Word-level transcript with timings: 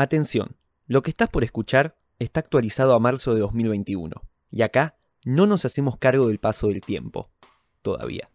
Atención, 0.00 0.56
lo 0.86 1.02
que 1.02 1.10
estás 1.10 1.28
por 1.28 1.44
escuchar 1.44 1.98
está 2.18 2.40
actualizado 2.40 2.94
a 2.94 2.98
marzo 2.98 3.34
de 3.34 3.40
2021. 3.40 4.22
Y 4.50 4.62
acá 4.62 4.96
no 5.26 5.46
nos 5.46 5.66
hacemos 5.66 5.98
cargo 5.98 6.28
del 6.28 6.38
paso 6.38 6.68
del 6.68 6.80
tiempo. 6.80 7.28
Todavía. 7.82 8.30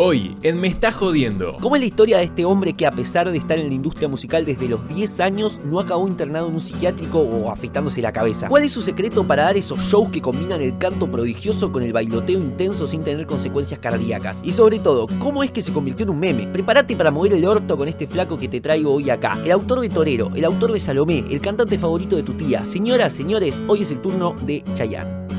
Hoy, 0.00 0.36
en 0.44 0.60
Me 0.60 0.68
está 0.68 0.92
jodiendo. 0.92 1.56
¿Cómo 1.60 1.74
es 1.74 1.80
la 1.80 1.86
historia 1.86 2.18
de 2.18 2.24
este 2.24 2.44
hombre 2.44 2.72
que 2.72 2.86
a 2.86 2.92
pesar 2.92 3.28
de 3.32 3.36
estar 3.36 3.58
en 3.58 3.66
la 3.66 3.74
industria 3.74 4.06
musical 4.06 4.44
desde 4.44 4.68
los 4.68 4.86
10 4.86 5.18
años, 5.18 5.58
no 5.64 5.80
acabó 5.80 6.06
internado 6.06 6.46
en 6.46 6.54
un 6.54 6.60
psiquiátrico 6.60 7.18
o 7.18 7.50
afectándose 7.50 8.00
la 8.00 8.12
cabeza? 8.12 8.46
¿Cuál 8.46 8.62
es 8.62 8.70
su 8.70 8.80
secreto 8.80 9.26
para 9.26 9.42
dar 9.42 9.56
esos 9.56 9.80
shows 9.80 10.10
que 10.10 10.22
combinan 10.22 10.60
el 10.60 10.78
canto 10.78 11.10
prodigioso 11.10 11.72
con 11.72 11.82
el 11.82 11.92
bailoteo 11.92 12.38
intenso 12.38 12.86
sin 12.86 13.02
tener 13.02 13.26
consecuencias 13.26 13.80
cardíacas? 13.80 14.40
Y 14.44 14.52
sobre 14.52 14.78
todo, 14.78 15.08
¿cómo 15.18 15.42
es 15.42 15.50
que 15.50 15.62
se 15.62 15.72
convirtió 15.72 16.04
en 16.04 16.10
un 16.10 16.20
meme? 16.20 16.46
Prepárate 16.46 16.94
para 16.94 17.10
mover 17.10 17.32
el 17.32 17.44
orto 17.44 17.76
con 17.76 17.88
este 17.88 18.06
flaco 18.06 18.38
que 18.38 18.46
te 18.46 18.60
traigo 18.60 18.94
hoy 18.94 19.10
acá. 19.10 19.40
El 19.44 19.50
autor 19.50 19.80
de 19.80 19.88
Torero, 19.88 20.30
el 20.32 20.44
autor 20.44 20.70
de 20.70 20.78
Salomé, 20.78 21.24
el 21.28 21.40
cantante 21.40 21.76
favorito 21.76 22.14
de 22.14 22.22
tu 22.22 22.34
tía. 22.34 22.64
Señoras, 22.64 23.12
señores, 23.12 23.60
hoy 23.66 23.82
es 23.82 23.90
el 23.90 24.00
turno 24.00 24.36
de 24.46 24.62
Chayanne. 24.74 25.37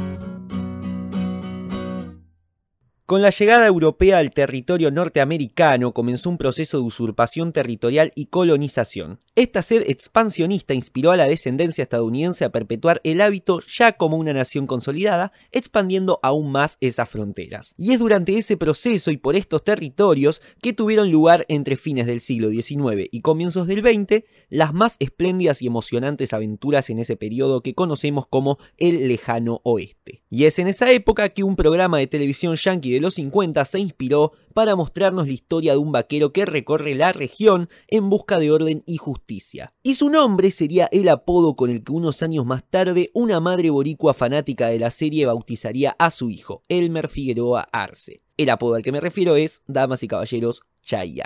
Con 3.10 3.24
la 3.24 3.32
llegada 3.32 3.66
europea 3.66 4.20
al 4.20 4.30
territorio 4.30 4.92
norteamericano 4.92 5.94
comenzó 5.94 6.30
un 6.30 6.38
proceso 6.38 6.78
de 6.78 6.84
usurpación 6.84 7.54
territorial 7.54 8.12
y 8.14 8.28
colonización. 8.28 9.18
Esta 9.40 9.62
sed 9.62 9.86
expansionista 9.88 10.74
inspiró 10.74 11.12
a 11.12 11.16
la 11.16 11.26
descendencia 11.26 11.84
estadounidense 11.84 12.44
a 12.44 12.52
perpetuar 12.52 13.00
el 13.06 13.22
hábito 13.22 13.62
ya 13.62 13.94
como 13.94 14.18
una 14.18 14.34
nación 14.34 14.68
consolidada, 14.68 15.32
expandiendo 15.54 16.20
aún 16.24 16.52
más 16.52 16.78
esas 16.82 17.08
fronteras. 17.08 17.74
Y 17.78 17.94
es 17.94 18.00
durante 18.00 18.38
ese 18.38 18.58
proceso 18.58 19.12
y 19.12 19.16
por 19.16 19.38
estos 19.38 19.64
territorios 19.64 20.42
que 20.62 20.74
tuvieron 20.74 21.10
lugar 21.10 21.46
entre 21.48 21.78
fines 21.78 22.06
del 22.06 22.20
siglo 22.20 22.50
XIX 22.50 23.08
y 23.10 23.22
comienzos 23.22 23.66
del 23.66 23.80
XX 23.80 24.26
las 24.50 24.74
más 24.74 24.98
espléndidas 25.00 25.62
y 25.62 25.68
emocionantes 25.68 26.34
aventuras 26.34 26.90
en 26.90 27.00
ese 27.00 27.16
periodo 27.16 27.64
que 27.64 27.74
conocemos 27.74 28.28
como 28.28 28.58
el 28.78 29.08
lejano 29.08 29.62
oeste. 29.64 30.22
Y 30.30 30.44
es 30.48 30.60
en 30.60 30.68
esa 30.68 30.92
época 30.92 31.30
que 31.30 31.44
un 31.44 31.56
programa 31.56 31.98
de 31.98 32.08
televisión 32.08 32.58
yankee 32.58 32.92
de 32.92 33.00
los 33.00 33.14
50 33.14 33.64
se 33.64 33.80
inspiró 33.80 34.34
para 34.54 34.76
mostrarnos 34.76 35.28
la 35.28 35.34
historia 35.34 35.74
de 35.74 35.78
un 35.78 35.92
vaquero 35.92 36.34
que 36.34 36.46
recorre 36.46 36.96
la 36.96 37.12
región 37.12 37.70
en 37.88 38.10
busca 38.10 38.40
de 38.40 38.52
orden 38.52 38.84
y 38.86 38.98
justicia. 38.98 39.74
Y 39.84 39.96
su 39.96 40.10
nombre 40.10 40.52
sería 40.52 40.88
el 40.92 41.10
apodo 41.10 41.56
con 41.56 41.70
el 41.70 41.84
que 41.84 41.92
unos 41.92 42.22
años 42.24 42.46
más 42.46 42.64
tarde 42.70 43.12
una 43.14 43.40
madre 43.40 43.70
boricua 43.70 44.14
fanática 44.14 44.68
de 44.68 44.80
la 44.80 44.92
serie 44.92 45.26
bautizaría 45.26 45.96
a 46.00 46.12
su 46.12 46.30
hijo, 46.30 46.64
Elmer 46.68 47.10
Figueroa 47.10 47.68
Arce. 47.72 48.18
El 48.38 48.50
apodo 48.50 48.76
al 48.76 48.84
que 48.84 48.92
me 48.92 49.02
refiero 49.02 49.36
es, 49.36 49.62
damas 49.68 50.04
y 50.04 50.08
caballeros, 50.08 50.62
Chayanne. 50.82 51.26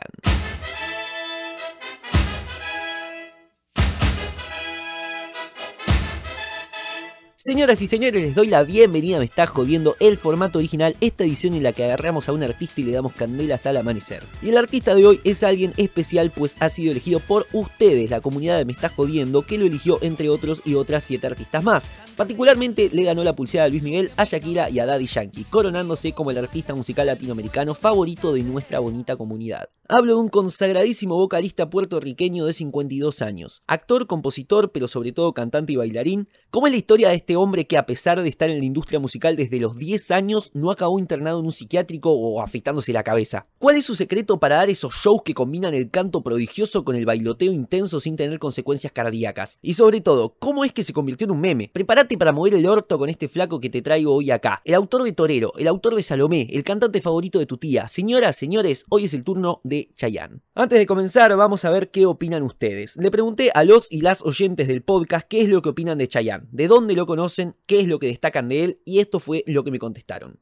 Señoras 7.45 7.81
y 7.81 7.87
señores, 7.87 8.23
les 8.23 8.35
doy 8.35 8.47
la 8.47 8.63
bienvenida, 8.63 9.19
me 9.19 9.25
está 9.25 9.45
jodiendo 9.45 9.97
el 9.99 10.17
formato 10.17 10.59
original, 10.59 10.95
esta 11.01 11.25
edición 11.25 11.55
en 11.55 11.63
la 11.63 11.73
que 11.73 11.83
agarramos 11.83 12.29
a 12.29 12.31
un 12.31 12.41
artista 12.41 12.79
y 12.79 12.85
le 12.85 12.93
damos 12.93 13.11
candela 13.11 13.55
hasta 13.55 13.71
el 13.71 13.75
amanecer. 13.75 14.23
Y 14.41 14.47
el 14.47 14.57
artista 14.57 14.95
de 14.95 15.05
hoy 15.05 15.19
es 15.25 15.43
alguien 15.43 15.73
especial 15.75 16.31
pues 16.31 16.55
ha 16.61 16.69
sido 16.69 16.93
elegido 16.93 17.19
por 17.19 17.45
ustedes, 17.51 18.09
la 18.09 18.21
comunidad 18.21 18.57
de 18.57 18.63
Me 18.63 18.71
está 18.71 18.87
jodiendo, 18.87 19.41
que 19.41 19.57
lo 19.57 19.65
eligió 19.65 19.99
entre 20.01 20.29
otros 20.29 20.61
y 20.63 20.75
otras 20.75 21.03
7 21.03 21.27
artistas 21.27 21.61
más. 21.65 21.89
Particularmente 22.15 22.89
le 22.93 23.03
ganó 23.03 23.25
la 23.25 23.35
pulseada 23.35 23.65
a 23.65 23.69
Luis 23.69 23.83
Miguel, 23.83 24.11
a 24.15 24.23
Shakira 24.23 24.69
y 24.69 24.79
a 24.79 24.85
Daddy 24.85 25.07
Yankee, 25.07 25.43
coronándose 25.43 26.13
como 26.13 26.31
el 26.31 26.37
artista 26.37 26.73
musical 26.73 27.07
latinoamericano 27.07 27.75
favorito 27.75 28.31
de 28.31 28.43
nuestra 28.43 28.79
bonita 28.79 29.17
comunidad. 29.17 29.67
Hablo 29.89 30.13
de 30.13 30.21
un 30.21 30.29
consagradísimo 30.29 31.17
vocalista 31.17 31.69
puertorriqueño 31.69 32.45
de 32.45 32.53
52 32.53 33.21
años, 33.21 33.63
actor, 33.67 34.07
compositor, 34.07 34.71
pero 34.71 34.87
sobre 34.87 35.11
todo 35.11 35.33
cantante 35.33 35.73
y 35.73 35.75
bailarín. 35.75 36.29
¿Cómo 36.49 36.67
es 36.67 36.71
la 36.71 36.77
historia 36.77 37.09
de 37.09 37.15
este 37.15 37.32
este 37.33 37.37
hombre 37.37 37.65
que 37.65 37.79
a 37.79 37.87
pesar 37.87 38.21
de 38.21 38.29
estar 38.29 38.47
en 38.51 38.59
la 38.59 38.65
industria 38.65 38.99
musical 38.99 39.35
desde 39.35 39.59
los 39.59 39.75
10 39.75 40.11
años 40.11 40.51
no 40.53 40.69
acabó 40.69 40.99
internado 40.99 41.39
en 41.39 41.47
un 41.47 41.51
psiquiátrico 41.51 42.11
o 42.11 42.43
afectándose 42.43 42.93
la 42.93 43.01
cabeza? 43.01 43.47
¿Cuál 43.57 43.77
es 43.77 43.85
su 43.85 43.95
secreto 43.95 44.39
para 44.39 44.57
dar 44.57 44.69
esos 44.69 44.93
shows 44.93 45.23
que 45.25 45.33
combinan 45.33 45.73
el 45.73 45.89
canto 45.89 46.21
prodigioso 46.21 46.85
con 46.85 46.95
el 46.95 47.07
bailoteo 47.07 47.51
intenso 47.51 47.99
sin 47.99 48.17
tener 48.17 48.37
consecuencias 48.37 48.93
cardíacas? 48.93 49.57
Y 49.63 49.73
sobre 49.73 49.99
todo, 49.99 50.35
¿cómo 50.37 50.63
es 50.63 50.73
que 50.73 50.83
se 50.83 50.93
convirtió 50.93 51.25
en 51.25 51.31
un 51.31 51.41
meme? 51.41 51.71
Prepárate 51.73 52.19
para 52.19 52.31
mover 52.31 52.53
el 52.53 52.67
orto 52.67 52.99
con 52.99 53.09
este 53.09 53.27
flaco 53.27 53.59
que 53.59 53.71
te 53.71 53.81
traigo 53.81 54.13
hoy 54.13 54.29
acá. 54.29 54.61
El 54.63 54.75
autor 54.75 55.01
de 55.01 55.13
Torero, 55.13 55.53
el 55.57 55.67
autor 55.67 55.95
de 55.95 56.03
Salomé, 56.03 56.47
el 56.51 56.63
cantante 56.63 57.01
favorito 57.01 57.39
de 57.39 57.47
tu 57.47 57.57
tía. 57.57 57.87
Señoras, 57.87 58.35
señores, 58.35 58.85
hoy 58.89 59.05
es 59.05 59.15
el 59.15 59.23
turno 59.23 59.59
de 59.63 59.89
Chayanne. 59.95 60.41
Antes 60.55 60.77
de 60.77 60.85
comenzar, 60.85 61.35
vamos 61.35 61.65
a 61.65 61.71
ver 61.71 61.89
qué 61.89 62.05
opinan 62.05 62.43
ustedes. 62.43 62.95
Le 62.97 63.09
pregunté 63.09 63.49
a 63.55 63.63
los 63.63 63.87
y 63.91 64.01
las 64.01 64.21
oyentes 64.21 64.67
del 64.67 64.83
podcast 64.83 65.27
qué 65.27 65.41
es 65.41 65.49
lo 65.49 65.63
que 65.63 65.69
opinan 65.69 65.97
de 65.97 66.07
Chayanne, 66.07 66.47
de 66.51 66.67
dónde 66.67 66.93
lo 66.93 67.07
conocen 67.07 67.55
qué 67.65 67.79
es 67.79 67.87
lo 67.87 67.97
que 67.97 68.05
destacan 68.05 68.49
de 68.49 68.63
él 68.63 68.81
y 68.85 68.99
esto 68.99 69.19
fue 69.19 69.43
lo 69.47 69.63
que 69.63 69.71
me 69.71 69.79
contestaron. 69.79 70.39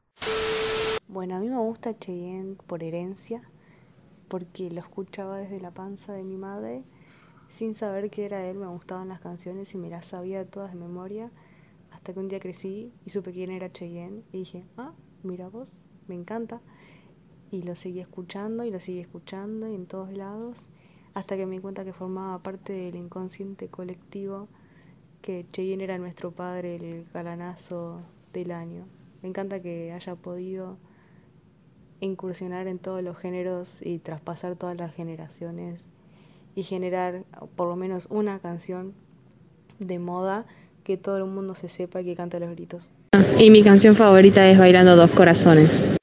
Bueno, 1.08 1.36
a 1.36 1.40
mí 1.40 1.48
me 1.48 1.56
gusta 1.56 1.98
Cheyenne 1.98 2.56
por 2.66 2.82
herencia, 2.82 3.40
porque 4.28 4.70
lo 4.70 4.80
escuchaba 4.80 5.38
desde 5.38 5.62
la 5.62 5.70
panza 5.70 6.12
de 6.12 6.24
mi 6.24 6.36
madre, 6.36 6.84
sin 7.48 7.74
saber 7.74 8.10
que 8.10 8.26
era 8.26 8.46
él, 8.46 8.58
me 8.58 8.66
gustaban 8.66 9.08
las 9.08 9.20
canciones 9.20 9.72
y 9.72 9.78
me 9.78 9.88
las 9.88 10.04
sabía 10.04 10.44
todas 10.44 10.74
de 10.74 10.78
memoria, 10.78 11.32
hasta 11.90 12.12
que 12.12 12.20
un 12.20 12.28
día 12.28 12.38
crecí 12.38 12.92
y 13.06 13.08
supe 13.08 13.32
quién 13.32 13.50
era 13.50 13.72
Cheyenne 13.72 14.24
y 14.30 14.40
dije, 14.40 14.66
ah, 14.76 14.92
mira 15.22 15.48
vos, 15.48 15.70
me 16.06 16.14
encanta. 16.16 16.60
Y 17.52 17.62
lo 17.62 17.76
seguí 17.76 18.00
escuchando 18.00 18.64
y 18.64 18.70
lo 18.70 18.80
seguí 18.80 18.98
escuchando 18.98 19.68
y 19.68 19.74
en 19.74 19.86
todos 19.86 20.10
lados, 20.16 20.68
hasta 21.14 21.36
que 21.36 21.46
me 21.46 21.56
di 21.56 21.60
cuenta 21.60 21.84
que 21.84 21.92
formaba 21.92 22.42
parte 22.42 22.72
del 22.72 22.96
inconsciente 22.96 23.68
colectivo 23.68 24.48
que 25.20 25.46
Cheyenne 25.52 25.84
era 25.84 25.98
nuestro 25.98 26.32
padre, 26.32 26.76
el 26.76 27.06
galanazo 27.12 28.00
del 28.32 28.52
año. 28.52 28.86
Me 29.22 29.28
encanta 29.28 29.60
que 29.60 29.92
haya 29.92 30.16
podido 30.16 30.78
incursionar 32.00 32.66
en 32.66 32.78
todos 32.78 33.02
los 33.02 33.16
géneros 33.16 33.82
y 33.82 33.98
traspasar 34.00 34.56
todas 34.56 34.76
las 34.76 34.92
generaciones 34.92 35.90
y 36.54 36.64
generar 36.64 37.24
por 37.54 37.68
lo 37.68 37.76
menos 37.76 38.08
una 38.10 38.38
canción 38.40 38.94
de 39.78 39.98
moda 39.98 40.46
que 40.84 40.96
todo 40.96 41.18
el 41.18 41.26
mundo 41.26 41.54
se 41.54 41.68
sepa 41.68 42.00
y 42.00 42.06
que 42.06 42.16
cante 42.16 42.40
los 42.40 42.50
gritos. 42.50 42.88
Y 43.38 43.50
mi 43.50 43.62
canción 43.62 43.94
favorita 43.94 44.48
es 44.48 44.58
Bailando 44.58 44.96
Dos 44.96 45.10
Corazones. 45.10 45.96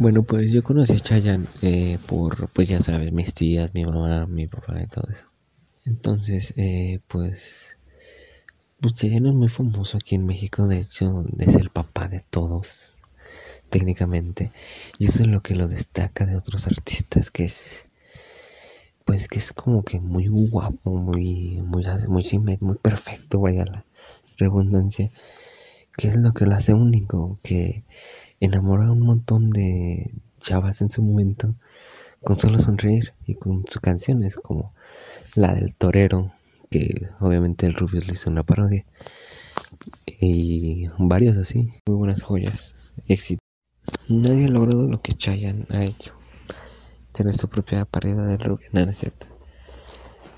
Bueno, 0.00 0.22
pues 0.22 0.50
yo 0.50 0.62
conocí 0.62 0.94
a 0.94 0.98
Chayanne 0.98 1.46
eh, 1.60 1.98
por, 2.06 2.48
pues 2.48 2.70
ya 2.70 2.80
sabes, 2.80 3.12
mis 3.12 3.34
tías, 3.34 3.74
mi 3.74 3.84
mamá, 3.84 4.26
mi 4.26 4.46
papá 4.46 4.82
y 4.82 4.86
todo 4.86 5.06
eso. 5.12 5.26
Entonces, 5.84 6.54
eh, 6.56 7.00
pues 7.06 7.76
pues 8.80 8.94
Chayanne 8.94 9.28
es 9.28 9.34
muy 9.34 9.50
famoso 9.50 9.98
aquí 9.98 10.14
en 10.14 10.24
México, 10.24 10.66
de 10.68 10.78
hecho 10.78 11.26
es 11.38 11.54
el 11.56 11.68
papá 11.68 12.08
de 12.08 12.20
todos, 12.30 12.94
técnicamente. 13.68 14.52
Y 14.98 15.08
eso 15.08 15.20
es 15.20 15.28
lo 15.28 15.42
que 15.42 15.54
lo 15.54 15.68
destaca 15.68 16.24
de 16.24 16.34
otros 16.34 16.66
artistas, 16.66 17.30
que 17.30 17.44
es 17.44 17.84
pues 19.04 19.28
que 19.28 19.38
es 19.38 19.52
como 19.52 19.82
que 19.84 20.00
muy 20.00 20.28
guapo, 20.28 20.92
muy, 20.94 21.60
muy, 21.60 21.84
muy, 22.08 22.58
muy 22.62 22.76
perfecto, 22.78 23.40
vaya 23.40 23.66
la 23.66 23.84
redundancia, 24.38 25.10
que 25.96 26.08
es 26.08 26.16
lo 26.16 26.32
que 26.32 26.46
lo 26.46 26.54
hace 26.54 26.74
único, 26.74 27.38
que 27.42 27.84
enamora 28.40 28.86
a 28.86 28.92
un 28.92 29.00
montón 29.00 29.50
de 29.50 30.14
chavas 30.40 30.80
en 30.80 30.90
su 30.90 31.02
momento 31.02 31.54
con 32.22 32.36
solo 32.36 32.58
sonreír 32.58 33.14
y 33.26 33.34
con 33.34 33.64
sus 33.66 33.80
canciones 33.80 34.36
como 34.36 34.74
la 35.34 35.54
del 35.54 35.74
torero 35.74 36.32
que 36.70 37.08
obviamente 37.18 37.66
el 37.66 37.74
Rubius 37.74 38.06
le 38.06 38.14
hizo 38.14 38.30
una 38.30 38.44
parodia. 38.44 38.84
Y 40.06 40.86
varios 40.98 41.36
así, 41.36 41.72
muy 41.86 41.96
buenas 41.96 42.22
joyas, 42.22 42.74
éxito. 43.08 43.40
Nadie 44.08 44.46
ha 44.46 44.50
logrado 44.50 44.88
lo 44.88 45.00
que 45.02 45.14
Chayanne 45.14 45.66
ha 45.70 45.84
hecho. 45.84 46.14
Tener 47.12 47.34
su 47.34 47.48
propia 47.48 47.84
pareja 47.84 48.24
de 48.24 48.36
Rubius, 48.36 48.72
nada, 48.72 48.92
es 48.92 48.98
cierto. 48.98 49.26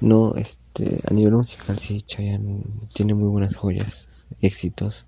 No, 0.01 0.35
este, 0.37 1.01
a 1.09 1.13
nivel 1.13 1.35
musical 1.35 1.79
sí, 1.79 2.01
Chayanne 2.03 2.65
tiene 2.95 3.15
muy 3.15 3.29
buenas 3.29 3.55
joyas, 3.55 4.09
éxitos, 4.41 5.07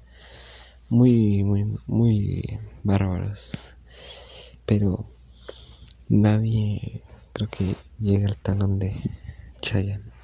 muy, 0.89 1.45
muy, 1.45 1.79
muy 1.87 2.59
bárbaros. 2.83 3.77
Pero 4.67 5.05
nadie 6.09 7.03
creo 7.33 7.51
que 7.51 7.75
llega 8.01 8.29
al 8.29 8.37
talón 8.37 8.79
de 8.79 8.97
Chayanne 9.61 10.15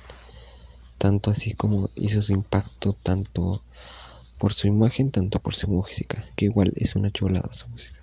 tanto 1.01 1.31
así 1.31 1.55
como 1.55 1.89
hizo 1.97 2.21
su 2.21 2.33
impacto 2.33 2.93
tanto 2.93 3.62
por 4.39 4.53
su 4.53 4.67
imagen, 4.67 5.11
tanto 5.11 5.39
por 5.41 5.55
su 5.55 5.69
música, 5.69 6.23
que 6.37 6.45
igual 6.45 6.73
es 6.77 6.95
una 6.95 7.11
chulada 7.11 7.51
su 7.53 7.69
música. 7.71 8.01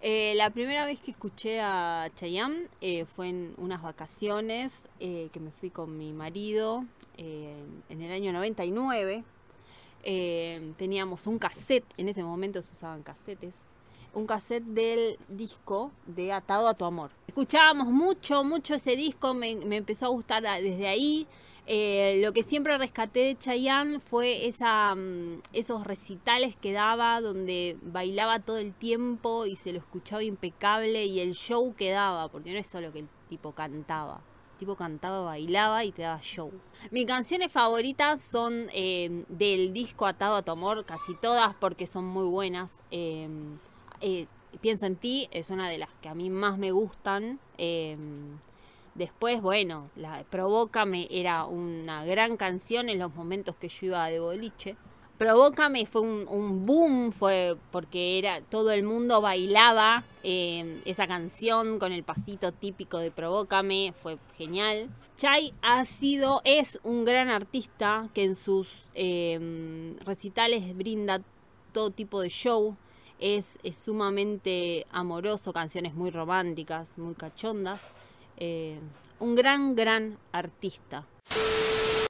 Eh, 0.00 0.34
la 0.36 0.50
primera 0.50 0.86
vez 0.86 0.98
que 1.00 1.10
escuché 1.10 1.60
a 1.60 2.10
Chayanne 2.16 2.68
eh, 2.80 3.04
fue 3.04 3.28
en 3.28 3.54
unas 3.58 3.82
vacaciones 3.82 4.72
eh, 4.98 5.28
que 5.32 5.40
me 5.40 5.50
fui 5.50 5.70
con 5.70 5.96
mi 5.96 6.12
marido 6.12 6.84
en 7.16 8.02
el 8.02 8.10
año 8.10 8.32
99. 8.32 9.24
Teníamos 10.76 11.26
un 11.26 11.38
cassette, 11.38 11.84
en 11.96 12.08
ese 12.08 12.22
momento 12.22 12.62
se 12.62 12.72
usaban 12.72 13.02
cassettes, 13.02 13.54
un 14.12 14.26
cassette 14.26 14.64
del 14.64 15.18
disco 15.28 15.92
de 16.06 16.32
Atado 16.32 16.68
a 16.68 16.74
tu 16.74 16.84
Amor. 16.84 17.10
Escuchábamos 17.26 17.88
mucho, 17.88 18.44
mucho 18.44 18.74
ese 18.74 18.96
disco, 18.96 19.34
me, 19.34 19.56
me 19.56 19.76
empezó 19.76 20.06
a 20.06 20.10
gustar 20.10 20.42
desde 20.42 20.86
ahí. 20.86 21.26
Eh, 21.66 22.20
lo 22.22 22.34
que 22.34 22.42
siempre 22.42 22.76
rescaté 22.76 23.20
de 23.20 23.38
Chayanne 23.38 23.98
fue 23.98 24.46
esa, 24.46 24.94
mm, 24.94 25.40
esos 25.54 25.86
recitales 25.86 26.56
que 26.56 26.72
daba 26.72 27.22
donde 27.22 27.78
bailaba 27.82 28.38
todo 28.38 28.58
el 28.58 28.74
tiempo 28.74 29.46
y 29.46 29.56
se 29.56 29.72
lo 29.72 29.78
escuchaba 29.78 30.22
impecable 30.22 31.06
y 31.06 31.20
el 31.20 31.32
show 31.32 31.74
que 31.74 31.90
daba, 31.90 32.28
porque 32.28 32.52
no 32.52 32.58
es 32.58 32.66
solo 32.66 32.92
que 32.92 33.00
el 33.00 33.08
tipo 33.30 33.52
cantaba. 33.52 34.20
Tipo 34.58 34.76
cantaba, 34.76 35.20
bailaba 35.20 35.84
y 35.84 35.92
te 35.92 36.02
daba 36.02 36.20
show. 36.20 36.52
Mis 36.90 37.06
canciones 37.06 37.50
favoritas 37.50 38.22
son 38.22 38.68
eh, 38.72 39.24
del 39.28 39.72
disco 39.72 40.06
Atado 40.06 40.36
a 40.36 40.42
tu 40.42 40.52
amor, 40.52 40.84
casi 40.84 41.14
todas 41.14 41.54
porque 41.56 41.86
son 41.86 42.04
muy 42.04 42.24
buenas. 42.24 42.70
Eh, 42.90 43.28
eh, 44.00 44.26
Pienso 44.60 44.86
en 44.86 44.96
ti 44.96 45.28
es 45.30 45.50
una 45.50 45.68
de 45.68 45.78
las 45.78 45.90
que 46.00 46.08
a 46.08 46.14
mí 46.14 46.30
más 46.30 46.58
me 46.58 46.70
gustan. 46.70 47.38
Eh, 47.58 47.96
después, 48.94 49.42
bueno, 49.42 49.90
la 49.96 50.24
Provócame 50.30 51.08
era 51.10 51.44
una 51.44 52.04
gran 52.04 52.36
canción 52.36 52.88
en 52.88 52.98
los 52.98 53.14
momentos 53.14 53.56
que 53.56 53.68
yo 53.68 53.86
iba 53.86 54.06
de 54.06 54.20
boliche. 54.20 54.76
Provócame 55.18 55.86
fue 55.86 56.00
un, 56.00 56.66
boom, 56.66 57.12
fue 57.12 57.56
porque 57.70 58.18
era 58.18 58.40
todo 58.40 58.72
el 58.72 58.82
mundo 58.82 59.20
bailaba 59.20 60.02
eh, 60.24 60.80
esa 60.84 61.06
canción 61.06 61.78
con 61.78 61.92
el 61.92 62.02
pasito 62.02 62.50
típico 62.50 62.98
de 62.98 63.12
Provócame, 63.12 63.94
fue 64.02 64.18
genial. 64.36 64.90
Chai 65.16 65.54
ha 65.62 65.84
sido, 65.84 66.42
es 66.44 66.80
un 66.82 67.04
gran 67.04 67.28
artista 67.28 68.08
que 68.12 68.24
en 68.24 68.34
sus 68.34 68.68
eh, 68.94 69.94
recitales 70.04 70.76
brinda 70.76 71.20
todo 71.72 71.90
tipo 71.90 72.20
de 72.20 72.28
show, 72.28 72.76
es, 73.20 73.58
sumamente 73.72 74.86
amoroso, 74.90 75.52
canciones 75.52 75.94
muy 75.94 76.10
románticas, 76.10 76.88
muy 76.96 77.14
cachondas. 77.14 77.80
Eh, 78.36 78.80
un 79.20 79.36
gran, 79.36 79.76
gran 79.76 80.18
artista. 80.32 81.06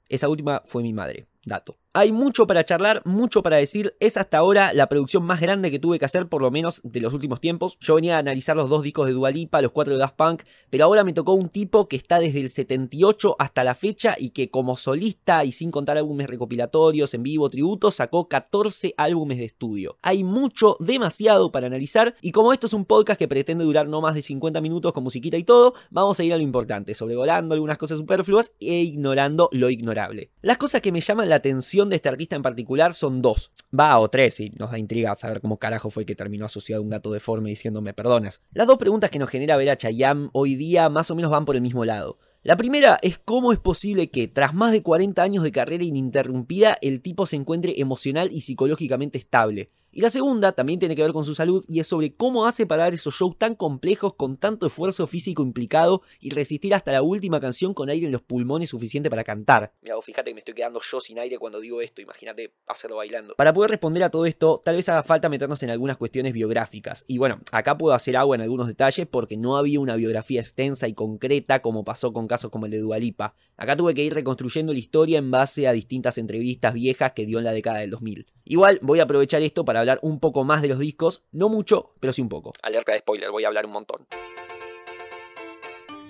Esa 0.09 0.27
última 0.27 0.63
fue 0.65 0.81
mi 0.81 0.91
madre. 0.91 1.27
Dato. 1.45 1.77
Hay 1.97 2.11
mucho 2.11 2.45
para 2.45 2.65
charlar, 2.65 3.01
mucho 3.05 3.41
para 3.41 3.55
decir. 3.55 3.95
Es 4.01 4.17
hasta 4.17 4.39
ahora 4.39 4.73
la 4.73 4.89
producción 4.89 5.23
más 5.23 5.39
grande 5.39 5.71
que 5.71 5.79
tuve 5.79 5.97
que 5.97 6.03
hacer, 6.03 6.27
por 6.27 6.41
lo 6.41 6.51
menos 6.51 6.81
de 6.83 6.99
los 6.99 7.13
últimos 7.13 7.39
tiempos. 7.39 7.77
Yo 7.79 7.95
venía 7.95 8.17
a 8.17 8.19
analizar 8.19 8.57
los 8.57 8.67
dos 8.67 8.83
discos 8.83 9.07
de 9.07 9.13
Dualipa, 9.13 9.61
los 9.61 9.71
cuatro 9.71 9.93
de 9.93 9.99
Daft 9.99 10.17
Punk, 10.17 10.43
pero 10.69 10.83
ahora 10.83 11.05
me 11.05 11.13
tocó 11.13 11.35
un 11.35 11.47
tipo 11.47 11.87
que 11.87 11.95
está 11.95 12.19
desde 12.19 12.41
el 12.41 12.49
78 12.49 13.37
hasta 13.39 13.63
la 13.63 13.75
fecha 13.75 14.17
y 14.19 14.31
que 14.31 14.49
como 14.49 14.75
solista 14.75 15.45
y 15.45 15.53
sin 15.53 15.71
contar 15.71 15.97
álbumes 15.97 16.27
recopilatorios, 16.27 17.13
en 17.13 17.23
vivo, 17.23 17.49
tributos, 17.49 17.95
sacó 17.95 18.27
14 18.27 18.93
álbumes 18.97 19.37
de 19.37 19.45
estudio. 19.45 19.97
Hay 20.01 20.25
mucho, 20.25 20.75
demasiado 20.81 21.53
para 21.53 21.67
analizar 21.67 22.15
y 22.19 22.33
como 22.33 22.51
esto 22.51 22.67
es 22.67 22.73
un 22.73 22.83
podcast 22.83 23.17
que 23.17 23.29
pretende 23.29 23.63
durar 23.63 23.87
no 23.87 24.01
más 24.01 24.15
de 24.15 24.21
50 24.21 24.59
minutos 24.59 24.91
con 24.91 25.05
musiquita 25.05 25.37
y 25.37 25.45
todo, 25.45 25.75
vamos 25.91 26.19
a 26.19 26.25
ir 26.25 26.33
a 26.33 26.37
lo 26.37 26.43
importante, 26.43 26.93
sobrevolando 26.93 27.53
algunas 27.53 27.77
cosas 27.77 27.99
superfluas 27.99 28.51
e 28.59 28.81
ignorando 28.81 29.47
lo 29.53 29.69
ignorable. 29.69 30.31
Las 30.41 30.57
cosas 30.57 30.81
que 30.81 30.91
me 30.91 30.99
llaman 30.99 31.29
la 31.29 31.35
atención 31.35 31.84
de 31.89 31.97
este 31.97 32.09
artista 32.09 32.35
en 32.35 32.41
particular 32.41 32.93
son 32.93 33.21
dos. 33.21 33.51
Va, 33.77 33.99
o 33.99 34.09
tres, 34.09 34.39
y 34.39 34.49
nos 34.51 34.71
da 34.71 34.79
intriga 34.79 35.15
saber 35.15 35.41
cómo 35.41 35.57
carajo 35.57 35.89
fue 35.89 36.05
que 36.05 36.15
terminó 36.15 36.45
asociado 36.45 36.81
a 36.81 36.83
un 36.83 36.89
gato 36.89 37.11
deforme 37.11 37.49
diciéndome 37.49 37.93
perdonas. 37.93 38.41
Las 38.53 38.67
dos 38.67 38.77
preguntas 38.77 39.09
que 39.09 39.19
nos 39.19 39.29
genera 39.29 39.57
ver 39.57 39.69
a 39.69 39.77
Chayanne 39.77 40.29
hoy 40.33 40.55
día 40.55 40.89
más 40.89 41.11
o 41.11 41.15
menos 41.15 41.31
van 41.31 41.45
por 41.45 41.55
el 41.55 41.61
mismo 41.61 41.85
lado. 41.85 42.17
La 42.43 42.57
primera 42.57 42.99
es 43.01 43.17
cómo 43.17 43.53
es 43.53 43.59
posible 43.59 44.11
que, 44.11 44.27
tras 44.27 44.53
más 44.53 44.71
de 44.71 44.83
40 44.83 45.23
años 45.23 45.43
de 45.43 45.51
carrera 45.51 45.83
ininterrumpida, 45.83 46.77
el 46.81 47.01
tipo 47.01 47.25
se 47.25 47.37
encuentre 47.37 47.79
emocional 47.81 48.29
y 48.31 48.41
psicológicamente 48.41 49.17
estable. 49.17 49.71
Y 49.97 50.01
la 50.01 50.09
segunda 50.09 50.51
también 50.51 50.77
tiene 50.77 50.93
que 50.93 51.03
ver 51.03 51.13
con 51.13 51.23
su 51.23 51.35
salud 51.35 51.63
y 51.69 51.79
es 51.79 51.87
sobre 51.87 52.13
cómo 52.13 52.45
hace 52.45 52.65
para 52.65 52.83
dar 52.83 52.93
esos 52.93 53.13
shows 53.13 53.37
tan 53.37 53.55
complejos 53.55 54.13
con 54.15 54.35
tanto 54.35 54.67
esfuerzo 54.67 55.07
físico 55.07 55.41
implicado 55.41 56.01
y 56.19 56.31
resistir 56.31 56.73
hasta 56.73 56.91
la 56.91 57.01
última 57.01 57.39
canción 57.39 57.73
con 57.73 57.89
aire 57.89 58.07
en 58.07 58.11
los 58.11 58.21
pulmones 58.21 58.71
suficiente 58.71 59.09
para 59.09 59.23
cantar. 59.23 59.71
Mira, 59.81 59.95
fíjate 60.01 60.31
que 60.31 60.33
me 60.33 60.39
estoy 60.39 60.53
quedando 60.53 60.81
yo 60.81 60.99
sin 60.99 61.17
aire 61.17 61.39
cuando 61.39 61.61
digo 61.61 61.79
esto, 61.79 62.01
imagínate 62.01 62.53
hacerlo 62.67 62.97
bailando. 62.97 63.35
Para 63.35 63.53
poder 63.53 63.71
responder 63.71 64.03
a 64.03 64.09
todo 64.09 64.25
esto, 64.25 64.61
tal 64.65 64.75
vez 64.75 64.89
haga 64.89 65.01
falta 65.01 65.29
meternos 65.29 65.63
en 65.63 65.69
algunas 65.69 65.95
cuestiones 65.95 66.33
biográficas. 66.33 67.05
Y 67.07 67.17
bueno, 67.17 67.39
acá 67.53 67.77
puedo 67.77 67.95
hacer 67.95 68.17
agua 68.17 68.35
en 68.35 68.41
algunos 68.41 68.67
detalles 68.67 69.07
porque 69.09 69.37
no 69.37 69.55
había 69.55 69.79
una 69.79 69.95
biografía 69.95 70.41
extensa 70.41 70.89
y 70.89 70.93
concreta 70.93 71.61
como 71.61 71.85
pasó 71.85 72.11
con 72.11 72.27
casos 72.27 72.51
como 72.51 72.65
el 72.65 72.73
de 72.73 72.79
Dualipa. 72.79 73.33
Acá 73.55 73.77
tuve 73.77 73.93
que 73.93 74.03
ir 74.03 74.13
reconstruyendo 74.13 74.73
la 74.73 74.79
historia 74.79 75.19
en 75.19 75.31
base 75.31 75.69
a 75.69 75.71
distintas 75.71 76.17
entrevistas 76.17 76.73
viejas 76.73 77.13
que 77.13 77.25
dio 77.25 77.37
en 77.37 77.45
la 77.45 77.53
década 77.53 77.79
del 77.79 77.91
2000. 77.91 78.25
Igual 78.43 78.79
voy 78.81 78.99
a 78.99 79.03
aprovechar 79.03 79.41
esto 79.41 79.63
para 79.63 79.84
hablar 79.85 79.99
un 80.01 80.19
poco 80.19 80.43
más 80.43 80.61
de 80.61 80.67
los 80.67 80.79
discos, 80.79 81.23
no 81.31 81.49
mucho, 81.49 81.93
pero 81.99 82.13
sí 82.13 82.21
un 82.21 82.29
poco. 82.29 82.53
Alerta 82.61 82.91
de 82.91 82.99
spoiler, 82.99 83.31
voy 83.31 83.43
a 83.43 83.47
hablar 83.47 83.65
un 83.65 83.71
montón. 83.73 84.07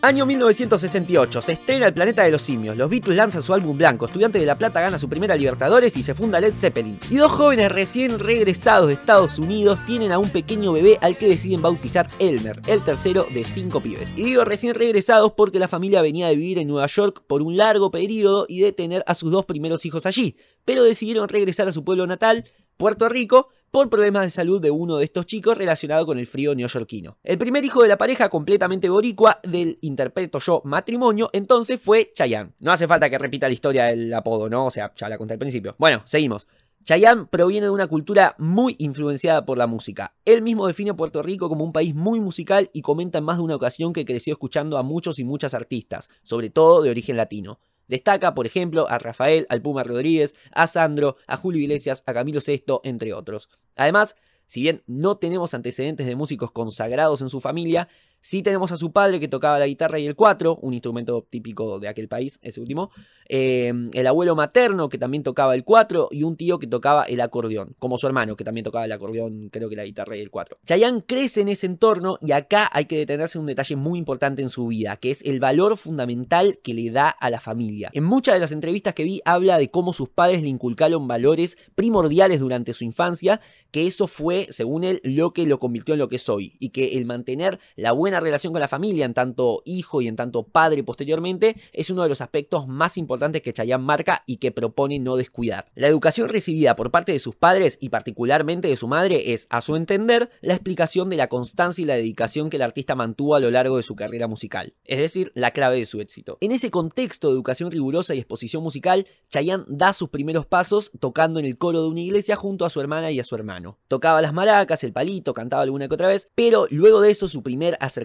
Año 0.06 0.28
1968, 0.28 1.42
se 1.42 1.54
estrena 1.54 1.88
El 1.88 1.94
Planeta 1.96 2.22
de 2.22 2.30
los 2.30 2.44
Simios, 2.44 2.78
los 2.78 2.92
Beatles 2.92 3.18
lanzan 3.18 3.42
su 3.42 3.56
álbum 3.56 3.76
blanco, 3.76 4.06
Estudiante 4.06 4.38
de 4.38 4.46
La 4.46 4.56
Plata 4.56 4.80
gana 4.80 5.00
su 5.00 5.10
primera 5.10 5.36
Libertadores 5.36 5.98
y 5.98 6.04
se 6.04 6.14
funda 6.14 6.40
Led 6.40 6.54
Zeppelin. 6.54 7.00
Y 7.10 7.16
dos 7.16 7.32
jóvenes 7.32 7.72
recién 7.72 8.20
regresados 8.20 8.88
de 8.88 8.94
Estados 8.94 9.40
Unidos 9.40 9.80
tienen 9.88 10.12
a 10.12 10.20
un 10.20 10.30
pequeño 10.30 10.74
bebé 10.74 11.00
al 11.02 11.18
que 11.18 11.28
deciden 11.28 11.64
bautizar 11.64 12.08
Elmer, 12.20 12.62
el 12.68 12.84
tercero 12.84 13.26
de 13.34 13.44
cinco 13.46 13.82
pibes. 13.82 14.14
Y 14.16 14.26
digo 14.26 14.46
recién 14.46 14.76
regresados 14.76 15.32
porque 15.36 15.58
la 15.58 15.68
familia 15.68 16.04
venía 16.04 16.28
de 16.28 16.36
vivir 16.36 16.60
en 16.60 16.68
Nueva 16.68 16.86
York 16.86 17.24
por 17.26 17.42
un 17.42 17.58
largo 17.58 17.90
periodo 17.90 18.46
y 18.48 18.60
de 18.60 18.74
tener 18.74 19.04
a 19.08 19.16
sus 19.16 19.32
dos 19.32 19.46
primeros 19.46 19.88
hijos 19.88 20.06
allí, 20.06 20.38
pero 20.66 20.84
decidieron 20.84 21.30
regresar 21.30 21.68
a 21.68 21.72
su 21.72 21.84
pueblo 21.84 22.06
natal, 22.06 22.46
Puerto 22.78 23.08
Rico, 23.08 23.48
por 23.72 23.90
problemas 23.90 24.24
de 24.24 24.30
salud 24.30 24.62
de 24.62 24.70
uno 24.70 24.98
de 24.98 25.06
estos 25.06 25.26
chicos 25.26 25.58
relacionado 25.58 26.06
con 26.06 26.20
el 26.20 26.28
frío 26.28 26.54
neoyorquino. 26.56 27.18
El 27.24 27.38
primer 27.38 27.64
hijo 27.64 27.82
de 27.82 27.88
la 27.88 27.98
pareja, 27.98 28.28
completamente 28.30 28.90
boricua, 28.90 29.40
del 29.44 29.78
interpreto 29.82 30.40
yo 30.40 30.62
matrimonio, 30.66 31.30
entonces 31.32 31.80
fue 31.80 32.12
Chayanne. 32.14 32.54
No 32.60 32.74
hace 32.74 32.88
falta 32.88 33.10
que 33.10 33.18
repita 33.18 33.48
la 33.48 33.54
historia 33.54 33.86
del 33.86 34.14
apodo, 34.14 34.50
¿no? 34.50 34.66
O 34.66 34.72
sea, 34.72 34.94
ya 34.96 35.08
la 35.08 35.18
conté 35.18 35.34
al 35.36 35.40
principio. 35.40 35.76
Bueno, 35.78 36.02
seguimos. 36.06 36.48
Chayanne 36.84 37.26
proviene 37.26 37.68
de 37.68 37.72
una 37.72 37.88
cultura 37.88 38.36
muy 38.38 38.76
influenciada 38.78 39.46
por 39.46 39.58
la 39.58 39.68
música. 39.68 40.14
Él 40.26 40.42
mismo 40.42 40.68
define 40.68 40.92
a 40.92 40.96
Puerto 40.96 41.24
Rico 41.24 41.50
como 41.50 41.64
un 41.64 41.74
país 41.74 41.96
muy 41.96 42.20
musical 42.20 42.70
y 42.74 42.82
comenta 42.82 43.20
en 43.20 43.24
más 43.24 43.38
de 43.38 43.44
una 43.44 43.56
ocasión 43.56 43.94
que 43.94 44.06
creció 44.06 44.34
escuchando 44.34 44.78
a 44.78 44.84
muchos 44.84 45.18
y 45.18 45.24
muchas 45.24 45.54
artistas, 45.54 46.10
sobre 46.24 46.50
todo 46.50 46.82
de 46.82 46.90
origen 46.90 47.18
latino. 47.18 47.60
Destaca, 47.88 48.34
por 48.34 48.46
ejemplo, 48.46 48.90
a 48.90 48.98
Rafael, 48.98 49.46
al 49.50 49.62
Puma 49.62 49.84
Rodríguez, 49.84 50.36
a 50.52 50.68
Sandro, 50.68 51.18
a 51.28 51.38
Julio 51.38 51.62
Iglesias, 51.62 52.04
a 52.06 52.14
Camilo 52.14 52.42
Sesto, 52.42 52.82
entre 52.84 53.14
otros. 53.14 53.50
Además, 53.76 54.16
si 54.46 54.62
bien 54.62 54.84
no 54.86 55.18
tenemos 55.18 55.54
antecedentes 55.54 56.06
de 56.06 56.16
músicos 56.16 56.52
consagrados 56.52 57.22
en 57.22 57.30
su 57.30 57.40
familia, 57.40 57.88
sí 58.26 58.42
tenemos 58.42 58.72
a 58.72 58.78
su 58.78 58.92
padre 58.92 59.20
que 59.20 59.28
tocaba 59.28 59.60
la 59.60 59.68
guitarra 59.68 60.00
y 60.00 60.08
el 60.08 60.16
cuatro, 60.16 60.58
un 60.64 60.74
instrumento 60.74 61.28
típico 61.30 61.80
de 61.80 61.88
aquel 61.88 62.08
país, 62.08 62.40
ese 62.42 62.60
último, 62.60 62.90
eh, 63.30 63.72
el 63.94 64.08
abuelo 64.08 64.36
materno 64.36 64.90
que 64.90 64.98
también 64.98 65.22
tocaba 65.22 65.54
el 65.54 65.64
cuatro 65.64 66.10
y 66.10 66.24
un 66.24 66.36
tío 66.36 66.58
que 66.58 66.66
tocaba 66.66 67.04
el 67.04 67.22
acordeón, 67.22 67.76
como 67.78 68.00
su 68.00 68.08
hermano 68.08 68.36
que 68.36 68.44
también 68.44 68.64
tocaba 68.64 68.86
el 68.86 68.92
acordeón, 68.92 69.50
creo 69.52 69.70
que 69.70 69.76
la 69.76 69.86
guitarra 69.86 70.18
y 70.18 70.22
el 70.22 70.32
cuatro. 70.32 70.58
Chayanne 70.66 71.04
crece 71.04 71.42
en 71.42 71.50
ese 71.50 71.68
entorno 71.68 72.18
y 72.20 72.32
acá 72.32 72.68
hay 72.74 72.86
que 72.86 72.98
detenerse 72.98 73.38
en 73.38 73.42
un 73.42 73.48
detalle 73.48 73.76
muy 73.76 74.00
importante 74.00 74.42
en 74.42 74.50
su 74.50 74.66
vida, 74.66 74.98
que 74.98 75.12
es 75.12 75.22
el 75.22 75.40
valor 75.40 75.78
fundamental 75.78 76.58
que 76.64 76.74
le 76.74 76.90
da 76.90 77.10
a 77.10 77.30
la 77.30 77.40
familia. 77.40 77.92
En 77.94 78.06
muchas 78.06 78.34
de 78.34 78.40
las 78.40 78.52
entrevistas 78.52 78.96
que 78.96 79.04
vi 79.04 79.22
habla 79.26 79.60
de 79.60 79.70
cómo 79.70 79.94
sus 79.94 80.10
padres 80.10 80.42
le 80.42 80.50
inculcaron 80.50 81.08
valores 81.08 81.60
primordiales 81.76 82.40
durante 82.40 82.74
su 82.74 82.86
infancia, 82.86 83.40
que 83.70 83.86
eso 83.86 84.08
fue, 84.08 84.48
según 84.50 84.84
él, 84.84 85.00
lo 85.04 85.32
que 85.32 85.46
lo 85.46 85.60
convirtió 85.60 85.94
en 85.94 86.00
lo 86.00 86.10
que 86.10 86.16
es 86.16 86.28
hoy, 86.28 86.56
y 86.60 86.70
que 86.70 86.98
el 86.98 87.06
mantener 87.06 87.60
la 87.76 87.92
buena 87.92 88.15
relación 88.20 88.54
con 88.54 88.60
la 88.60 88.68
familia, 88.68 89.06
en 89.06 89.14
tanto 89.14 89.62
hijo 89.66 90.02
y 90.02 90.08
en 90.08 90.16
tanto 90.16 90.44
padre 90.44 90.84
posteriormente, 90.84 91.56
es 91.74 91.90
uno 91.90 92.04
de 92.04 92.10
los 92.10 92.22
aspectos 92.22 92.68
más 92.68 92.98
importantes 92.98 93.42
que 93.42 93.54
Chayanne 93.54 93.84
marca 93.84 94.24
y 94.26 94.38
que 94.38 94.52
propone 94.52 95.00
no 95.00 95.16
descuidar. 95.16 95.72
La 95.76 95.88
educación 95.88 96.30
recibida 96.30 96.76
por 96.76 96.92
parte 96.92 97.12
de 97.12 97.20
sus 97.20 97.36
padres 97.36 97.78
y 97.82 97.90
particularmente 97.90 98.68
de 98.68 98.78
su 98.78 98.88
madre 98.88 99.34
es, 99.34 99.48
a 99.50 99.62
su 99.62 99.76
entender, 99.76 100.30
la 100.42 100.54
explicación 100.54 101.10
de 101.10 101.18
la 101.18 101.28
constancia 101.28 101.82
y 101.82 101.86
la 101.86 101.96
dedicación 101.96 102.50
que 102.50 102.58
el 102.58 102.64
artista 102.64 102.96
mantuvo 102.96 103.36
a 103.36 103.40
lo 103.40 103.52
largo 103.52 103.78
de 103.78 103.84
su 103.84 103.96
carrera 103.96 104.28
musical, 104.28 104.74
es 104.86 105.00
decir, 105.00 105.32
la 105.36 105.52
clave 105.52 105.78
de 105.78 105.86
su 105.86 106.02
éxito. 106.02 106.38
En 106.42 106.52
ese 106.52 106.72
contexto 106.72 107.28
de 107.28 107.34
educación 107.34 107.72
rigurosa 107.72 108.16
y 108.16 108.20
exposición 108.20 108.64
musical, 108.64 109.08
Chayanne 109.30 109.66
da 109.68 109.94
sus 109.94 110.10
primeros 110.10 110.46
pasos 110.46 110.92
tocando 111.00 111.40
en 111.40 111.46
el 111.46 111.58
coro 111.58 111.82
de 111.84 111.90
una 111.90 112.02
iglesia 112.02 112.36
junto 112.36 112.66
a 112.66 112.70
su 112.70 112.80
hermana 112.80 113.12
y 113.12 113.20
a 113.20 113.24
su 113.24 113.36
hermano. 113.36 113.78
Tocaba 113.88 114.22
las 114.22 114.34
maracas, 114.34 114.84
el 114.84 114.94
palito, 114.94 115.34
cantaba 115.34 115.64
alguna 115.64 115.88
que 115.88 115.96
otra 115.96 116.08
vez, 116.08 116.30
pero 116.36 116.68
luego 116.70 117.02
de 117.02 117.12
eso 117.12 117.28
su 117.28 117.44
primer 117.44 117.78
acercamiento 117.80 118.05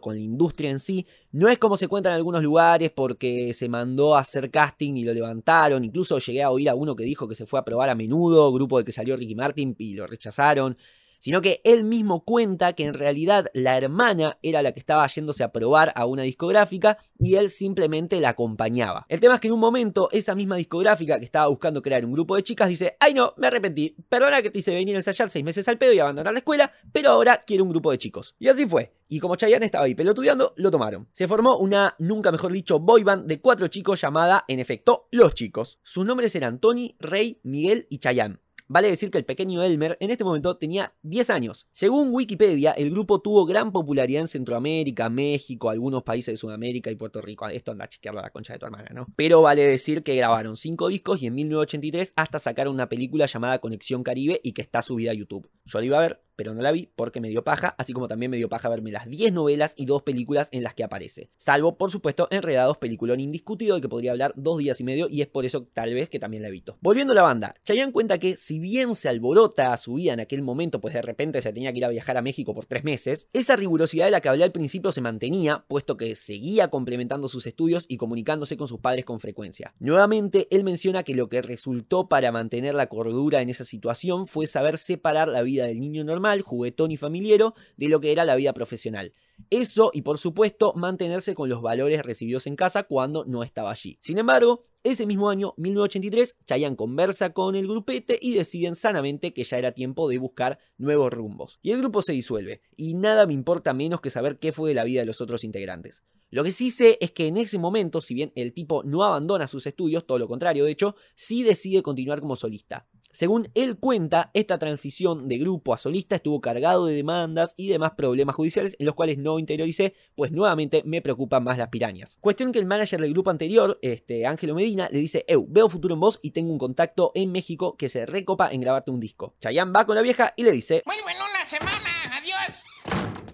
con 0.00 0.14
la 0.14 0.20
industria 0.20 0.70
en 0.70 0.78
sí 0.78 1.06
no 1.32 1.48
es 1.48 1.58
como 1.58 1.76
se 1.76 1.88
cuenta 1.88 2.10
en 2.10 2.16
algunos 2.16 2.42
lugares 2.42 2.90
porque 2.90 3.52
se 3.54 3.68
mandó 3.68 4.16
a 4.16 4.20
hacer 4.20 4.50
casting 4.50 4.94
y 4.94 5.04
lo 5.04 5.12
levantaron, 5.12 5.84
incluso 5.84 6.18
llegué 6.18 6.42
a 6.42 6.50
oír 6.50 6.68
a 6.68 6.74
uno 6.74 6.96
que 6.96 7.04
dijo 7.04 7.28
que 7.28 7.34
se 7.34 7.46
fue 7.46 7.58
a 7.58 7.64
probar 7.64 7.88
a 7.90 7.94
menudo, 7.94 8.52
grupo 8.52 8.78
del 8.78 8.84
que 8.84 8.92
salió 8.92 9.16
Ricky 9.16 9.34
Martin 9.34 9.74
y 9.78 9.94
lo 9.94 10.06
rechazaron. 10.06 10.76
Sino 11.20 11.40
que 11.40 11.60
él 11.64 11.84
mismo 11.84 12.22
cuenta 12.22 12.72
que 12.72 12.84
en 12.84 12.94
realidad 12.94 13.46
la 13.54 13.76
hermana 13.76 14.38
era 14.42 14.62
la 14.62 14.72
que 14.72 14.80
estaba 14.80 15.06
yéndose 15.06 15.44
a 15.44 15.52
probar 15.52 15.92
a 15.94 16.06
una 16.06 16.22
discográfica 16.22 16.98
y 17.18 17.36
él 17.36 17.50
simplemente 17.50 18.20
la 18.20 18.30
acompañaba. 18.30 19.06
El 19.08 19.20
tema 19.20 19.34
es 19.34 19.40
que 19.40 19.48
en 19.48 19.54
un 19.54 19.60
momento 19.60 20.08
esa 20.10 20.34
misma 20.34 20.56
discográfica 20.56 21.18
que 21.18 21.24
estaba 21.24 21.46
buscando 21.46 21.82
crear 21.82 22.04
un 22.04 22.12
grupo 22.12 22.34
de 22.34 22.42
chicas 22.42 22.68
dice, 22.68 22.96
ay 22.98 23.14
no, 23.14 23.34
me 23.36 23.46
arrepentí, 23.46 23.94
perdona 24.08 24.42
que 24.42 24.50
te 24.50 24.58
hice 24.58 24.74
venir 24.74 24.96
a 24.96 24.98
ensayar 24.98 25.30
seis 25.30 25.44
meses 25.44 25.68
al 25.68 25.78
pedo 25.78 25.92
y 25.92 26.00
abandonar 26.00 26.32
la 26.32 26.40
escuela, 26.40 26.72
pero 26.92 27.10
ahora 27.10 27.42
quiero 27.46 27.64
un 27.64 27.70
grupo 27.70 27.90
de 27.92 27.98
chicos. 27.98 28.34
Y 28.38 28.48
así 28.48 28.66
fue. 28.66 28.94
Y 29.08 29.18
como 29.18 29.36
Chayanne 29.36 29.66
estaba 29.66 29.84
ahí 29.84 29.94
pelotudeando, 29.94 30.54
lo 30.56 30.70
tomaron. 30.70 31.08
Se 31.12 31.26
formó 31.26 31.56
una, 31.58 31.96
nunca 31.98 32.30
mejor 32.30 32.52
dicho, 32.52 32.78
boy 32.78 33.02
band 33.02 33.26
de 33.26 33.40
cuatro 33.40 33.68
chicos 33.68 34.00
llamada, 34.00 34.44
en 34.46 34.60
efecto, 34.60 35.08
Los 35.10 35.34
Chicos. 35.34 35.80
Sus 35.82 36.06
nombres 36.06 36.34
eran 36.36 36.60
Tony, 36.60 36.96
Rey, 37.00 37.40
Miguel 37.42 37.86
y 37.90 37.98
Chayanne. 37.98 38.38
Vale 38.72 38.88
decir 38.88 39.10
que 39.10 39.18
el 39.18 39.24
pequeño 39.24 39.64
Elmer 39.64 39.96
en 39.98 40.12
este 40.12 40.22
momento 40.22 40.56
tenía 40.56 40.94
10 41.02 41.30
años. 41.30 41.66
Según 41.72 42.14
Wikipedia, 42.14 42.70
el 42.70 42.92
grupo 42.92 43.20
tuvo 43.20 43.44
gran 43.44 43.72
popularidad 43.72 44.22
en 44.22 44.28
Centroamérica, 44.28 45.08
México, 45.08 45.70
algunos 45.70 46.04
países 46.04 46.34
de 46.34 46.36
Sudamérica 46.36 46.88
y 46.88 46.94
Puerto 46.94 47.20
Rico. 47.20 47.48
Esto 47.48 47.72
anda 47.72 47.86
a 47.86 47.88
chequearlo 47.88 48.22
la 48.22 48.30
concha 48.30 48.52
de 48.52 48.60
tu 48.60 48.66
hermana, 48.66 48.88
¿no? 48.94 49.08
Pero 49.16 49.42
vale 49.42 49.66
decir 49.66 50.04
que 50.04 50.14
grabaron 50.14 50.56
5 50.56 50.86
discos 50.86 51.20
y 51.20 51.26
en 51.26 51.34
1983 51.34 52.12
hasta 52.14 52.38
sacaron 52.38 52.72
una 52.72 52.88
película 52.88 53.26
llamada 53.26 53.58
Conexión 53.58 54.04
Caribe 54.04 54.40
y 54.44 54.52
que 54.52 54.62
está 54.62 54.82
subida 54.82 55.10
a 55.10 55.14
YouTube. 55.14 55.50
Yo 55.64 55.80
la 55.80 55.86
iba 55.86 55.98
a 55.98 56.02
ver, 56.02 56.22
pero 56.40 56.54
no 56.54 56.62
la 56.62 56.72
vi 56.72 56.88
porque 56.96 57.20
me 57.20 57.28
dio 57.28 57.44
paja, 57.44 57.74
así 57.76 57.92
como 57.92 58.08
también 58.08 58.30
me 58.30 58.38
dio 58.38 58.48
paja 58.48 58.70
verme 58.70 58.90
las 58.90 59.10
10 59.10 59.34
novelas 59.34 59.74
y 59.76 59.84
dos 59.84 60.04
películas 60.04 60.48
en 60.52 60.62
las 60.62 60.72
que 60.72 60.82
aparece. 60.82 61.28
Salvo, 61.36 61.76
por 61.76 61.90
supuesto, 61.90 62.28
Enredados, 62.30 62.78
peliculón 62.78 63.20
indiscutido 63.20 63.74
de 63.74 63.82
que 63.82 63.90
podría 63.90 64.12
hablar 64.12 64.32
dos 64.36 64.56
días 64.56 64.80
y 64.80 64.84
medio 64.84 65.06
y 65.10 65.20
es 65.20 65.26
por 65.26 65.44
eso 65.44 65.68
tal 65.74 65.92
vez 65.92 66.08
que 66.08 66.18
también 66.18 66.42
la 66.42 66.48
evito. 66.48 66.78
Volviendo 66.80 67.12
a 67.12 67.16
la 67.16 67.20
banda, 67.20 67.54
Chayanne 67.62 67.92
cuenta 67.92 68.16
que 68.16 68.38
si 68.38 68.58
bien 68.58 68.94
se 68.94 69.10
alborota 69.10 69.74
a 69.74 69.76
su 69.76 69.92
vida 69.92 70.14
en 70.14 70.20
aquel 70.20 70.40
momento, 70.40 70.80
pues 70.80 70.94
de 70.94 71.02
repente 71.02 71.42
se 71.42 71.52
tenía 71.52 71.72
que 71.72 71.78
ir 71.80 71.84
a 71.84 71.90
viajar 71.90 72.16
a 72.16 72.22
México 72.22 72.54
por 72.54 72.64
tres 72.64 72.84
meses, 72.84 73.28
esa 73.34 73.54
rigurosidad 73.54 74.06
de 74.06 74.12
la 74.12 74.22
que 74.22 74.30
hablé 74.30 74.44
al 74.44 74.52
principio 74.52 74.92
se 74.92 75.02
mantenía, 75.02 75.66
puesto 75.68 75.98
que 75.98 76.16
seguía 76.16 76.68
complementando 76.68 77.28
sus 77.28 77.44
estudios 77.44 77.84
y 77.86 77.98
comunicándose 77.98 78.56
con 78.56 78.66
sus 78.66 78.80
padres 78.80 79.04
con 79.04 79.20
frecuencia. 79.20 79.74
Nuevamente, 79.78 80.48
él 80.50 80.64
menciona 80.64 81.02
que 81.02 81.14
lo 81.14 81.28
que 81.28 81.42
resultó 81.42 82.08
para 82.08 82.32
mantener 82.32 82.74
la 82.74 82.88
cordura 82.88 83.42
en 83.42 83.50
esa 83.50 83.66
situación 83.66 84.26
fue 84.26 84.46
saber 84.46 84.78
separar 84.78 85.28
la 85.28 85.42
vida 85.42 85.66
del 85.66 85.80
niño 85.80 86.02
normal 86.02 86.29
juguetón 86.42 86.90
y 86.90 86.96
familiero, 86.96 87.54
de 87.76 87.88
lo 87.88 88.00
que 88.00 88.12
era 88.12 88.24
la 88.24 88.36
vida 88.36 88.52
profesional. 88.52 89.12
Eso 89.50 89.90
y 89.92 90.02
por 90.02 90.18
supuesto 90.18 90.72
mantenerse 90.74 91.34
con 91.34 91.48
los 91.48 91.62
valores 91.62 92.02
recibidos 92.02 92.46
en 92.46 92.56
casa 92.56 92.84
cuando 92.84 93.24
no 93.24 93.42
estaba 93.42 93.70
allí. 93.70 93.98
Sin 94.00 94.18
embargo, 94.18 94.66
ese 94.82 95.04
mismo 95.04 95.28
año, 95.28 95.52
1983, 95.58 96.38
Chayanne 96.46 96.76
conversa 96.76 97.34
con 97.34 97.54
el 97.54 97.68
grupete 97.68 98.18
y 98.20 98.34
deciden 98.34 98.76
sanamente 98.76 99.34
que 99.34 99.44
ya 99.44 99.58
era 99.58 99.72
tiempo 99.72 100.08
de 100.08 100.18
buscar 100.18 100.58
nuevos 100.78 101.12
rumbos. 101.12 101.58
Y 101.62 101.72
el 101.72 101.78
grupo 101.78 102.00
se 102.00 102.12
disuelve, 102.12 102.62
y 102.76 102.94
nada 102.94 103.26
me 103.26 103.34
importa 103.34 103.74
menos 103.74 104.00
que 104.00 104.08
saber 104.08 104.38
qué 104.38 104.52
fue 104.52 104.70
de 104.70 104.74
la 104.74 104.84
vida 104.84 105.00
de 105.00 105.06
los 105.06 105.20
otros 105.20 105.44
integrantes. 105.44 106.02
Lo 106.30 106.44
que 106.44 106.52
sí 106.52 106.70
sé 106.70 106.96
es 107.00 107.10
que 107.10 107.26
en 107.26 107.36
ese 107.36 107.58
momento, 107.58 108.00
si 108.00 108.14
bien 108.14 108.32
el 108.36 108.54
tipo 108.54 108.82
no 108.84 109.02
abandona 109.02 109.48
sus 109.48 109.66
estudios, 109.66 110.06
todo 110.06 110.18
lo 110.18 110.28
contrario, 110.28 110.64
de 110.64 110.70
hecho, 110.70 110.94
sí 111.14 111.42
decide 111.42 111.82
continuar 111.82 112.20
como 112.20 112.36
solista. 112.36 112.86
Según 113.12 113.48
él 113.56 113.76
cuenta, 113.76 114.30
esta 114.34 114.58
transición 114.58 115.26
de 115.26 115.38
grupo 115.38 115.74
a 115.74 115.78
solista 115.78 116.14
estuvo 116.14 116.40
cargado 116.40 116.86
de 116.86 116.94
demandas 116.94 117.54
y 117.56 117.66
demás 117.66 117.92
problemas 117.96 118.36
judiciales 118.36 118.76
en 118.78 118.86
los 118.86 118.94
cuales 118.94 119.18
no 119.18 119.40
interioricé, 119.40 119.94
pues 120.14 120.30
nuevamente 120.30 120.84
me 120.86 121.02
preocupan 121.02 121.42
más 121.42 121.58
las 121.58 121.70
pirañas. 121.70 122.18
Cuestión 122.20 122.52
que 122.52 122.60
el 122.60 122.66
manager 122.66 123.00
del 123.00 123.12
grupo 123.12 123.30
anterior, 123.30 123.80
este 123.82 124.26
Ángelo 124.26 124.54
Medina, 124.54 124.69
le 124.76 124.98
dice, 124.98 125.24
Eu, 125.28 125.46
veo 125.48 125.68
futuro 125.68 125.94
en 125.94 126.00
vos 126.00 126.18
y 126.22 126.30
tengo 126.32 126.52
un 126.52 126.58
contacto 126.58 127.12
en 127.14 127.32
México 127.32 127.76
que 127.76 127.88
se 127.88 128.06
recopa 128.06 128.50
en 128.52 128.60
grabarte 128.60 128.90
un 128.90 129.00
disco. 129.00 129.34
Chayanne 129.40 129.72
va 129.72 129.84
con 129.86 129.94
la 129.96 130.02
vieja 130.02 130.32
y 130.36 130.42
le 130.44 130.52
dice, 130.52 130.82
Vuelvo 130.86 131.08
en 131.10 131.16
una 131.16 131.44
semana, 131.46 131.90
adiós. 132.18 132.62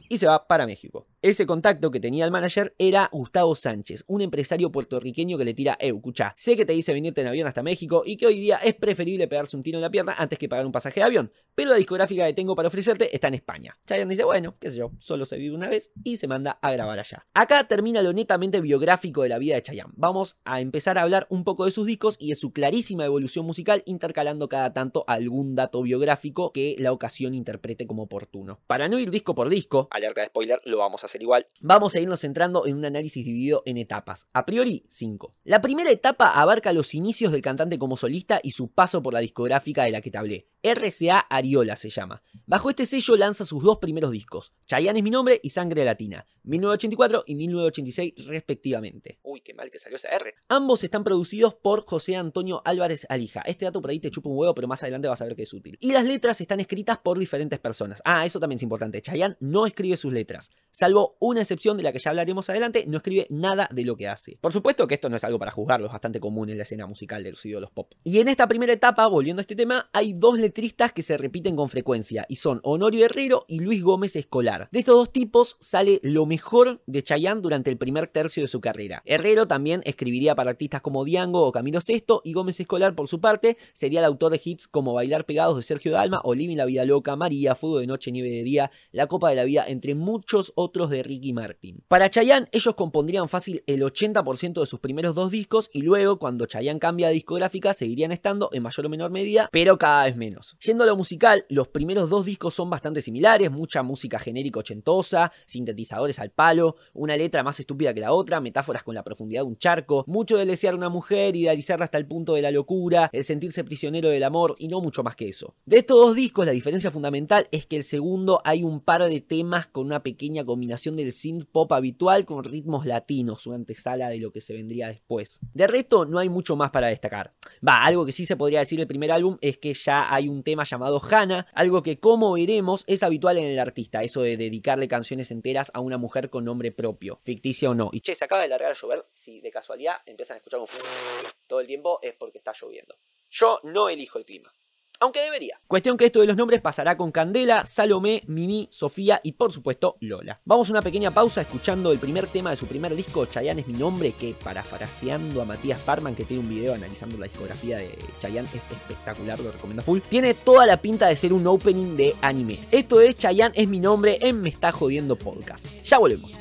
y 0.08 0.18
se 0.18 0.26
va 0.26 0.46
para 0.46 0.66
México. 0.66 1.06
Ese 1.22 1.46
contacto 1.46 1.90
que 1.90 1.98
tenía 1.98 2.26
el 2.26 2.30
manager 2.30 2.74
era 2.78 3.08
Gustavo 3.10 3.54
Sánchez, 3.54 4.04
un 4.06 4.20
empresario 4.20 4.70
puertorriqueño 4.70 5.38
que 5.38 5.46
le 5.46 5.54
tira, 5.54 5.78
eu, 5.80 5.96
escucha, 5.96 6.34
sé 6.36 6.56
que 6.56 6.66
te 6.66 6.74
dice 6.74 6.92
venirte 6.92 7.22
en 7.22 7.26
avión 7.26 7.48
hasta 7.48 7.62
México 7.62 8.02
y 8.04 8.18
que 8.18 8.26
hoy 8.26 8.38
día 8.38 8.58
es 8.62 8.74
preferible 8.74 9.26
pegarse 9.26 9.56
un 9.56 9.62
tiro 9.62 9.78
en 9.78 9.82
la 9.82 9.90
pierna 9.90 10.14
antes 10.18 10.38
que 10.38 10.46
pagar 10.46 10.66
un 10.66 10.72
pasaje 10.72 11.00
de 11.00 11.04
avión, 11.04 11.32
pero 11.54 11.70
la 11.70 11.76
discográfica 11.76 12.26
que 12.26 12.34
tengo 12.34 12.54
para 12.54 12.68
ofrecerte 12.68 13.14
está 13.16 13.28
en 13.28 13.34
España. 13.34 13.78
Chayanne 13.86 14.10
dice, 14.10 14.24
bueno, 14.24 14.56
qué 14.60 14.70
sé 14.70 14.76
yo, 14.76 14.92
solo 14.98 15.24
se 15.24 15.38
vive 15.38 15.54
una 15.54 15.70
vez 15.70 15.90
y 16.04 16.18
se 16.18 16.28
manda 16.28 16.58
a 16.60 16.70
grabar 16.72 16.98
allá. 16.98 17.26
Acá 17.32 17.66
termina 17.66 18.02
lo 18.02 18.12
netamente 18.12 18.60
biográfico 18.60 19.22
de 19.22 19.30
la 19.30 19.38
vida 19.38 19.54
de 19.54 19.62
Chayanne. 19.62 19.94
Vamos 19.96 20.36
a 20.44 20.60
empezar 20.60 20.98
a 20.98 21.02
hablar 21.02 21.26
un 21.30 21.44
poco 21.44 21.64
de 21.64 21.70
sus 21.70 21.86
discos 21.86 22.16
y 22.20 22.28
de 22.28 22.34
su 22.34 22.52
clarísima 22.52 23.06
evolución 23.06 23.46
musical, 23.46 23.82
intercalando 23.86 24.50
cada 24.50 24.74
tanto 24.74 25.04
algún 25.06 25.54
dato 25.54 25.80
biográfico 25.80 26.52
que 26.52 26.76
la 26.78 26.92
ocasión 26.92 27.32
interprete 27.32 27.86
como 27.86 28.02
oportuno. 28.02 28.60
Para 28.66 28.88
no 28.88 28.98
ir 28.98 29.10
disco 29.10 29.34
por 29.34 29.48
disco, 29.48 29.88
alerta 29.90 30.20
de 30.20 30.26
spoiler, 30.26 30.60
lo 30.64 30.78
vamos 30.78 31.02
a 31.02 31.06
hacer 31.06 31.15
igual, 31.22 31.46
vamos 31.60 31.94
a 31.94 32.00
irnos 32.00 32.20
centrando 32.20 32.66
en 32.66 32.76
un 32.76 32.84
análisis 32.84 33.24
dividido 33.24 33.62
en 33.66 33.76
etapas. 33.76 34.28
A 34.32 34.46
priori, 34.46 34.84
5. 34.88 35.32
La 35.44 35.60
primera 35.60 35.90
etapa 35.90 36.30
abarca 36.30 36.72
los 36.72 36.94
inicios 36.94 37.32
del 37.32 37.42
cantante 37.42 37.78
como 37.78 37.96
solista 37.96 38.40
y 38.42 38.52
su 38.52 38.68
paso 38.68 39.02
por 39.02 39.14
la 39.14 39.20
discográfica 39.20 39.84
de 39.84 39.90
la 39.90 40.00
que 40.00 40.10
te 40.10 40.18
hablé. 40.18 40.48
RCA 40.62 41.20
Ariola 41.30 41.76
se 41.76 41.90
llama. 41.90 42.22
Bajo 42.44 42.70
este 42.70 42.86
sello 42.86 43.16
lanza 43.16 43.44
sus 43.44 43.62
dos 43.62 43.78
primeros 43.78 44.10
discos, 44.10 44.52
Chayanne 44.66 44.98
es 44.98 45.04
mi 45.04 45.10
nombre 45.10 45.40
y 45.42 45.50
Sangre 45.50 45.84
Latina, 45.84 46.26
1984 46.42 47.24
y 47.26 47.34
1986 47.36 48.26
respectivamente. 48.26 49.20
Uy, 49.22 49.42
qué 49.42 49.54
mal 49.54 49.70
que 49.70 49.78
salió 49.78 49.96
esa 49.96 50.08
R. 50.08 50.34
Ambos 50.48 50.82
están 50.82 51.04
producidos 51.04 51.54
por 51.54 51.84
José 51.84 52.16
Antonio 52.16 52.62
Álvarez 52.64 53.06
Alija. 53.08 53.42
Este 53.42 53.64
dato 53.64 53.80
por 53.80 53.90
ahí 53.90 54.00
te 54.00 54.10
chupa 54.10 54.28
un 54.28 54.38
huevo, 54.38 54.54
pero 54.54 54.66
más 54.66 54.82
adelante 54.82 55.08
vas 55.08 55.20
a 55.20 55.24
ver 55.24 55.36
que 55.36 55.44
es 55.44 55.52
útil. 55.52 55.76
Y 55.80 55.92
las 55.92 56.04
letras 56.04 56.40
están 56.40 56.58
escritas 56.58 56.98
por 56.98 57.18
diferentes 57.18 57.58
personas. 57.58 58.02
Ah, 58.04 58.26
eso 58.26 58.40
también 58.40 58.56
es 58.56 58.62
importante. 58.62 59.02
Chayanne 59.02 59.36
no 59.40 59.66
escribe 59.66 59.96
sus 59.96 60.12
letras. 60.12 60.50
Salvo 60.70 60.95
una 61.20 61.40
excepción 61.40 61.76
de 61.76 61.82
la 61.82 61.92
que 61.92 61.98
ya 61.98 62.10
hablaremos 62.10 62.48
adelante, 62.50 62.84
no 62.86 62.98
escribe 62.98 63.26
nada 63.30 63.68
de 63.72 63.84
lo 63.84 63.96
que 63.96 64.08
hace. 64.08 64.38
Por 64.40 64.52
supuesto 64.52 64.86
que 64.86 64.94
esto 64.94 65.08
no 65.08 65.16
es 65.16 65.24
algo 65.24 65.38
para 65.38 65.50
juzgarlo, 65.50 65.86
es 65.86 65.92
bastante 65.92 66.20
común 66.20 66.50
en 66.50 66.56
la 66.56 66.62
escena 66.62 66.86
musical 66.86 67.22
de 67.22 67.30
los 67.30 67.44
ídolos 67.44 67.70
pop. 67.70 67.92
Y 68.04 68.18
en 68.20 68.28
esta 68.28 68.46
primera 68.46 68.72
etapa, 68.72 69.06
volviendo 69.06 69.40
a 69.40 69.42
este 69.42 69.56
tema, 69.56 69.88
hay 69.92 70.12
dos 70.12 70.38
letristas 70.38 70.92
que 70.92 71.02
se 71.02 71.16
repiten 71.16 71.56
con 71.56 71.68
frecuencia 71.68 72.26
y 72.28 72.36
son 72.36 72.60
Honorio 72.62 73.04
Herrero 73.04 73.44
y 73.48 73.60
Luis 73.60 73.82
Gómez 73.82 74.16
Escolar. 74.16 74.68
De 74.72 74.80
estos 74.80 74.96
dos 74.96 75.12
tipos 75.12 75.56
sale 75.60 76.00
lo 76.02 76.26
mejor 76.26 76.82
de 76.86 77.02
Chayanne 77.02 77.40
durante 77.40 77.70
el 77.70 77.78
primer 77.78 78.08
tercio 78.08 78.42
de 78.42 78.48
su 78.48 78.60
carrera. 78.60 79.02
Herrero 79.04 79.46
también 79.46 79.82
escribiría 79.84 80.34
para 80.34 80.50
artistas 80.50 80.80
como 80.80 81.04
Diango 81.04 81.46
o 81.46 81.52
Camilo 81.52 81.80
Sesto 81.80 82.22
y 82.24 82.32
Gómez 82.32 82.60
Escolar 82.60 82.94
por 82.94 83.08
su 83.08 83.20
parte 83.20 83.56
sería 83.72 84.00
el 84.00 84.06
autor 84.06 84.32
de 84.32 84.40
hits 84.42 84.68
como 84.68 84.94
Bailar 84.94 85.26
Pegados 85.26 85.56
de 85.56 85.62
Sergio 85.62 85.92
Dalma 85.92 86.20
o 86.24 86.34
Living 86.34 86.56
la 86.56 86.64
Vida 86.64 86.84
Loca, 86.84 87.16
María, 87.16 87.54
Fuego 87.54 87.78
de 87.78 87.86
Noche, 87.86 88.12
Nieve 88.12 88.30
de 88.30 88.42
Día, 88.42 88.70
La 88.92 89.06
Copa 89.06 89.30
de 89.30 89.36
la 89.36 89.44
Vida, 89.44 89.64
entre 89.66 89.94
muchos 89.94 90.52
otros 90.54 90.85
de 90.90 91.02
Ricky 91.02 91.32
Martin. 91.32 91.82
Para 91.88 92.10
Chayanne 92.10 92.48
ellos 92.52 92.74
compondrían 92.74 93.28
fácil 93.28 93.62
el 93.66 93.82
80% 93.82 94.60
de 94.60 94.66
sus 94.66 94.80
primeros 94.80 95.14
dos 95.14 95.30
discos 95.30 95.70
y 95.72 95.82
luego 95.82 96.18
cuando 96.18 96.46
Chayanne 96.46 96.80
cambia 96.80 97.08
de 97.08 97.14
discográfica 97.14 97.74
seguirían 97.74 98.12
estando 98.12 98.50
en 98.52 98.62
mayor 98.62 98.86
o 98.86 98.88
menor 98.88 99.10
medida, 99.10 99.48
pero 99.52 99.78
cada 99.78 100.04
vez 100.04 100.16
menos. 100.16 100.56
Yendo 100.60 100.84
a 100.84 100.86
lo 100.86 100.96
musical, 100.96 101.44
los 101.48 101.68
primeros 101.68 102.08
dos 102.10 102.24
discos 102.24 102.54
son 102.54 102.70
bastante 102.70 103.02
similares, 103.02 103.50
mucha 103.50 103.82
música 103.82 104.18
genérica 104.18 104.60
ochentosa, 104.60 105.32
sintetizadores 105.46 106.18
al 106.18 106.30
palo, 106.30 106.76
una 106.92 107.16
letra 107.16 107.42
más 107.42 107.58
estúpida 107.60 107.94
que 107.94 108.00
la 108.00 108.12
otra, 108.12 108.40
metáforas 108.40 108.82
con 108.82 108.94
la 108.94 109.04
profundidad 109.04 109.42
de 109.42 109.48
un 109.48 109.56
charco, 109.56 110.04
mucho 110.06 110.36
de 110.36 110.46
desear 110.46 110.74
una 110.74 110.88
mujer, 110.88 111.36
idealizarla 111.36 111.84
hasta 111.84 111.98
el 111.98 112.06
punto 112.06 112.34
de 112.34 112.42
la 112.42 112.50
locura, 112.50 113.10
el 113.12 113.24
sentirse 113.24 113.64
prisionero 113.64 114.08
del 114.08 114.24
amor 114.24 114.56
y 114.58 114.68
no 114.68 114.80
mucho 114.80 115.02
más 115.02 115.16
que 115.16 115.28
eso. 115.28 115.54
De 115.64 115.78
estos 115.78 115.96
dos 115.96 116.14
discos 116.14 116.46
la 116.46 116.52
diferencia 116.52 116.90
fundamental 116.90 117.48
es 117.50 117.66
que 117.66 117.76
el 117.76 117.84
segundo 117.84 118.40
hay 118.44 118.62
un 118.62 118.80
par 118.80 119.04
de 119.04 119.20
temas 119.20 119.66
con 119.66 119.86
una 119.86 120.02
pequeña 120.02 120.44
combinación 120.44 120.75
del 120.76 121.12
synth 121.12 121.46
pop 121.50 121.72
habitual 121.72 122.24
con 122.24 122.44
ritmos 122.44 122.86
latinos, 122.86 123.42
su 123.42 123.52
antesala 123.52 124.08
de 124.08 124.18
lo 124.18 124.30
que 124.30 124.40
se 124.40 124.54
vendría 124.54 124.88
después. 124.88 125.40
De 125.54 125.66
resto 125.66 126.04
no 126.04 126.18
hay 126.18 126.28
mucho 126.28 126.54
más 126.54 126.70
para 126.70 126.88
destacar. 126.88 127.34
Va, 127.66 127.84
algo 127.84 128.06
que 128.06 128.12
sí 128.12 128.26
se 128.26 128.36
podría 128.36 128.60
decir 128.60 128.78
el 128.80 128.86
primer 128.86 129.10
álbum 129.10 129.38
es 129.40 129.58
que 129.58 129.74
ya 129.74 130.12
hay 130.14 130.28
un 130.28 130.42
tema 130.42 130.64
llamado 130.64 131.02
Hannah, 131.02 131.46
algo 131.54 131.82
que 131.82 131.98
como 131.98 132.32
veremos 132.32 132.84
es 132.86 133.02
habitual 133.02 133.38
en 133.38 133.46
el 133.46 133.58
artista, 133.58 134.02
eso 134.02 134.22
de 134.22 134.36
dedicarle 134.36 134.88
canciones 134.88 135.30
enteras 135.30 135.70
a 135.74 135.80
una 135.80 135.98
mujer 135.98 136.30
con 136.30 136.44
nombre 136.44 136.72
propio, 136.72 137.20
ficticia 137.24 137.70
o 137.70 137.74
no. 137.74 137.90
Y 137.92 138.00
che, 138.00 138.14
se 138.14 138.24
acaba 138.24 138.42
de 138.42 138.48
largar 138.48 138.72
a 138.72 138.74
llover, 138.74 139.06
si 139.14 139.40
de 139.40 139.50
casualidad 139.50 139.96
empiezan 140.06 140.34
a 140.34 140.38
escuchar 140.38 140.60
un 140.60 140.66
todo 141.46 141.60
el 141.60 141.66
tiempo 141.66 141.98
es 142.02 142.14
porque 142.14 142.38
está 142.38 142.52
lloviendo. 142.52 142.96
Yo 143.30 143.60
no 143.64 143.88
elijo 143.88 144.18
el 144.18 144.24
clima. 144.24 144.52
Aunque 145.00 145.20
debería. 145.20 145.60
Cuestión 145.66 145.96
que 145.96 146.06
esto 146.06 146.20
de 146.20 146.26
los 146.26 146.36
nombres 146.36 146.60
pasará 146.60 146.96
con 146.96 147.12
Candela, 147.12 147.66
Salomé, 147.66 148.22
Mimi, 148.26 148.68
Sofía 148.70 149.20
y 149.22 149.32
por 149.32 149.52
supuesto 149.52 149.96
Lola. 150.00 150.40
Vamos 150.44 150.68
a 150.68 150.72
una 150.72 150.82
pequeña 150.82 151.12
pausa 151.12 151.42
escuchando 151.42 151.92
el 151.92 151.98
primer 151.98 152.26
tema 152.26 152.50
de 152.50 152.56
su 152.56 152.66
primer 152.66 152.94
disco, 152.96 153.26
Chayanne 153.26 153.60
es 153.60 153.66
mi 153.66 153.74
nombre, 153.74 154.12
que 154.12 154.34
parafraseando 154.34 155.42
a 155.42 155.44
Matías 155.44 155.80
Parman, 155.80 156.14
que 156.14 156.24
tiene 156.24 156.42
un 156.42 156.48
video 156.48 156.74
analizando 156.74 157.18
la 157.18 157.26
discografía 157.26 157.78
de 157.78 157.98
Chayanne, 158.18 158.48
es 158.48 158.54
espectacular, 158.54 159.38
lo 159.40 159.52
recomiendo 159.52 159.82
full. 159.82 160.00
Tiene 160.08 160.34
toda 160.34 160.66
la 160.66 160.80
pinta 160.80 161.08
de 161.08 161.16
ser 161.16 161.32
un 161.32 161.46
opening 161.46 161.96
de 161.96 162.14
anime. 162.22 162.66
Esto 162.70 163.00
es 163.00 163.16
Chayanne 163.16 163.54
es 163.54 163.68
mi 163.68 163.80
nombre 163.80 164.18
en 164.22 164.40
Me 164.40 164.48
está 164.48 164.72
jodiendo 164.72 165.16
podcast. 165.16 165.66
Ya 165.84 165.98
volvemos. 165.98 166.32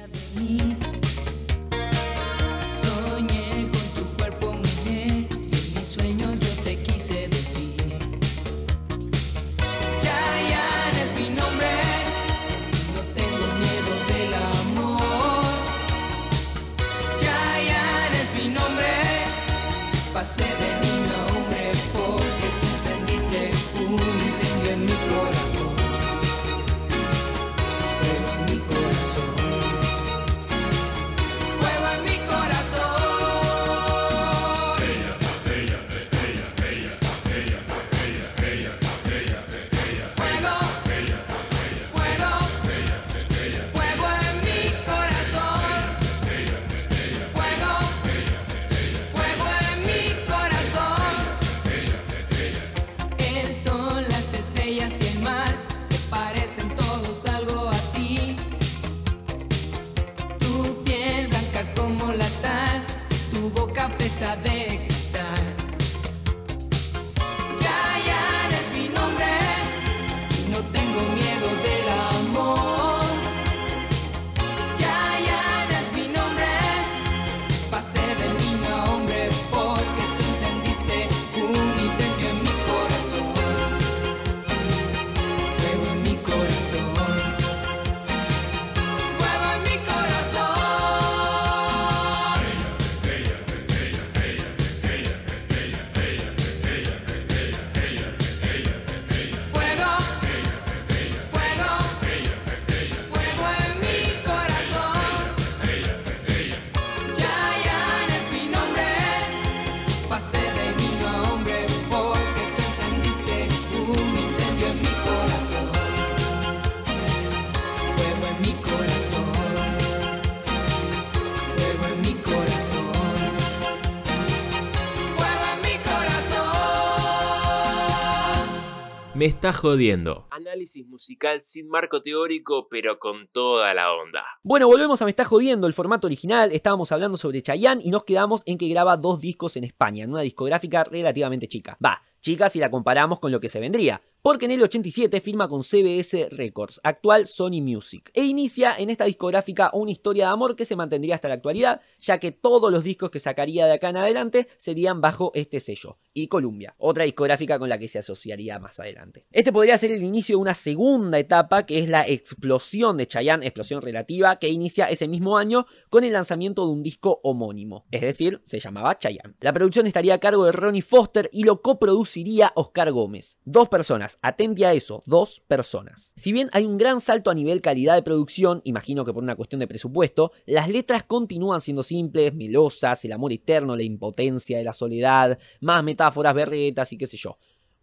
Me 129.25 129.29
está 129.29 129.51
jodiendo. 129.51 130.27
Análisis 130.29 130.85
musical 130.85 131.41
sin 131.41 131.67
marco 131.67 131.99
teórico, 132.03 132.67
pero 132.69 132.99
con 132.99 133.27
toda 133.29 133.73
la 133.73 133.91
onda. 133.91 134.23
Bueno, 134.43 134.67
volvemos 134.67 135.01
a 135.01 135.05
Me 135.05 135.09
está 135.09 135.25
jodiendo 135.25 135.65
el 135.65 135.73
formato 135.73 136.05
original. 136.05 136.51
Estábamos 136.51 136.91
hablando 136.91 137.17
sobre 137.17 137.41
Chayanne 137.41 137.81
y 137.83 137.89
nos 137.89 138.03
quedamos 138.03 138.43
en 138.45 138.59
que 138.59 138.67
graba 138.67 138.97
dos 138.97 139.19
discos 139.19 139.57
en 139.57 139.63
España, 139.63 140.03
en 140.03 140.11
una 140.11 140.21
discográfica 140.21 140.83
relativamente 140.83 141.47
chica. 141.47 141.75
Va, 141.83 142.03
chica 142.21 142.49
si 142.49 142.59
la 142.59 142.69
comparamos 142.69 143.19
con 143.19 143.31
lo 143.31 143.39
que 143.39 143.49
se 143.49 143.59
vendría. 143.59 143.99
Porque 144.25 144.45
en 144.45 144.53
el 144.53 144.63
87 144.63 145.21
firma 145.21 145.47
con 145.47 145.61
CBS 145.61 146.29
Records, 146.31 146.81
actual 146.81 147.27
Sony 147.27 147.61
Music, 147.61 148.09
e 148.15 148.23
inicia 148.23 148.73
en 148.75 148.89
esta 148.89 149.05
discográfica 149.05 149.69
una 149.71 149.91
historia 149.91 150.25
de 150.25 150.31
amor 150.31 150.55
que 150.55 150.65
se 150.65 150.75
mantendría 150.75 151.13
hasta 151.13 151.27
la 151.27 151.35
actualidad, 151.35 151.81
ya 151.99 152.17
que 152.17 152.31
todos 152.31 152.71
los 152.71 152.83
discos 152.83 153.11
que 153.11 153.19
sacaría 153.19 153.67
de 153.67 153.73
acá 153.73 153.89
en 153.89 153.97
adelante 153.97 154.47
serían 154.57 154.99
bajo 154.99 155.29
este 155.35 155.59
sello, 155.59 155.99
y 156.11 156.27
Columbia, 156.27 156.73
otra 156.79 157.03
discográfica 157.03 157.59
con 157.59 157.69
la 157.69 157.77
que 157.77 157.87
se 157.87 157.99
asociaría 157.99 158.57
más 158.57 158.79
adelante. 158.79 159.27
Este 159.31 159.53
podría 159.53 159.77
ser 159.77 159.91
el 159.91 160.01
inicio 160.01 160.37
de 160.37 160.41
una 160.41 160.55
segunda 160.55 161.19
etapa 161.19 161.67
que 161.67 161.77
es 161.77 161.87
la 161.87 162.07
explosión 162.07 162.97
de 162.97 163.05
Chayanne, 163.05 163.45
explosión 163.45 163.83
relativa, 163.83 164.37
que 164.37 164.49
inicia 164.49 164.89
ese 164.89 165.07
mismo 165.07 165.37
año 165.37 165.67
con 165.91 166.03
el 166.03 166.13
lanzamiento 166.13 166.65
de 166.65 166.73
un 166.73 166.81
disco 166.81 167.19
homónimo, 167.21 167.85
es 167.91 168.01
decir, 168.01 168.41
se 168.47 168.59
llamaba 168.59 168.97
Chayanne. 168.97 169.35
La 169.39 169.53
producción 169.53 169.85
estaría 169.85 170.15
a 170.15 170.19
cargo 170.19 170.45
de 170.45 170.51
Ronnie 170.51 170.81
Foster 170.81 171.29
y 171.31 171.43
lo 171.43 171.61
coproduciría 171.61 172.53
Oscar 172.55 172.91
Gómez. 172.91 173.37
Dos 173.45 173.69
personas, 173.69 174.14
atente 174.21 174.65
a 174.65 174.73
eso, 174.73 175.03
dos 175.05 175.41
personas. 175.47 176.13
Si 176.15 176.31
bien 176.31 176.49
hay 176.53 176.65
un 176.65 176.77
gran 176.77 177.01
salto 177.01 177.29
a 177.29 177.33
nivel 177.33 177.61
calidad 177.61 177.95
de 177.95 178.03
producción, 178.03 178.61
imagino 178.65 179.05
que 179.05 179.13
por 179.13 179.23
una 179.23 179.35
cuestión 179.35 179.59
de 179.59 179.67
presupuesto, 179.67 180.31
las 180.45 180.69
letras 180.69 181.03
continúan 181.03 181.61
siendo 181.61 181.83
simples, 181.83 182.33
melosas, 182.33 183.03
el 183.05 183.11
amor 183.11 183.33
eterno, 183.33 183.75
la 183.75 183.83
impotencia 183.83 184.57
de 184.57 184.63
la 184.63 184.73
soledad, 184.73 185.37
más 185.61 185.83
metáforas 185.83 186.33
berretas 186.33 186.91
y 186.93 186.97
qué 186.97 187.07
sé 187.07 187.17
yo. 187.17 187.37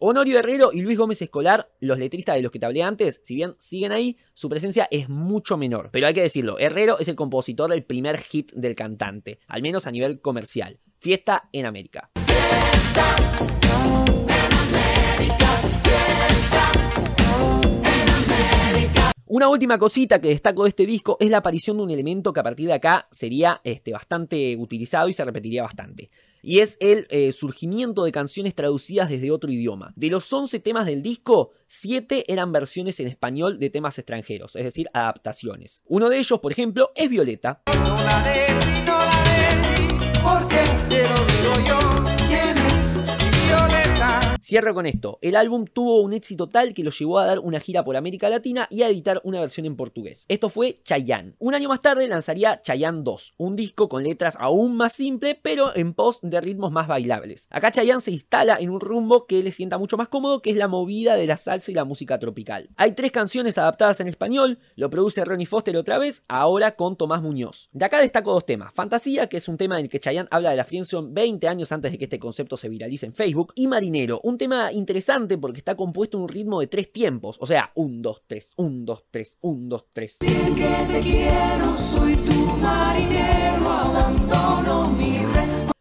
Honorio 0.05 0.37
Herrero 0.37 0.71
y 0.73 0.81
Luis 0.81 0.97
Gómez 0.97 1.21
Escolar, 1.21 1.71
los 1.79 1.97
letristas 1.97 2.35
de 2.35 2.41
los 2.41 2.51
que 2.51 2.59
te 2.59 2.65
hablé 2.65 2.83
antes, 2.83 3.21
si 3.23 3.35
bien 3.35 3.55
siguen 3.57 3.93
ahí, 3.93 4.17
su 4.33 4.49
presencia 4.49 4.85
es 4.91 5.07
mucho 5.07 5.55
menor. 5.55 5.91
Pero 5.93 6.07
hay 6.07 6.13
que 6.13 6.21
decirlo, 6.21 6.59
Herrero 6.59 6.99
es 6.99 7.07
el 7.07 7.15
compositor 7.15 7.69
del 7.69 7.85
primer 7.85 8.17
hit 8.17 8.51
del 8.51 8.75
cantante, 8.75 9.39
al 9.47 9.61
menos 9.61 9.87
a 9.87 9.91
nivel 9.91 10.19
comercial. 10.19 10.79
Fiesta 10.99 11.47
en 11.53 11.65
América. 11.65 12.11
Una 19.33 19.49
última 19.49 19.79
cosita 19.79 20.21
que 20.21 20.27
destaco 20.27 20.61
de 20.61 20.69
este 20.69 20.85
disco 20.85 21.17
es 21.19 21.31
la 21.31 21.37
aparición 21.37 21.77
de 21.77 21.81
un 21.81 21.89
elemento 21.89 22.31
que 22.31 22.39
a 22.39 22.43
partir 22.43 22.67
de 22.67 22.73
acá 22.73 23.07
sería 23.09 23.61
este, 23.63 23.91
bastante 23.91 24.55
utilizado 24.59 25.09
y 25.09 25.13
se 25.15 25.25
repetiría 25.25 25.63
bastante. 25.63 26.11
Y 26.43 26.59
es 26.59 26.77
el 26.79 27.07
eh, 27.09 27.31
surgimiento 27.31 28.03
de 28.03 28.11
canciones 28.11 28.53
traducidas 28.53 29.09
desde 29.09 29.31
otro 29.31 29.49
idioma. 29.49 29.91
De 29.95 30.11
los 30.11 30.31
11 30.31 30.59
temas 30.59 30.85
del 30.85 31.01
disco, 31.01 31.49
7 31.65 32.25
eran 32.31 32.51
versiones 32.51 32.99
en 32.99 33.07
español 33.07 33.57
de 33.57 33.71
temas 33.71 33.97
extranjeros, 33.97 34.55
es 34.55 34.65
decir, 34.65 34.87
adaptaciones. 34.93 35.81
Uno 35.87 36.09
de 36.09 36.19
ellos, 36.19 36.39
por 36.39 36.51
ejemplo, 36.51 36.91
es 36.95 37.09
Violeta. 37.09 37.63
Cierro 44.43 44.73
con 44.73 44.85
esto. 44.85 45.19
El 45.21 45.37
álbum 45.37 45.63
tuvo 45.63 46.01
un 46.01 46.11
éxito 46.11 46.49
tal 46.49 46.73
que 46.73 46.83
lo 46.83 46.91
llevó 46.91 47.17
a 47.17 47.25
dar 47.25 47.39
una 47.39 47.61
gira 47.61 47.85
por 47.85 47.95
América 47.95 48.29
Latina 48.29 48.67
y 48.69 48.81
a 48.81 48.89
editar 48.89 49.21
una 49.23 49.39
versión 49.39 49.65
en 49.65 49.77
portugués. 49.77 50.25
Esto 50.27 50.49
fue 50.49 50.81
Chayanne. 50.83 51.35
Un 51.39 51.55
año 51.55 51.69
más 51.69 51.81
tarde 51.81 52.09
lanzaría 52.09 52.61
Chayanne 52.61 53.03
2, 53.03 53.35
un 53.37 53.55
disco 53.55 53.87
con 53.87 54.03
letras 54.03 54.35
aún 54.37 54.75
más 54.75 54.91
simples, 54.91 55.37
pero 55.41 55.73
en 55.77 55.93
pos 55.93 56.19
de 56.23 56.41
ritmos 56.41 56.73
más 56.73 56.89
bailables. 56.89 57.47
Acá 57.51 57.71
Chayanne 57.71 58.01
se 58.01 58.11
instala 58.11 58.57
en 58.59 58.69
un 58.69 58.81
rumbo 58.81 59.27
que 59.27 59.41
le 59.41 59.53
sienta 59.53 59.77
mucho 59.77 59.95
más 59.95 60.09
cómodo, 60.09 60.41
que 60.41 60.49
es 60.49 60.57
la 60.57 60.67
movida 60.67 61.15
de 61.15 61.25
la 61.25 61.37
salsa 61.37 61.71
y 61.71 61.75
la 61.75 61.85
música 61.85 62.19
tropical. 62.19 62.69
Hay 62.75 62.91
tres 62.91 63.13
canciones 63.13 63.57
adaptadas 63.57 64.01
en 64.01 64.09
español, 64.09 64.59
lo 64.75 64.89
produce 64.89 65.23
Ronnie 65.23 65.45
Foster 65.45 65.77
otra 65.77 65.99
vez, 65.99 66.25
ahora 66.27 66.75
con 66.75 66.97
Tomás 66.97 67.21
Muñoz. 67.21 67.69
De 67.71 67.85
acá 67.85 68.01
destaco 68.01 68.33
dos 68.33 68.45
temas. 68.45 68.73
Fantasía, 68.73 69.27
que 69.27 69.37
es 69.37 69.47
un 69.47 69.55
tema 69.55 69.79
en 69.79 69.85
el 69.85 69.89
que 69.89 70.01
Chayanne 70.01 70.27
habla 70.31 70.49
de 70.49 70.57
la 70.57 70.65
friendzone 70.65 71.13
20 71.13 71.47
años 71.47 71.71
antes 71.71 71.93
de 71.93 71.97
que 71.97 72.03
este 72.03 72.19
concepto 72.19 72.57
se 72.57 72.67
viralice 72.67 73.05
en 73.05 73.15
Facebook, 73.15 73.53
y 73.55 73.67
Marinero, 73.67 74.19
un 74.21 74.32
tema 74.37 74.71
interesante 74.71 75.37
porque 75.37 75.59
está 75.59 75.75
compuesto 75.75 76.17
en 76.17 76.23
un 76.23 76.29
ritmo 76.29 76.59
de 76.59 76.67
tres 76.67 76.91
tiempos, 76.91 77.37
o 77.39 77.45
sea, 77.45 77.71
1, 77.75 78.01
2, 78.01 78.23
3, 78.27 78.53
1, 78.57 78.85
2, 78.85 79.03
3, 79.11 79.37
1, 79.41 79.69
2, 79.69 79.85
3. 79.93 80.17
Que 80.19 80.27
te 80.27 81.01
quiero, 81.01 81.75
soy 81.75 82.15
tu 82.15 82.45
marinero, 82.61 83.69
abandono 83.69 84.89
mi 84.91 85.17
red. 85.17 85.22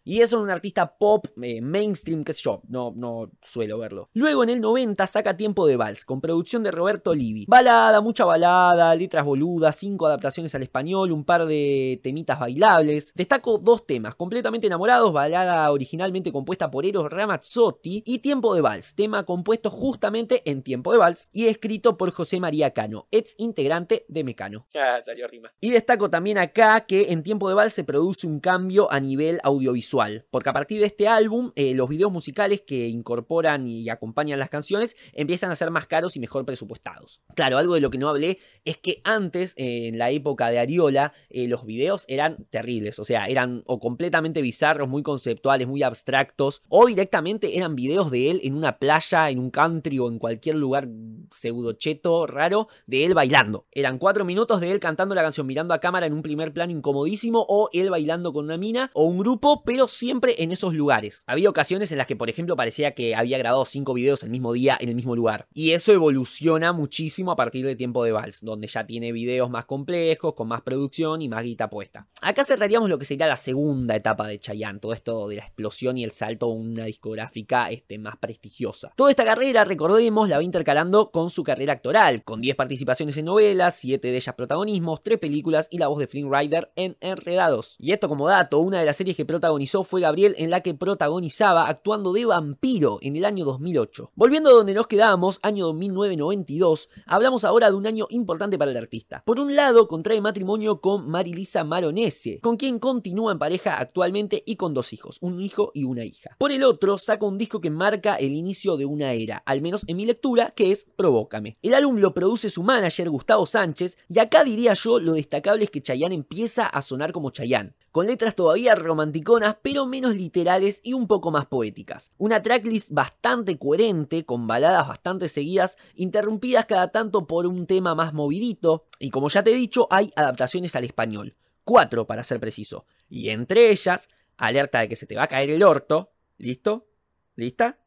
Y 0.04 0.20
eso 0.20 0.36
en 0.36 0.42
un 0.42 0.50
artista 0.50 0.96
pop 0.98 1.26
eh, 1.40 1.60
mainstream, 1.60 2.24
qué 2.24 2.32
sé 2.32 2.42
yo, 2.42 2.62
no, 2.68 2.92
no 2.96 3.30
suelo 3.40 3.78
verlo. 3.78 4.10
Luego 4.14 4.42
en 4.42 4.50
el 4.50 4.60
90 4.60 5.06
saca 5.06 5.36
Tiempo 5.36 5.66
de 5.66 5.76
Vals, 5.76 6.04
con 6.04 6.20
producción 6.20 6.64
de 6.64 6.72
Roberto 6.72 7.14
Livi. 7.14 7.44
Balada, 7.46 8.00
mucha 8.00 8.24
balada, 8.24 8.92
letras 8.96 9.24
boludas, 9.24 9.76
cinco 9.76 10.06
adaptaciones 10.06 10.54
al 10.56 10.62
español, 10.62 11.12
un 11.12 11.24
par 11.24 11.46
de 11.46 12.00
temitas 12.02 12.40
bailables. 12.40 13.12
Destaco 13.14 13.58
dos 13.58 13.86
temas, 13.86 14.16
completamente 14.16 14.66
enamorados, 14.66 15.12
balada 15.12 15.70
originalmente 15.70 16.32
compuesta 16.32 16.68
por 16.70 16.84
Eros 16.84 17.08
Ramazzotti 17.08 18.02
y 18.04 18.18
Tiempo 18.18 18.54
de 18.54 18.60
Vals, 18.60 18.96
tema 18.96 19.24
compuesto 19.24 19.70
justamente 19.70 20.42
en 20.50 20.62
Tiempo 20.62 20.90
de 20.90 20.98
Vals 20.98 21.30
y 21.32 21.46
escrito 21.46 21.96
por 21.96 22.10
José 22.10 22.40
María 22.40 22.72
Cano, 22.72 23.06
ex 23.12 23.36
integrante 23.38 24.04
de 24.08 24.24
Mecano. 24.24 24.66
Ya 24.74 25.00
salió 25.04 25.28
rima. 25.28 25.52
Y 25.60 25.70
destaco 25.70 26.10
también 26.10 26.38
acá 26.38 26.86
que 26.86 27.12
en 27.12 27.22
Tiempo 27.22 27.48
de 27.48 27.54
Vals 27.54 27.72
se 27.72 27.84
produce 27.84 28.26
un 28.26 28.40
cambio 28.40 28.90
a 28.90 28.98
nivel 28.98 29.38
audiovisual 29.44 29.91
porque 30.30 30.48
a 30.48 30.52
partir 30.52 30.80
de 30.80 30.86
este 30.86 31.06
álbum 31.06 31.52
eh, 31.54 31.74
los 31.74 31.88
videos 31.88 32.10
musicales 32.10 32.62
que 32.62 32.88
incorporan 32.88 33.66
y 33.66 33.90
acompañan 33.90 34.38
las 34.38 34.48
canciones 34.48 34.96
empiezan 35.12 35.50
a 35.50 35.56
ser 35.56 35.70
más 35.70 35.86
caros 35.86 36.16
y 36.16 36.20
mejor 36.20 36.46
presupuestados. 36.46 37.20
Claro, 37.34 37.58
algo 37.58 37.74
de 37.74 37.80
lo 37.80 37.90
que 37.90 37.98
no 37.98 38.08
hablé 38.08 38.38
es 38.64 38.78
que 38.78 39.02
antes, 39.04 39.52
en 39.56 39.98
la 39.98 40.10
época 40.10 40.50
de 40.50 40.58
Ariola, 40.58 41.12
eh, 41.28 41.46
los 41.46 41.66
videos 41.66 42.04
eran 42.08 42.46
terribles, 42.50 42.98
o 42.98 43.04
sea, 43.04 43.26
eran 43.26 43.62
o 43.66 43.80
completamente 43.80 44.40
bizarros, 44.40 44.88
muy 44.88 45.02
conceptuales, 45.02 45.66
muy 45.66 45.82
abstractos, 45.82 46.62
o 46.68 46.86
directamente 46.86 47.58
eran 47.58 47.76
videos 47.76 48.10
de 48.10 48.30
él 48.30 48.40
en 48.44 48.54
una 48.54 48.78
playa, 48.78 49.28
en 49.28 49.38
un 49.38 49.50
country 49.50 49.98
o 49.98 50.08
en 50.08 50.18
cualquier 50.18 50.56
lugar 50.56 50.88
pseudocheto 51.30 52.26
raro 52.26 52.68
de 52.86 53.04
él 53.04 53.14
bailando. 53.14 53.66
Eran 53.72 53.98
cuatro 53.98 54.24
minutos 54.24 54.60
de 54.60 54.72
él 54.72 54.80
cantando 54.80 55.14
la 55.14 55.22
canción 55.22 55.46
mirando 55.46 55.74
a 55.74 55.80
cámara 55.80 56.06
en 56.06 56.14
un 56.14 56.22
primer 56.22 56.52
plano 56.52 56.72
incomodísimo 56.72 57.44
o 57.48 57.68
él 57.72 57.90
bailando 57.90 58.32
con 58.32 58.46
una 58.46 58.56
mina 58.56 58.90
o 58.94 59.04
un 59.04 59.18
grupo, 59.18 59.62
pero 59.64 59.81
siempre 59.88 60.42
en 60.42 60.52
esos 60.52 60.74
lugares. 60.74 61.24
Había 61.26 61.50
ocasiones 61.50 61.92
en 61.92 61.98
las 61.98 62.06
que, 62.06 62.16
por 62.16 62.30
ejemplo, 62.30 62.56
parecía 62.56 62.94
que 62.94 63.14
había 63.14 63.38
grabado 63.38 63.64
cinco 63.64 63.94
videos 63.94 64.22
el 64.22 64.30
mismo 64.30 64.52
día 64.52 64.76
en 64.80 64.88
el 64.88 64.94
mismo 64.94 65.16
lugar. 65.16 65.48
Y 65.54 65.72
eso 65.72 65.92
evoluciona 65.92 66.72
muchísimo 66.72 67.32
a 67.32 67.36
partir 67.36 67.64
de 67.64 67.76
Tiempo 67.76 68.04
de 68.04 68.12
Vals, 68.12 68.40
donde 68.42 68.66
ya 68.66 68.86
tiene 68.86 69.12
videos 69.12 69.50
más 69.50 69.64
complejos, 69.64 70.34
con 70.34 70.48
más 70.48 70.62
producción 70.62 71.22
y 71.22 71.28
más 71.28 71.44
guita 71.44 71.70
puesta. 71.70 72.08
Acá 72.20 72.44
cerraríamos 72.44 72.88
lo 72.88 72.98
que 72.98 73.04
sería 73.04 73.26
la 73.26 73.36
segunda 73.36 73.96
etapa 73.96 74.26
de 74.26 74.38
Chayanne, 74.38 74.78
todo 74.78 74.92
esto 74.92 75.28
de 75.28 75.36
la 75.36 75.42
explosión 75.42 75.96
y 75.98 76.04
el 76.04 76.10
salto 76.12 76.46
a 76.46 76.52
una 76.52 76.84
discográfica 76.84 77.70
este, 77.70 77.98
más 77.98 78.16
prestigiosa. 78.16 78.92
Toda 78.96 79.10
esta 79.10 79.24
carrera, 79.24 79.64
recordemos, 79.64 80.28
la 80.28 80.36
va 80.36 80.42
intercalando 80.42 81.10
con 81.10 81.30
su 81.30 81.42
carrera 81.42 81.74
actoral, 81.74 82.22
con 82.24 82.40
10 82.40 82.56
participaciones 82.56 83.16
en 83.16 83.26
novelas, 83.26 83.76
7 83.76 84.08
de 84.08 84.16
ellas 84.16 84.34
protagonismos, 84.34 85.02
3 85.02 85.18
películas 85.18 85.68
y 85.70 85.78
la 85.78 85.88
voz 85.88 85.98
de 85.98 86.06
Flynn 86.06 86.32
Rider 86.32 86.72
en 86.76 86.96
Enredados. 87.00 87.76
Y 87.78 87.92
esto 87.92 88.08
como 88.08 88.28
dato, 88.28 88.58
una 88.58 88.80
de 88.80 88.86
las 88.86 88.96
series 88.96 89.16
que 89.16 89.24
protagonizó 89.24 89.71
fue 89.82 90.02
Gabriel 90.02 90.34
en 90.36 90.50
la 90.50 90.60
que 90.60 90.74
protagonizaba 90.74 91.66
actuando 91.66 92.12
de 92.12 92.26
vampiro 92.26 92.98
en 93.00 93.16
el 93.16 93.24
año 93.24 93.46
2008. 93.46 94.12
Volviendo 94.14 94.50
a 94.50 94.52
donde 94.52 94.74
nos 94.74 94.86
quedamos, 94.86 95.40
año 95.42 95.72
1992, 95.72 96.90
hablamos 97.06 97.44
ahora 97.44 97.70
de 97.70 97.76
un 97.76 97.86
año 97.86 98.06
importante 98.10 98.58
para 98.58 98.70
el 98.70 98.76
artista. 98.76 99.22
Por 99.24 99.40
un 99.40 99.56
lado, 99.56 99.88
contrae 99.88 100.20
matrimonio 100.20 100.82
con 100.82 101.08
Marilisa 101.08 101.64
Maronese, 101.64 102.38
con 102.40 102.56
quien 102.56 102.78
continúa 102.78 103.32
en 103.32 103.38
pareja 103.38 103.78
actualmente 103.78 104.42
y 104.44 104.56
con 104.56 104.74
dos 104.74 104.92
hijos, 104.92 105.16
un 105.22 105.40
hijo 105.40 105.70
y 105.74 105.84
una 105.84 106.04
hija. 106.04 106.36
Por 106.38 106.52
el 106.52 106.64
otro, 106.64 106.98
saca 106.98 107.24
un 107.24 107.38
disco 107.38 107.62
que 107.62 107.70
marca 107.70 108.16
el 108.16 108.34
inicio 108.34 108.76
de 108.76 108.84
una 108.84 109.12
era, 109.12 109.38
al 109.46 109.62
menos 109.62 109.84
en 109.86 109.96
mi 109.96 110.04
lectura, 110.04 110.52
que 110.54 110.72
es 110.72 110.86
Provócame. 110.96 111.56
El 111.62 111.72
álbum 111.72 111.96
lo 111.96 112.12
produce 112.12 112.50
su 112.50 112.62
manager 112.62 113.08
Gustavo 113.08 113.46
Sánchez, 113.46 113.96
y 114.08 114.18
acá 114.18 114.44
diría 114.44 114.74
yo 114.74 115.00
lo 115.00 115.14
destacable 115.14 115.64
es 115.64 115.70
que 115.70 115.80
Chayanne 115.80 116.14
empieza 116.14 116.66
a 116.66 116.82
sonar 116.82 117.12
como 117.12 117.30
Chayanne 117.30 117.74
con 117.92 118.06
letras 118.06 118.34
todavía 118.34 118.74
romanticonas, 118.74 119.56
pero 119.62 119.86
menos 119.86 120.16
literales 120.16 120.80
y 120.82 120.94
un 120.94 121.06
poco 121.06 121.30
más 121.30 121.46
poéticas. 121.46 122.10
Una 122.18 122.42
tracklist 122.42 122.90
bastante 122.90 123.58
coherente, 123.58 124.24
con 124.24 124.46
baladas 124.46 124.88
bastante 124.88 125.28
seguidas, 125.28 125.76
interrumpidas 125.94 126.66
cada 126.66 126.88
tanto 126.88 127.26
por 127.26 127.46
un 127.46 127.66
tema 127.66 127.94
más 127.94 128.14
movidito, 128.14 128.86
y 128.98 129.10
como 129.10 129.28
ya 129.28 129.44
te 129.44 129.52
he 129.52 129.54
dicho, 129.54 129.86
hay 129.90 130.10
adaptaciones 130.16 130.74
al 130.74 130.84
español. 130.84 131.36
Cuatro 131.64 132.06
para 132.06 132.24
ser 132.24 132.40
preciso. 132.40 132.84
Y 133.08 133.28
entre 133.28 133.70
ellas, 133.70 134.08
alerta 134.36 134.80
de 134.80 134.88
que 134.88 134.96
se 134.96 135.06
te 135.06 135.14
va 135.14 135.24
a 135.24 135.28
caer 135.28 135.50
el 135.50 135.62
orto. 135.62 136.12
¿Listo? 136.38 136.88
¿Lista? 137.36 137.78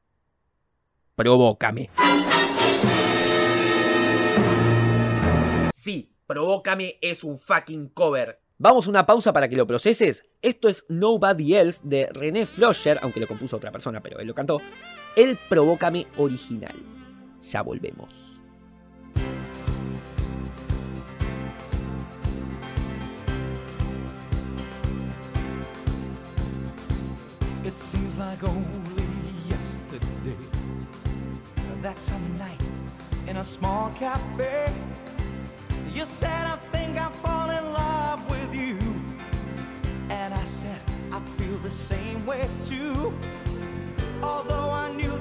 Provócame. 1.15 1.89
Sí, 5.73 6.15
Provócame 6.27 6.97
es 7.01 7.23
un 7.23 7.37
fucking 7.37 7.89
cover. 7.89 8.41
Vamos 8.57 8.87
a 8.87 8.89
una 8.89 9.05
pausa 9.05 9.33
para 9.33 9.49
que 9.49 9.57
lo 9.57 9.67
proceses. 9.67 10.23
Esto 10.41 10.69
es 10.69 10.85
Nobody 10.87 11.55
Else 11.55 11.81
de 11.83 12.07
René 12.13 12.45
Flosher, 12.45 12.97
aunque 13.01 13.19
lo 13.19 13.27
compuso 13.27 13.57
otra 13.57 13.69
persona, 13.69 14.01
pero 14.01 14.17
él 14.19 14.27
lo 14.27 14.33
cantó. 14.33 14.61
El 15.17 15.37
Provócame 15.49 16.07
original. 16.15 16.73
Ya 17.51 17.61
volvemos. 17.61 18.31
Night 32.37 32.61
in 33.27 33.37
a 33.37 33.43
small 33.43 33.91
cafe 33.99 34.65
you 35.93 36.05
said 36.05 36.45
I 36.45 36.55
think 36.71 36.95
in 36.95 37.73
love 37.73 37.84
the 41.65 41.71
same 41.71 42.23
way 42.27 42.47
too. 42.65 43.11
Although 44.21 44.69
I 44.69 44.93
knew 44.93 45.14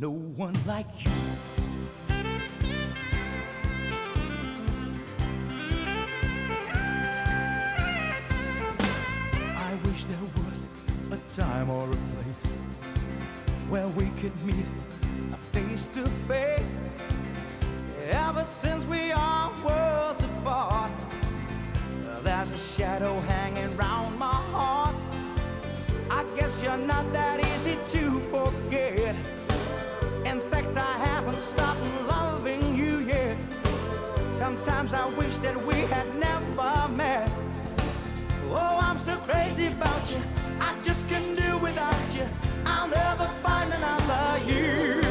no 0.00 0.10
one 0.10 0.54
like 0.64 0.86
you. 1.04 1.10
I 9.56 9.74
wish 9.84 10.04
there 10.04 10.18
was 10.36 10.66
a 11.10 11.40
time 11.40 11.68
or 11.68 11.84
a 11.84 11.90
place 11.90 12.52
where 13.68 13.88
we 13.88 14.06
could 14.20 14.44
meet 14.44 14.66
face 15.52 15.86
to 15.88 16.06
face. 16.28 16.76
Ever 18.10 18.44
since 18.44 18.84
we 18.86 19.10
are 19.10 19.50
worlds 19.64 20.24
apart, 20.24 20.92
there's 22.22 22.50
a 22.52 22.58
shadow 22.58 23.18
hanging 23.20 23.76
round 23.76 24.16
my 24.16 24.34
heart. 24.52 24.94
I 26.10 26.24
guess 26.36 26.62
you're 26.62 26.78
not 26.78 27.12
that 27.12 27.27
Sometimes 34.38 34.94
I 34.94 35.04
wish 35.18 35.36
that 35.38 35.56
we 35.66 35.74
had 35.90 36.06
never 36.14 36.88
met. 36.94 37.28
Oh, 38.50 38.78
I'm 38.80 38.96
so 38.96 39.16
crazy 39.16 39.66
about 39.66 40.12
you. 40.12 40.20
I 40.60 40.76
just 40.84 41.10
can't 41.10 41.36
do 41.36 41.58
without 41.58 42.16
you. 42.16 42.24
I'll 42.64 42.86
never 42.86 43.26
find 43.42 43.72
another 43.72 44.44
you. 44.46 45.07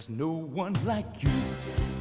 There's 0.00 0.08
no 0.08 0.30
one 0.30 0.72
like 0.86 1.22
you. 1.22 1.99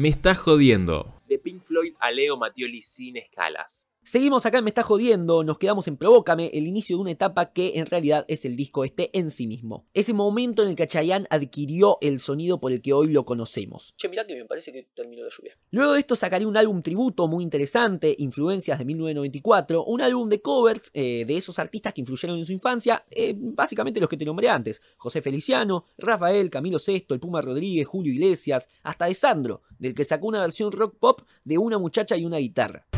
Me 0.00 0.08
estás 0.08 0.38
jodiendo. 0.38 1.20
De 1.28 1.38
Pink 1.38 1.62
Floyd 1.62 1.92
a 2.00 2.10
Leo 2.10 2.38
Mattioli 2.38 2.80
sin 2.80 3.18
escalas. 3.18 3.90
Seguimos 4.10 4.44
acá 4.44 4.58
en 4.58 4.64
Me 4.64 4.70
está 4.70 4.82
jodiendo, 4.82 5.44
nos 5.44 5.56
quedamos 5.56 5.86
en 5.86 5.96
Provócame, 5.96 6.50
el 6.52 6.66
inicio 6.66 6.96
de 6.96 7.02
una 7.02 7.10
etapa 7.12 7.52
que 7.52 7.74
en 7.76 7.86
realidad 7.86 8.24
es 8.26 8.44
el 8.44 8.56
disco 8.56 8.82
este 8.82 9.16
en 9.16 9.30
sí 9.30 9.46
mismo. 9.46 9.86
Ese 9.94 10.12
momento 10.14 10.64
en 10.64 10.70
el 10.70 10.74
que 10.74 10.88
Chayanne 10.88 11.28
adquirió 11.30 11.96
el 12.00 12.18
sonido 12.18 12.58
por 12.58 12.72
el 12.72 12.82
que 12.82 12.92
hoy 12.92 13.12
lo 13.12 13.24
conocemos. 13.24 13.94
Che, 13.96 14.08
mirá 14.08 14.26
que 14.26 14.34
me 14.34 14.46
parece 14.46 14.72
que 14.72 14.88
terminó 14.96 15.22
la 15.22 15.30
lluvia. 15.30 15.56
Luego 15.70 15.92
de 15.92 16.00
esto 16.00 16.16
sacaría 16.16 16.48
un 16.48 16.56
álbum 16.56 16.82
tributo 16.82 17.28
muy 17.28 17.44
interesante, 17.44 18.16
Influencias 18.18 18.80
de 18.80 18.84
1994, 18.84 19.84
un 19.84 20.00
álbum 20.00 20.28
de 20.28 20.42
covers 20.42 20.90
eh, 20.92 21.24
de 21.24 21.36
esos 21.36 21.60
artistas 21.60 21.94
que 21.94 22.00
influyeron 22.00 22.36
en 22.36 22.46
su 22.46 22.52
infancia, 22.52 23.04
eh, 23.12 23.32
básicamente 23.36 24.00
los 24.00 24.08
que 24.08 24.16
te 24.16 24.24
nombré 24.24 24.48
antes, 24.48 24.82
José 24.96 25.22
Feliciano, 25.22 25.84
Rafael, 25.98 26.50
Camilo 26.50 26.80
Sesto, 26.80 27.14
el 27.14 27.20
Puma 27.20 27.42
Rodríguez, 27.42 27.86
Julio 27.86 28.12
Iglesias, 28.12 28.68
hasta 28.82 29.04
de 29.04 29.14
Sandro, 29.14 29.62
del 29.78 29.94
que 29.94 30.04
sacó 30.04 30.26
una 30.26 30.40
versión 30.40 30.72
rock 30.72 30.96
pop 30.98 31.20
de 31.44 31.58
una 31.58 31.78
muchacha 31.78 32.16
y 32.16 32.24
una 32.24 32.38
guitarra. 32.38 32.88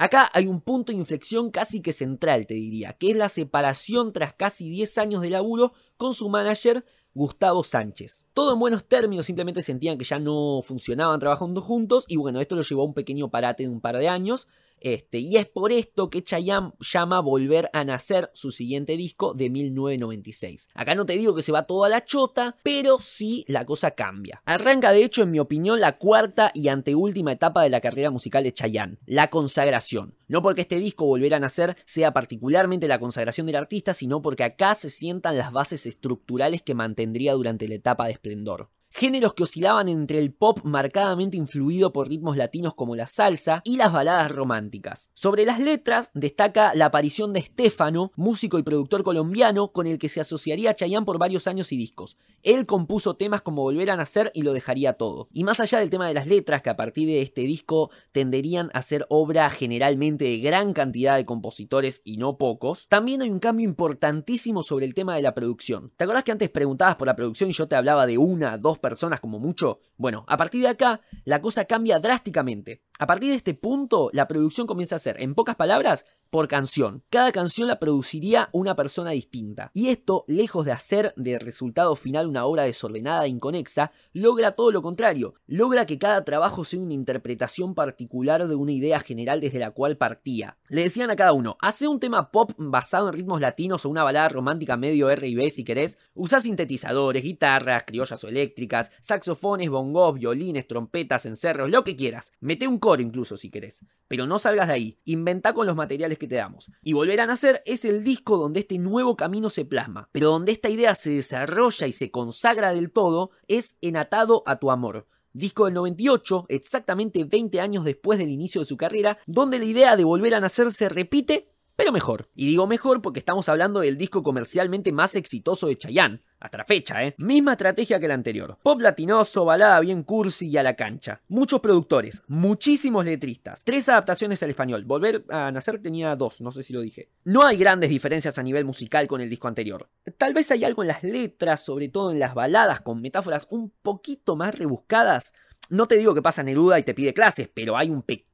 Acá 0.00 0.30
hay 0.32 0.46
un 0.46 0.60
punto 0.60 0.92
de 0.92 0.98
inflexión 0.98 1.50
casi 1.50 1.82
que 1.82 1.92
central, 1.92 2.46
te 2.46 2.54
diría, 2.54 2.92
que 2.92 3.10
es 3.10 3.16
la 3.16 3.28
separación 3.28 4.12
tras 4.12 4.32
casi 4.32 4.70
10 4.70 4.96
años 4.96 5.22
de 5.22 5.30
laburo 5.30 5.72
con 5.96 6.14
su 6.14 6.28
manager 6.28 6.84
Gustavo 7.14 7.64
Sánchez. 7.64 8.28
Todo 8.32 8.52
en 8.52 8.60
buenos 8.60 8.84
términos, 8.84 9.26
simplemente 9.26 9.60
sentían 9.60 9.98
que 9.98 10.04
ya 10.04 10.20
no 10.20 10.62
funcionaban 10.62 11.18
trabajando 11.18 11.60
juntos 11.60 12.04
y 12.06 12.16
bueno, 12.16 12.40
esto 12.40 12.54
lo 12.54 12.62
llevó 12.62 12.82
a 12.82 12.86
un 12.86 12.94
pequeño 12.94 13.28
parate 13.28 13.64
de 13.64 13.70
un 13.70 13.80
par 13.80 13.98
de 13.98 14.08
años. 14.08 14.46
Este, 14.80 15.18
y 15.18 15.36
es 15.36 15.46
por 15.46 15.72
esto 15.72 16.10
que 16.10 16.22
Chayanne 16.22 16.72
llama 16.80 17.20
Volver 17.20 17.70
a 17.72 17.84
Nacer 17.84 18.30
su 18.34 18.50
siguiente 18.50 18.96
disco 18.96 19.34
de 19.34 19.50
1996. 19.50 20.68
Acá 20.74 20.94
no 20.94 21.06
te 21.06 21.16
digo 21.16 21.34
que 21.34 21.42
se 21.42 21.52
va 21.52 21.64
toda 21.64 21.88
la 21.88 22.04
chota, 22.04 22.56
pero 22.62 22.98
sí 23.00 23.44
la 23.48 23.64
cosa 23.64 23.92
cambia. 23.92 24.42
Arranca 24.44 24.92
de 24.92 25.04
hecho, 25.04 25.22
en 25.22 25.30
mi 25.30 25.38
opinión, 25.38 25.80
la 25.80 25.98
cuarta 25.98 26.50
y 26.54 26.68
anteúltima 26.68 27.32
etapa 27.32 27.62
de 27.62 27.70
la 27.70 27.80
carrera 27.80 28.10
musical 28.10 28.44
de 28.44 28.52
Chayanne, 28.52 28.98
la 29.06 29.30
consagración. 29.30 30.14
No 30.28 30.42
porque 30.42 30.62
este 30.62 30.76
disco 30.76 31.06
Volver 31.06 31.34
a 31.34 31.40
Nacer 31.40 31.76
sea 31.84 32.12
particularmente 32.12 32.88
la 32.88 33.00
consagración 33.00 33.46
del 33.46 33.56
artista, 33.56 33.94
sino 33.94 34.22
porque 34.22 34.44
acá 34.44 34.74
se 34.74 34.90
sientan 34.90 35.38
las 35.38 35.52
bases 35.52 35.86
estructurales 35.86 36.62
que 36.62 36.74
mantendría 36.74 37.34
durante 37.34 37.68
la 37.68 37.74
etapa 37.74 38.06
de 38.06 38.12
esplendor 38.12 38.70
géneros 38.98 39.34
que 39.34 39.44
oscilaban 39.44 39.88
entre 39.88 40.18
el 40.18 40.32
pop 40.32 40.58
marcadamente 40.64 41.36
influido 41.36 41.92
por 41.92 42.08
ritmos 42.08 42.36
latinos 42.36 42.74
como 42.74 42.96
la 42.96 43.06
salsa 43.06 43.62
y 43.64 43.76
las 43.76 43.92
baladas 43.92 44.28
románticas. 44.28 45.10
Sobre 45.14 45.44
las 45.44 45.60
letras 45.60 46.10
destaca 46.14 46.74
la 46.74 46.86
aparición 46.86 47.32
de 47.32 47.42
Stefano, 47.42 48.10
músico 48.16 48.58
y 48.58 48.64
productor 48.64 49.04
colombiano 49.04 49.68
con 49.68 49.86
el 49.86 49.98
que 49.98 50.08
se 50.08 50.20
asociaría 50.20 50.70
a 50.70 50.74
Chayanne 50.74 51.06
por 51.06 51.18
varios 51.18 51.46
años 51.46 51.70
y 51.70 51.76
discos. 51.76 52.16
Él 52.42 52.66
compuso 52.66 53.14
temas 53.14 53.42
como 53.42 53.62
Volver 53.62 53.90
a 53.90 53.96
Nacer 53.96 54.32
y 54.34 54.42
lo 54.42 54.52
dejaría 54.52 54.94
todo. 54.94 55.28
Y 55.32 55.44
más 55.44 55.60
allá 55.60 55.78
del 55.78 55.90
tema 55.90 56.08
de 56.08 56.14
las 56.14 56.26
letras, 56.26 56.62
que 56.62 56.70
a 56.70 56.76
partir 56.76 57.06
de 57.06 57.22
este 57.22 57.42
disco 57.42 57.90
tenderían 58.10 58.68
a 58.74 58.82
ser 58.82 59.06
obra 59.10 59.48
generalmente 59.50 60.24
de 60.24 60.38
gran 60.38 60.72
cantidad 60.72 61.16
de 61.16 61.24
compositores 61.24 62.00
y 62.04 62.16
no 62.16 62.36
pocos, 62.36 62.88
también 62.88 63.22
hay 63.22 63.30
un 63.30 63.38
cambio 63.38 63.68
importantísimo 63.68 64.64
sobre 64.64 64.86
el 64.86 64.94
tema 64.94 65.14
de 65.14 65.22
la 65.22 65.34
producción. 65.34 65.92
¿Te 65.96 66.04
acordás 66.04 66.24
que 66.24 66.32
antes 66.32 66.50
preguntabas 66.50 66.96
por 66.96 67.06
la 67.06 67.16
producción 67.16 67.50
y 67.50 67.52
yo 67.52 67.68
te 67.68 67.76
hablaba 67.76 68.06
de 68.06 68.18
una, 68.18 68.56
dos 68.56 68.78
personas 68.78 68.87
como 69.20 69.38
mucho? 69.38 69.80
Bueno, 69.96 70.24
a 70.28 70.36
partir 70.36 70.62
de 70.62 70.68
acá 70.68 71.00
la 71.24 71.40
cosa 71.40 71.64
cambia 71.64 71.98
drásticamente. 71.98 72.82
A 73.00 73.06
partir 73.06 73.30
de 73.30 73.36
este 73.36 73.54
punto, 73.54 74.10
la 74.12 74.26
producción 74.26 74.66
comienza 74.66 74.96
a 74.96 74.98
ser, 74.98 75.22
en 75.22 75.36
pocas 75.36 75.54
palabras, 75.54 76.04
por 76.30 76.48
canción. 76.48 77.04
Cada 77.10 77.32
canción 77.32 77.68
la 77.68 77.78
produciría 77.78 78.50
una 78.52 78.76
persona 78.76 79.12
distinta. 79.12 79.70
Y 79.72 79.88
esto, 79.88 80.24
lejos 80.26 80.66
de 80.66 80.72
hacer 80.72 81.14
de 81.16 81.38
resultado 81.38 81.96
final 81.96 82.26
una 82.26 82.44
obra 82.44 82.64
desordenada 82.64 83.24
e 83.24 83.28
inconexa, 83.28 83.92
logra 84.12 84.52
todo 84.52 84.70
lo 84.72 84.82
contrario. 84.82 85.34
Logra 85.46 85.86
que 85.86 85.98
cada 85.98 86.24
trabajo 86.24 86.64
sea 86.64 86.80
una 86.80 86.92
interpretación 86.92 87.74
particular 87.74 88.46
de 88.46 88.54
una 88.56 88.72
idea 88.72 89.00
general 89.00 89.40
desde 89.40 89.58
la 89.58 89.70
cual 89.70 89.96
partía. 89.96 90.58
Le 90.68 90.82
decían 90.82 91.10
a 91.10 91.16
cada 91.16 91.32
uno, 91.32 91.56
hace 91.60 91.88
un 91.88 92.00
tema 92.00 92.30
pop 92.30 92.52
basado 92.58 93.08
en 93.08 93.14
ritmos 93.14 93.40
latinos 93.40 93.84
o 93.84 93.88
una 93.88 94.02
balada 94.02 94.28
romántica 94.28 94.76
medio 94.76 95.10
R 95.10 95.26
y 95.26 95.34
B 95.34 95.48
si 95.50 95.64
querés, 95.64 95.98
usa 96.14 96.40
sintetizadores, 96.40 97.22
guitarras, 97.22 97.84
criollas 97.86 98.22
o 98.24 98.28
eléctricas, 98.28 98.90
saxofones, 99.00 99.70
bongos, 99.70 100.14
violines, 100.14 100.66
trompetas, 100.66 101.24
encerros, 101.26 101.70
lo 101.70 101.84
que 101.84 101.96
quieras. 101.96 102.32
Mete 102.40 102.68
un 102.68 102.78
incluso 102.96 103.36
si 103.36 103.50
querés. 103.50 103.84
Pero 104.08 104.26
no 104.26 104.38
salgas 104.38 104.68
de 104.68 104.74
ahí, 104.74 104.98
inventa 105.04 105.52
con 105.52 105.66
los 105.66 105.76
materiales 105.76 106.18
que 106.18 106.26
te 106.26 106.36
damos. 106.36 106.70
Y 106.82 106.94
Volver 106.94 107.20
a 107.20 107.26
Nacer 107.26 107.62
es 107.66 107.84
el 107.84 108.02
disco 108.04 108.36
donde 108.36 108.60
este 108.60 108.78
nuevo 108.78 109.16
camino 109.16 109.50
se 109.50 109.64
plasma, 109.64 110.08
pero 110.12 110.30
donde 110.30 110.52
esta 110.52 110.68
idea 110.68 110.94
se 110.94 111.10
desarrolla 111.10 111.86
y 111.86 111.92
se 111.92 112.10
consagra 112.10 112.74
del 112.74 112.90
todo 112.90 113.30
es 113.46 113.76
en 113.80 113.96
Atado 113.96 114.42
a 114.46 114.56
tu 114.56 114.70
amor. 114.70 115.06
Disco 115.32 115.66
del 115.66 115.74
98, 115.74 116.46
exactamente 116.48 117.22
20 117.24 117.60
años 117.60 117.84
después 117.84 118.18
del 118.18 118.30
inicio 118.30 118.60
de 118.62 118.66
su 118.66 118.76
carrera, 118.76 119.18
donde 119.26 119.58
la 119.58 119.66
idea 119.66 119.96
de 119.96 120.04
volver 120.04 120.34
a 120.34 120.40
nacer 120.40 120.72
se 120.72 120.88
repite, 120.88 121.52
pero 121.78 121.92
mejor. 121.92 122.28
Y 122.34 122.46
digo 122.46 122.66
mejor 122.66 123.00
porque 123.00 123.20
estamos 123.20 123.48
hablando 123.48 123.78
del 123.78 123.96
disco 123.96 124.24
comercialmente 124.24 124.90
más 124.90 125.14
exitoso 125.14 125.68
de 125.68 125.76
Chayanne, 125.76 126.24
hasta 126.40 126.58
la 126.58 126.64
fecha, 126.64 127.04
¿eh? 127.04 127.14
Misma 127.18 127.52
estrategia 127.52 128.00
que 128.00 128.08
la 128.08 128.14
anterior. 128.14 128.58
Pop 128.64 128.80
latinoso, 128.80 129.44
balada 129.44 129.78
bien 129.78 130.02
cursi 130.02 130.48
y 130.48 130.56
a 130.56 130.64
la 130.64 130.74
cancha. 130.74 131.22
Muchos 131.28 131.60
productores, 131.60 132.24
muchísimos 132.26 133.04
letristas. 133.04 133.62
Tres 133.62 133.88
adaptaciones 133.88 134.42
al 134.42 134.50
español. 134.50 134.86
Volver 134.86 135.24
a 135.28 135.52
nacer 135.52 135.80
tenía 135.80 136.16
dos, 136.16 136.40
no 136.40 136.50
sé 136.50 136.64
si 136.64 136.72
lo 136.72 136.80
dije. 136.80 137.10
No 137.22 137.44
hay 137.44 137.56
grandes 137.56 137.90
diferencias 137.90 138.38
a 138.38 138.42
nivel 138.42 138.64
musical 138.64 139.06
con 139.06 139.20
el 139.20 139.30
disco 139.30 139.46
anterior. 139.46 139.88
Tal 140.16 140.34
vez 140.34 140.50
hay 140.50 140.64
algo 140.64 140.82
en 140.82 140.88
las 140.88 141.04
letras, 141.04 141.64
sobre 141.64 141.88
todo 141.88 142.10
en 142.10 142.18
las 142.18 142.34
baladas, 142.34 142.80
con 142.80 143.00
metáforas 143.00 143.46
un 143.50 143.72
poquito 143.82 144.34
más 144.34 144.58
rebuscadas. 144.58 145.32
No 145.70 145.86
te 145.86 145.96
digo 145.96 146.12
que 146.12 146.22
pasa 146.22 146.42
Neruda 146.42 146.80
y 146.80 146.82
te 146.82 146.94
pide 146.94 147.14
clases, 147.14 147.48
pero 147.54 147.76
hay 147.76 147.88
un 147.88 148.02
pequeño 148.02 148.27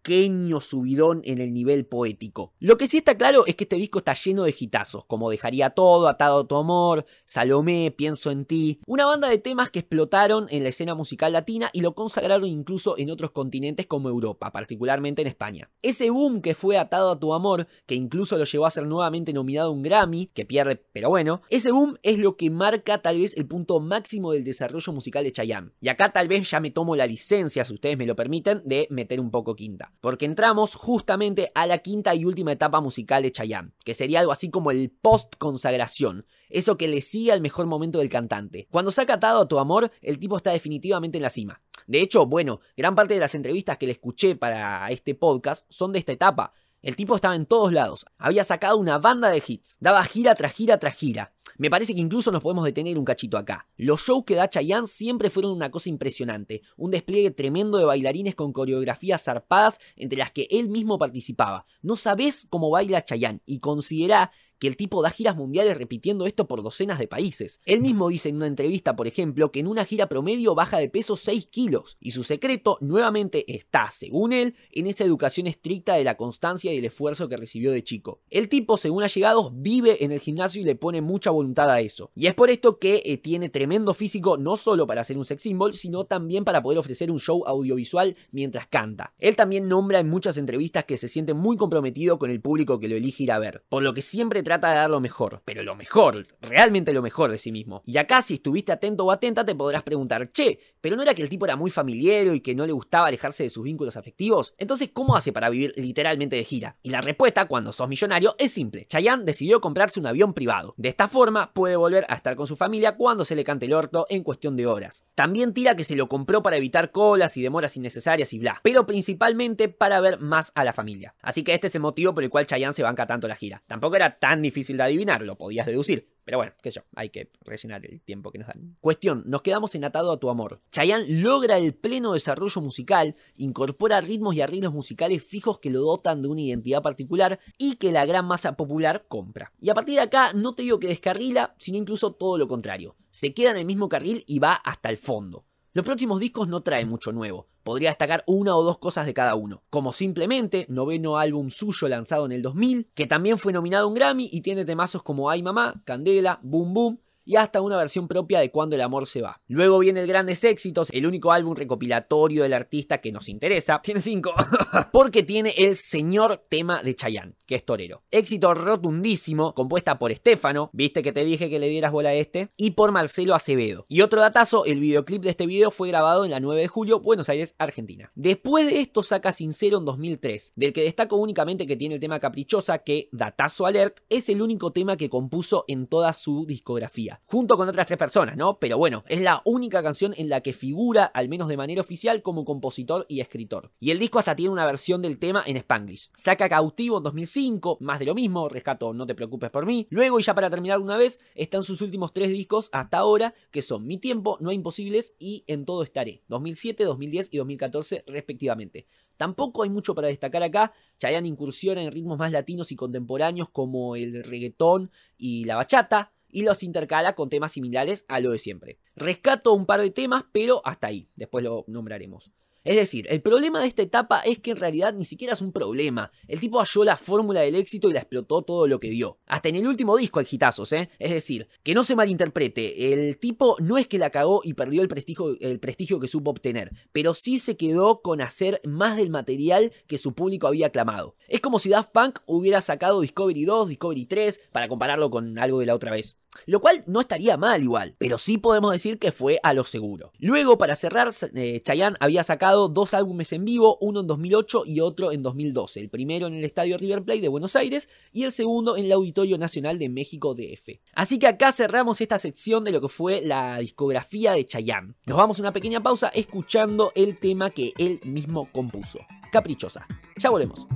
subidón 0.61 1.23
en 1.25 1.40
el 1.40 1.53
nivel 1.53 1.87
poético. 1.87 2.53
Lo 2.59 2.77
que 2.77 2.87
sí 2.87 2.99
está 2.99 3.17
claro 3.17 3.45
es 3.47 3.57
que 3.57 3.64
este 3.64 3.77
disco 3.77 3.99
está 3.99 4.14
lleno 4.14 4.45
de 4.45 4.55
hitazos, 4.59 5.05
como 5.07 5.31
Dejaría 5.31 5.71
todo, 5.71 6.09
Atado 6.09 6.40
a 6.40 6.47
tu 6.47 6.57
amor, 6.57 7.07
Salomé, 7.25 7.93
Pienso 7.97 8.31
en 8.31 8.45
ti. 8.45 8.81
Una 8.87 9.07
banda 9.07 9.29
de 9.29 9.38
temas 9.38 9.71
que 9.71 9.81
explotaron 9.81 10.47
en 10.51 10.62
la 10.62 10.69
escena 10.69 10.95
musical 10.95 11.33
latina 11.33 11.71
y 11.73 11.81
lo 11.81 11.95
consagraron 11.95 12.49
incluso 12.49 12.99
en 12.99 13.11
otros 13.11 13.31
continentes 13.31 13.87
como 13.87 14.09
Europa, 14.09 14.53
particularmente 14.53 15.23
en 15.23 15.29
España. 15.29 15.71
Ese 15.83 16.11
boom 16.11 16.40
que 16.40 16.55
fue 16.55 16.79
Atado 16.79 17.11
a 17.11 17.19
tu 17.19 17.33
amor, 17.35 17.67
que 17.87 17.95
incluso 17.95 18.37
lo 18.37 18.45
llevó 18.45 18.67
a 18.67 18.71
ser 18.71 18.87
nuevamente 18.87 19.33
nominado 19.33 19.69
a 19.69 19.73
un 19.73 19.83
Grammy, 19.83 20.31
que 20.35 20.45
pierde, 20.45 20.77
pero 20.93 21.09
bueno, 21.09 21.43
ese 21.51 21.73
boom 21.73 21.97
es 22.03 22.19
lo 22.19 22.37
que 22.37 22.51
marca 22.51 23.01
tal 23.01 23.19
vez 23.19 23.37
el 23.37 23.47
punto 23.47 23.81
máximo 23.81 24.33
del 24.33 24.45
desarrollo 24.45 24.93
musical 24.93 25.25
de 25.25 25.33
Chayanne. 25.33 25.71
Y 25.81 25.88
acá 25.88 26.12
tal 26.12 26.29
vez 26.29 26.51
ya 26.51 26.61
me 26.61 26.71
tomo 26.71 26.97
la 26.97 27.07
licencia, 27.07 27.64
si 27.64 27.75
ustedes 27.75 27.97
me 27.97 28.07
lo 28.07 28.17
permiten, 28.17 28.62
de 28.64 28.87
meter 28.90 29.21
un 29.21 29.31
poco 29.31 29.55
quinta. 29.55 29.94
Porque 30.01 30.27
entramos 30.27 30.75
justamente 30.75 31.51
a 31.55 31.67
la 31.67 31.79
quinta 31.79 32.15
y 32.15 32.25
última 32.25 32.53
etapa 32.53 32.81
musical 32.81 33.23
de 33.23 33.33
Chayanne, 33.33 33.73
que 33.85 33.95
sería 33.95 34.21
algo 34.21 34.33
así 34.33 34.51
como 34.51 34.71
el 34.71 34.91
post-consagración, 34.91 36.27
eso 36.49 36.77
que 36.77 36.89
le 36.89 37.01
sigue 37.01 37.33
al 37.33 37.41
mejor 37.41 37.67
momento 37.67 37.99
del 37.99 38.09
cantante. 38.09 38.69
Cuando 38.71 38.91
se 38.91 39.01
ha 39.01 39.07
catado 39.07 39.41
a 39.41 39.49
tu 39.49 39.59
amor, 39.59 39.91
el 40.03 40.19
tipo 40.19 40.37
está 40.37 40.51
definitivamente 40.51 41.19
en 41.19 41.23
la 41.23 41.31
cima. 41.31 41.63
De 41.87 42.01
hecho, 42.01 42.27
bueno, 42.27 42.61
gran 42.77 42.95
parte 42.95 43.15
de 43.15 43.21
las 43.21 43.35
entrevistas 43.35 43.79
que 43.79 43.87
le 43.87 43.93
escuché 43.93 44.37
para 44.37 44.91
este 44.91 45.15
podcast 45.15 45.67
son 45.69 45.93
de 45.93 45.99
esta 45.99 46.13
etapa. 46.13 46.53
El 46.81 46.97
tipo 46.97 47.15
estaba 47.15 47.35
en 47.35 47.47
todos 47.47 47.73
lados, 47.73 48.07
había 48.19 48.45
sacado 48.45 48.77
una 48.77 48.99
banda 48.99 49.31
de 49.31 49.43
hits, 49.47 49.79
daba 49.81 50.05
gira 50.05 50.35
tras 50.35 50.53
gira 50.53 50.79
tras 50.79 50.95
gira. 50.95 51.34
Me 51.57 51.71
parece 51.71 51.95
que 51.95 52.01
incluso 52.01 52.33
nos 52.33 52.43
podemos 52.43 52.64
detener 52.64 52.99
un 52.99 53.05
cachito 53.05 53.38
acá. 53.38 53.69
Los 53.77 54.03
shows 54.03 54.25
que 54.25 54.35
da 54.35 54.51
Chayanne 54.51 54.88
siempre 54.88 55.31
fueron 55.31 55.53
una 55.53 55.71
cosa 55.71 55.88
impresionante, 55.88 56.62
un 56.77 56.90
despliegue 56.90 57.31
tremendo 57.31 57.79
de 57.79 57.85
bailarines 57.85 58.35
con 58.35 58.53
coreografías 58.53 59.23
zarpadas 59.23 59.79
entre 59.97 60.19
las 60.19 60.33
que 60.33 60.49
él 60.51 60.69
mismo 60.69 60.99
participaba. 60.99 61.64
No 61.81 61.97
sabés 61.97 62.47
cómo 62.51 62.71
baila 62.71 63.05
Chayanne 63.05 63.40
y 63.47 63.61
considera 63.61 64.33
que 64.59 64.67
el 64.67 64.77
tipo 64.77 65.03
da 65.03 65.11
giras 65.11 65.37
mundiales 65.37 65.77
repitiendo 65.77 66.27
esto 66.27 66.47
por 66.47 66.62
docenas 66.62 66.99
de 66.99 67.09
países. 67.09 67.61
Él 67.64 67.81
mismo 67.81 68.09
dice 68.09 68.29
en 68.29 68.37
una 68.37 68.47
entrevista, 68.47 68.97
por 68.97 69.07
ejemplo, 69.07 69.51
que 69.51 69.61
en 69.61 69.67
una 69.67 69.85
gira 69.85 70.09
promedio 70.09 70.55
baja 70.55 70.79
de 70.79 70.88
peso 70.88 71.17
6 71.17 71.47
kilos, 71.47 71.97
y 72.01 72.12
su 72.12 72.25
secreto 72.25 72.79
nuevamente 72.81 73.45
está, 73.55 73.90
según 73.90 74.33
él, 74.33 74.55
en 74.71 74.87
esa 74.87 75.05
educación 75.05 75.47
estricta 75.47 75.95
de 75.95 76.05
la 76.05 76.17
constancia 76.17 76.73
y 76.73 76.79
el 76.79 76.85
esfuerzo 76.85 77.29
que 77.29 77.37
recibió 77.37 77.73
de 77.73 77.85
chico. 77.85 78.21
El 78.31 78.49
tipo, 78.49 78.77
según 78.77 79.03
allegados, 79.03 79.51
vive 79.55 80.05
en 80.05 80.12
el 80.12 80.21
gimnasio 80.21 80.62
y 80.62 80.64
le 80.64 80.77
pone 80.77 81.01
mucha 81.01 81.31
voluntad 81.31 81.71
a 81.71 81.81
eso. 81.81 82.11
Y 82.14 82.27
es 82.27 82.35
por 82.35 82.51
esto 82.51 82.79
que 82.79 83.03
eh, 83.05 83.19
tiene 83.19 83.49
tremendo 83.49 83.95
físico 83.95 84.37
no 84.37 84.57
solo 84.57 84.87
para 84.87 85.05
ser 85.05 85.19
un 85.19 85.25
sex 85.25 85.43
symbol, 85.43 85.75
sino 85.75 86.05
también 86.05 86.45
para 86.45 86.62
poder 86.62 86.79
ofrecer 86.79 87.11
un 87.11 87.21
show 87.21 87.45
audiovisual 87.47 88.17
mientras 88.31 88.67
canta. 88.69 89.14
Él 89.19 89.37
también 89.37 89.69
nombra 89.69 90.01
en 90.01 90.09
muchas 90.09 90.37
entrevistas 90.37 90.85
que 90.85 90.97
se 90.97 91.09
siente 91.09 91.35
muy 91.35 91.57
comprometido 91.57 92.19
con 92.19 92.31
el 92.31 92.40
público 92.40 92.79
que 92.79 92.88
lo 92.88 92.97
elige 92.97 93.25
ir 93.25 93.33
a 93.33 93.38
ver, 93.38 93.64
por 93.69 93.83
lo 93.83 93.95
que 93.95 94.03
siempre 94.03 94.43
trata 94.45 94.69
de 94.69 94.77
dar 94.77 94.91
lo 94.91 95.01
mejor, 95.01 95.43
pero 95.45 95.63
lo 95.63 95.75
mejor, 95.75 96.27
realmente 96.41 96.93
lo 96.93 97.03
mejor 97.03 97.31
de 97.31 97.39
sí 97.39 97.51
mismo. 97.51 97.83
Y 97.85 97.97
acá 97.97 98.23
si 98.23 98.35
estuviste 98.35 98.71
atento 98.71 99.05
o 99.05 99.11
atenta 99.11 99.45
te 99.45 99.55
podrás 99.55 99.83
preguntar, 99.83 100.31
che, 100.31 100.61
pero 100.81 100.97
no 100.97 101.03
era 101.03 101.15
que 101.15 101.23
el 101.23 101.29
tipo 101.29 101.47
era 101.47 101.57
muy 101.57 101.71
familiar 101.71 102.27
y 102.35 102.41
que 102.41 102.55
no 102.55 102.67
le 102.67 102.73
gustaba 102.73 103.09
alejarse 103.09 103.43
de 103.43 103.51
sus 103.51 103.65
vínculos 103.65 103.97
afectivos. 103.97 104.55
Entonces, 104.59 104.91
¿cómo 104.93 105.17
hace 105.17 105.33
para 105.33 105.51
vivir 105.51 105.73
literalmente 105.77 106.37
de 106.37 106.45
gira? 106.45 106.77
Y 106.83 106.91
la 106.91 107.01
respuesta, 107.01 107.47
cuando 107.47 107.73
sos 107.73 107.89
millonario, 107.89 108.35
es 108.39 108.53
simple. 108.53 108.87
Chayanne 108.87 109.25
decidió 109.25 109.61
comprarse 109.61 109.99
un 109.99 110.07
avión 110.07 110.35
privado. 110.35 110.75
De 110.77 110.89
esta 110.89 111.09
forma, 111.09 111.53
puede 111.53 111.77
volver 111.77 112.05
a 112.09 112.15
estar 112.15 112.37
con 112.37 112.47
su 112.47 112.57
familia 112.57 112.97
cuando 112.97 113.25
se 113.25 113.35
le 113.35 113.45
cante 113.45 113.67
el 113.67 113.73
orto 113.73 114.07
en 114.11 114.23
cuestión 114.23 114.57
de 114.57 114.67
horas. 114.67 115.05
También 115.15 115.55
tira 115.55 115.75
que 115.75 115.85
se 115.85 115.97
lo 115.97 116.09
compró 116.09 116.43
para 116.43 116.57
evitar 116.57 116.91
colas 116.91 117.37
y 117.37 117.43
demoras 117.43 117.77
innecesarias 117.77 118.33
y 118.33 118.39
bla, 118.39 118.61
pero 118.63 118.87
principalmente 118.87 119.69
para 119.69 120.01
ver 120.01 120.21
más 120.21 120.53
a 120.55 120.65
la 120.65 120.73
familia. 120.73 121.15
Así 121.23 121.43
que 121.43 121.55
este 121.55 121.69
es 121.69 121.75
el 121.75 121.81
motivo 121.81 122.15
por 122.15 122.25
el 122.25 122.31
cual 122.31 122.47
Chayanne 122.47 122.75
se 122.75 122.83
banca 122.83 123.07
tanto 123.07 123.29
la 123.29 123.37
gira. 123.37 123.63
Tampoco 123.67 123.97
era 123.97 124.19
tan 124.19 124.34
difícil 124.42 124.77
de 124.77 124.85
adivinar, 124.85 125.23
lo 125.23 125.37
podías 125.37 125.66
deducir. 125.66 126.14
Pero 126.25 126.38
bueno, 126.38 126.53
qué 126.62 126.70
sé 126.70 126.81
yo, 126.81 126.87
hay 126.94 127.11
que 127.11 127.31
rellenar 127.42 127.85
el 127.85 128.01
tiempo 128.01 128.31
que 128.31 128.38
nos 128.38 128.49
dan. 128.49 128.77
Cuestión, 128.81 129.25
nos 129.27 129.42
quedamos 129.42 129.75
en 129.75 129.85
Atado 129.85 130.11
a 130.11 130.18
tu 130.18 130.31
amor. 130.31 130.62
Chayanne 130.73 131.07
logra 131.09 131.59
el 131.59 131.75
pleno 131.75 132.14
desarrollo 132.14 132.62
musical, 132.62 133.14
incorpora 133.37 134.01
ritmos 134.01 134.35
y 134.35 134.40
arreglos 134.40 134.73
musicales 134.73 135.23
fijos 135.23 135.59
que 135.59 135.70
lo 135.70 135.83
dotan 135.83 136.23
de 136.23 136.29
una 136.29 136.40
identidad 136.40 136.83
particular 136.83 137.40
y 137.59 137.77
que 137.77 137.92
la 137.92 138.07
gran 138.07 138.27
masa 138.27 138.57
popular 138.57 139.05
compra. 139.07 139.53
Y 139.61 139.68
a 139.68 139.75
partir 139.75 139.97
de 139.97 140.03
acá 140.03 140.33
no 140.33 140.55
te 140.55 140.62
digo 140.62 140.81
que 140.81 140.88
descarrila, 140.88 141.55
sino 141.59 141.77
incluso 141.77 142.12
todo 142.12 142.38
lo 142.38 142.49
contrario. 142.49 142.97
Se 143.11 143.35
queda 143.35 143.51
en 143.51 143.59
el 143.59 143.66
mismo 143.66 143.88
carril 143.88 144.25
y 144.27 144.38
va 144.38 144.55
hasta 144.55 144.88
el 144.88 144.97
fondo. 144.97 145.44
Los 145.75 145.85
próximos 145.85 146.21
discos 146.21 146.47
no 146.47 146.63
traen 146.63 146.89
mucho 146.89 147.11
nuevo, 147.11 147.49
podría 147.65 147.89
destacar 147.89 148.23
una 148.29 148.55
o 148.55 148.63
dos 148.63 148.79
cosas 148.79 149.07
de 149.07 149.13
cada 149.13 149.35
uno, 149.35 149.65
como 149.71 149.93
simplemente 149.93 150.67
noveno 150.69 151.19
álbum 151.19 151.51
suyo 151.51 151.89
lanzado 151.89 152.27
en 152.27 152.31
el 152.31 152.43
2000, 152.43 152.91
que 152.95 153.09
también 153.09 153.39
fue 153.39 153.53
nominado 153.53 153.87
a 153.87 153.89
un 153.89 153.95
Grammy 153.95 154.29
y 154.31 154.43
tiene 154.43 154.65
temazos 154.65 155.03
como 155.03 155.31
Ay 155.31 155.43
Mamá, 155.43 155.83
Candela, 155.85 156.39
Boom 156.45 156.75
Boom 156.75 157.01
y 157.25 157.37
hasta 157.37 157.61
una 157.61 157.77
versión 157.77 158.09
propia 158.09 158.41
de 158.41 158.51
Cuando 158.51 158.77
el 158.77 158.83
amor 158.83 159.07
se 159.07 159.23
va. 159.23 159.41
Luego 159.47 159.79
viene 159.79 160.01
el 160.01 160.07
Grandes 160.07 160.45
Éxitos, 160.45 160.89
el 160.93 161.07
único 161.07 161.33
álbum 161.33 161.55
recopilatorio 161.55 162.43
del 162.43 162.53
artista 162.53 162.99
que 162.99 163.13
nos 163.13 163.29
interesa, 163.29 163.81
tiene 163.83 164.01
cinco, 164.01 164.33
porque 164.93 165.23
tiene 165.23 165.55
el 165.57 165.77
señor 165.77 166.45
tema 166.49 166.83
de 166.83 166.95
Chayanne, 166.95 167.35
que 167.47 167.55
es 167.55 167.65
torero. 167.65 168.03
Éxito 168.11 168.55
rotundísimo, 168.55 169.55
compuesta 169.55 169.99
por 169.99 170.13
Estefano, 170.13 170.71
viste 170.73 171.03
que 171.03 171.13
te 171.13 171.25
dije 171.25 171.51
que 171.51 171.59
le 171.59 171.69
dieras 171.69 171.93
bola 171.93 172.11
a 172.11 172.15
este, 172.15 172.51
y 172.57 172.73
por 172.73 172.93
Marcelo 172.93 173.35
Acevedo. 173.35 173.87
Y 173.89 174.03
otro 174.03 174.21
datazo, 174.21 174.65
el 174.65 174.81
videoclip 174.81 175.23
de 175.23 175.31
este 175.31 175.47
video 175.47 175.71
fue 175.71 175.89
grabado 175.89 176.25
en 176.25 176.31
la 176.31 176.41
9 176.41 176.61
de 176.61 176.69
julio, 176.69 177.01
Buenos 177.01 177.29
Aires, 177.29 177.55
Argentina. 177.59 178.13
Después 178.15 178.67
de 178.67 178.81
esto 178.81 179.03
saca 179.03 179.33
Sincero 179.33 179.79
en 179.79 179.85
2003, 179.85 180.53
del 180.57 180.73
que 180.73 180.83
destaco 180.83 181.17
únicamente 181.17 181.67
que 181.67 181.77
tiene 181.77 181.97
el 181.97 182.01
tema 182.01 182.21
Caprichosa, 182.21 182.79
que, 182.79 183.09
datazo 183.13 183.67
alert, 183.67 184.01
es 184.09 184.29
el 184.29 184.43
único 184.43 184.73
tema 184.73 184.97
que 184.97 185.11
compuso 185.11 185.65
en 185.69 185.87
toda 185.87 186.13
su 186.13 186.47
discografía 186.47 187.13
junto 187.24 187.57
con 187.57 187.68
otras 187.68 187.87
tres 187.87 187.98
personas, 187.98 188.37
¿no? 188.37 188.59
Pero 188.59 188.79
bueno, 188.79 189.05
es 189.09 189.20
la 189.20 189.42
única 189.44 189.83
canción 189.83 190.14
en 190.16 190.29
la 190.29 190.40
que 190.40 190.53
figura, 190.53 191.05
al 191.05 191.29
menos 191.29 191.48
de 191.48 191.57
manera 191.57 191.81
oficial, 191.81 192.22
como 192.22 192.44
compositor 192.44 193.07
y 193.09 193.20
escritor. 193.20 193.72
Y 193.81 193.90
el 193.90 193.98
disco 193.98 194.18
hasta 194.18 194.37
tiene 194.37 194.53
una 194.53 194.66
versión 194.66 195.03
del 195.03 195.18
tema 195.18 195.42
en 195.46 195.57
Spanglish. 195.57 196.11
Saca 196.14 196.48
Cautivo 196.48 196.98
en 196.98 197.05
2005, 197.05 197.79
más 197.81 197.98
de 197.98 198.07
lo 198.07 198.14
mismo, 198.14 198.48
rescato 198.48 198.92
No 198.92 199.07
te 199.07 199.14
preocupes 199.14 199.50
por 199.50 199.66
mí. 199.66 199.87
Luego, 199.90 200.20
y 200.20 200.22
ya 200.22 200.35
para 200.35 200.50
terminar 200.50 200.81
una 200.81 200.96
vez, 200.96 201.20
están 201.35 201.64
sus 201.64 201.81
últimos 201.81 202.12
tres 202.12 202.31
discos 202.31 202.68
hasta 202.72 202.98
ahora, 202.98 203.35
que 203.50 203.62
son 203.62 203.87
Mi 203.87 203.98
Tiempo, 203.98 204.38
No 204.40 204.53
Imposibles 204.53 205.14
y 205.18 205.44
En 205.46 205.64
Todo 205.64 205.83
Estaré, 205.83 206.22
2007, 206.29 206.85
2010 206.85 207.29
y 207.33 207.37
2014 207.38 208.05
respectivamente. 208.07 208.87
Tampoco 209.16 209.62
hay 209.62 209.70
mucho 209.70 209.94
para 209.94 210.09
destacar 210.09 210.42
acá, 210.42 210.72
Chayanne 210.98 211.29
incursiona 211.29 211.83
en 211.83 211.92
ritmos 211.92 212.18
más 212.18 212.33
latinos 212.33 212.72
y 212.72 212.77
contemporáneos 212.77 213.48
como 213.48 213.96
el 213.96 214.24
reggaetón 214.24 214.90
y 215.16 215.44
la 215.44 215.57
bachata, 215.57 216.12
y 216.35 216.42
los 216.42 216.62
intercala 216.62 217.14
con 217.14 217.31
temas 217.31 217.53
similares 217.53 218.05
a 218.09 218.20
lo 218.20 218.33
de 218.33 218.38
siempre. 218.38 218.79
Rescato 218.97 219.55
un 219.55 219.64
par 219.64 219.81
de 219.81 219.90
temas, 219.90 220.25
pero 220.33 220.61
hasta 220.66 220.88
ahí, 220.88 221.09
después 221.14 221.44
lo 221.44 221.64
nombraremos. 221.68 222.33
Es 222.64 222.77
decir, 222.77 223.07
el 223.11 223.20
problema 223.20 223.61
de 223.61 223.66
esta 223.66 223.83
etapa 223.83 224.20
es 224.20 224.38
que 224.38 224.53
en 224.53 224.57
realidad 224.57 224.94
ni 224.94 225.05
siquiera 225.05 225.35
es 225.35 225.42
un 225.42 225.53
problema. 225.53 226.11
El 226.29 226.40
tipo 226.40 226.61
halló 226.61 226.83
la 226.83 226.97
fórmula 226.97 227.42
del 227.42 227.57
éxito 227.57 227.90
y 227.90 227.92
la 227.92 228.01
explotó 228.01 228.40
todo 228.40 228.66
lo 228.66 228.81
que 228.81 228.88
dio. 228.88 229.18
Hasta 229.27 229.51
en 229.51 229.57
el 229.57 229.66
último 229.66 229.99
disco 229.99 230.18
hay 230.18 230.27
hitazos, 230.31 230.73
¿eh? 230.73 230.88
Es 230.99 231.11
decir, 231.11 231.47
que 231.62 231.75
no 231.75 231.85
se 231.85 231.94
malinterprete, 231.94 232.94
el 232.94 233.18
tipo 233.18 233.57
no 233.61 233.77
es 233.77 233.87
que 233.87 233.99
la 233.99 234.09
cagó 234.09 234.40
y 234.44 234.55
perdió 234.55 234.81
el 234.81 234.88
prestigio, 234.88 235.37
el 235.40 235.61
prestigio 235.61 236.01
que 236.01 236.09
supo 236.09 236.31
obtener, 236.31 236.70
pero 236.90 237.12
sí 237.12 237.38
se 237.38 237.59
quedó 237.59 238.01
con 238.01 238.23
hacer 238.23 238.62
más 238.64 238.97
del 238.97 239.11
material 239.11 239.70
que 239.87 239.99
su 239.99 240.14
público 240.14 240.47
había 240.47 240.68
aclamado. 240.68 241.16
Es 241.29 241.42
como 241.42 241.59
si 241.59 241.68
Daft 241.68 241.90
Punk 241.92 242.20
hubiera 242.25 242.62
sacado 242.62 243.03
Discovery 243.03 243.44
2, 243.44 243.68
Discovery 243.68 244.07
3, 244.07 244.40
para 244.53 244.68
compararlo 244.68 245.11
con 245.11 245.38
algo 245.38 245.61
de 245.61 245.66
la 245.66 245.75
otra 245.75 245.90
vez. 245.90 246.16
Lo 246.47 246.61
cual 246.61 246.85
no 246.87 247.01
estaría 247.01 247.37
mal 247.37 247.62
igual, 247.62 247.94
pero 247.99 248.18
sí 248.18 248.38
podemos 248.38 248.73
decir 248.73 248.99
que 248.99 249.12
fue 249.12 249.38
a 249.42 249.55
lo 249.55 249.64
seguro. 249.64 250.12
Luego, 250.18 250.59
para 250.59 250.77
cerrar, 250.77 251.12
eh, 251.35 251.61
Chayanne 251.64 251.97
había 252.01 252.23
sacado 252.23 252.68
dos 252.68 252.94
álbumes 252.94 253.33
en 253.33 253.44
vivo, 253.44 253.79
uno 253.81 254.01
en 254.01 254.07
2008 254.07 254.64
y 254.66 254.81
otro 254.81 255.12
en 255.12 255.23
2012. 255.23 255.81
El 255.81 255.88
primero 255.88 256.27
en 256.27 256.35
el 256.35 256.44
Estadio 256.44 256.79
River 256.79 257.03
Plate 257.03 257.20
de 257.20 257.29
Buenos 257.29 257.57
Aires 257.57 257.88
y 258.12 258.25
el 258.25 258.33
segundo 258.33 258.77
en 258.77 258.87
el 258.87 258.92
Auditorio 258.92 259.38
Nacional 259.38 259.79
de 259.79 259.88
México 259.88 260.35
DF. 260.35 260.81
Así 260.94 261.18
que 261.18 261.27
acá 261.27 261.53
cerramos 261.53 262.01
esta 262.01 262.18
sección 262.18 262.64
de 262.64 262.73
lo 262.73 262.81
que 262.81 262.88
fue 262.88 263.20
la 263.23 263.59
discografía 263.59 264.33
de 264.33 264.47
Chayanne. 264.47 264.94
Nos 265.07 265.18
vamos 265.18 265.38
a 265.38 265.42
una 265.42 265.53
pequeña 265.53 265.83
pausa 265.83 266.09
escuchando 266.09 266.92
el 266.94 267.18
tema 267.18 267.51
que 267.51 267.73
él 267.79 268.01
mismo 268.05 268.51
compuso. 268.53 269.01
Caprichosa. 269.33 269.87
Ya 270.16 270.31
volvemos. 270.31 270.66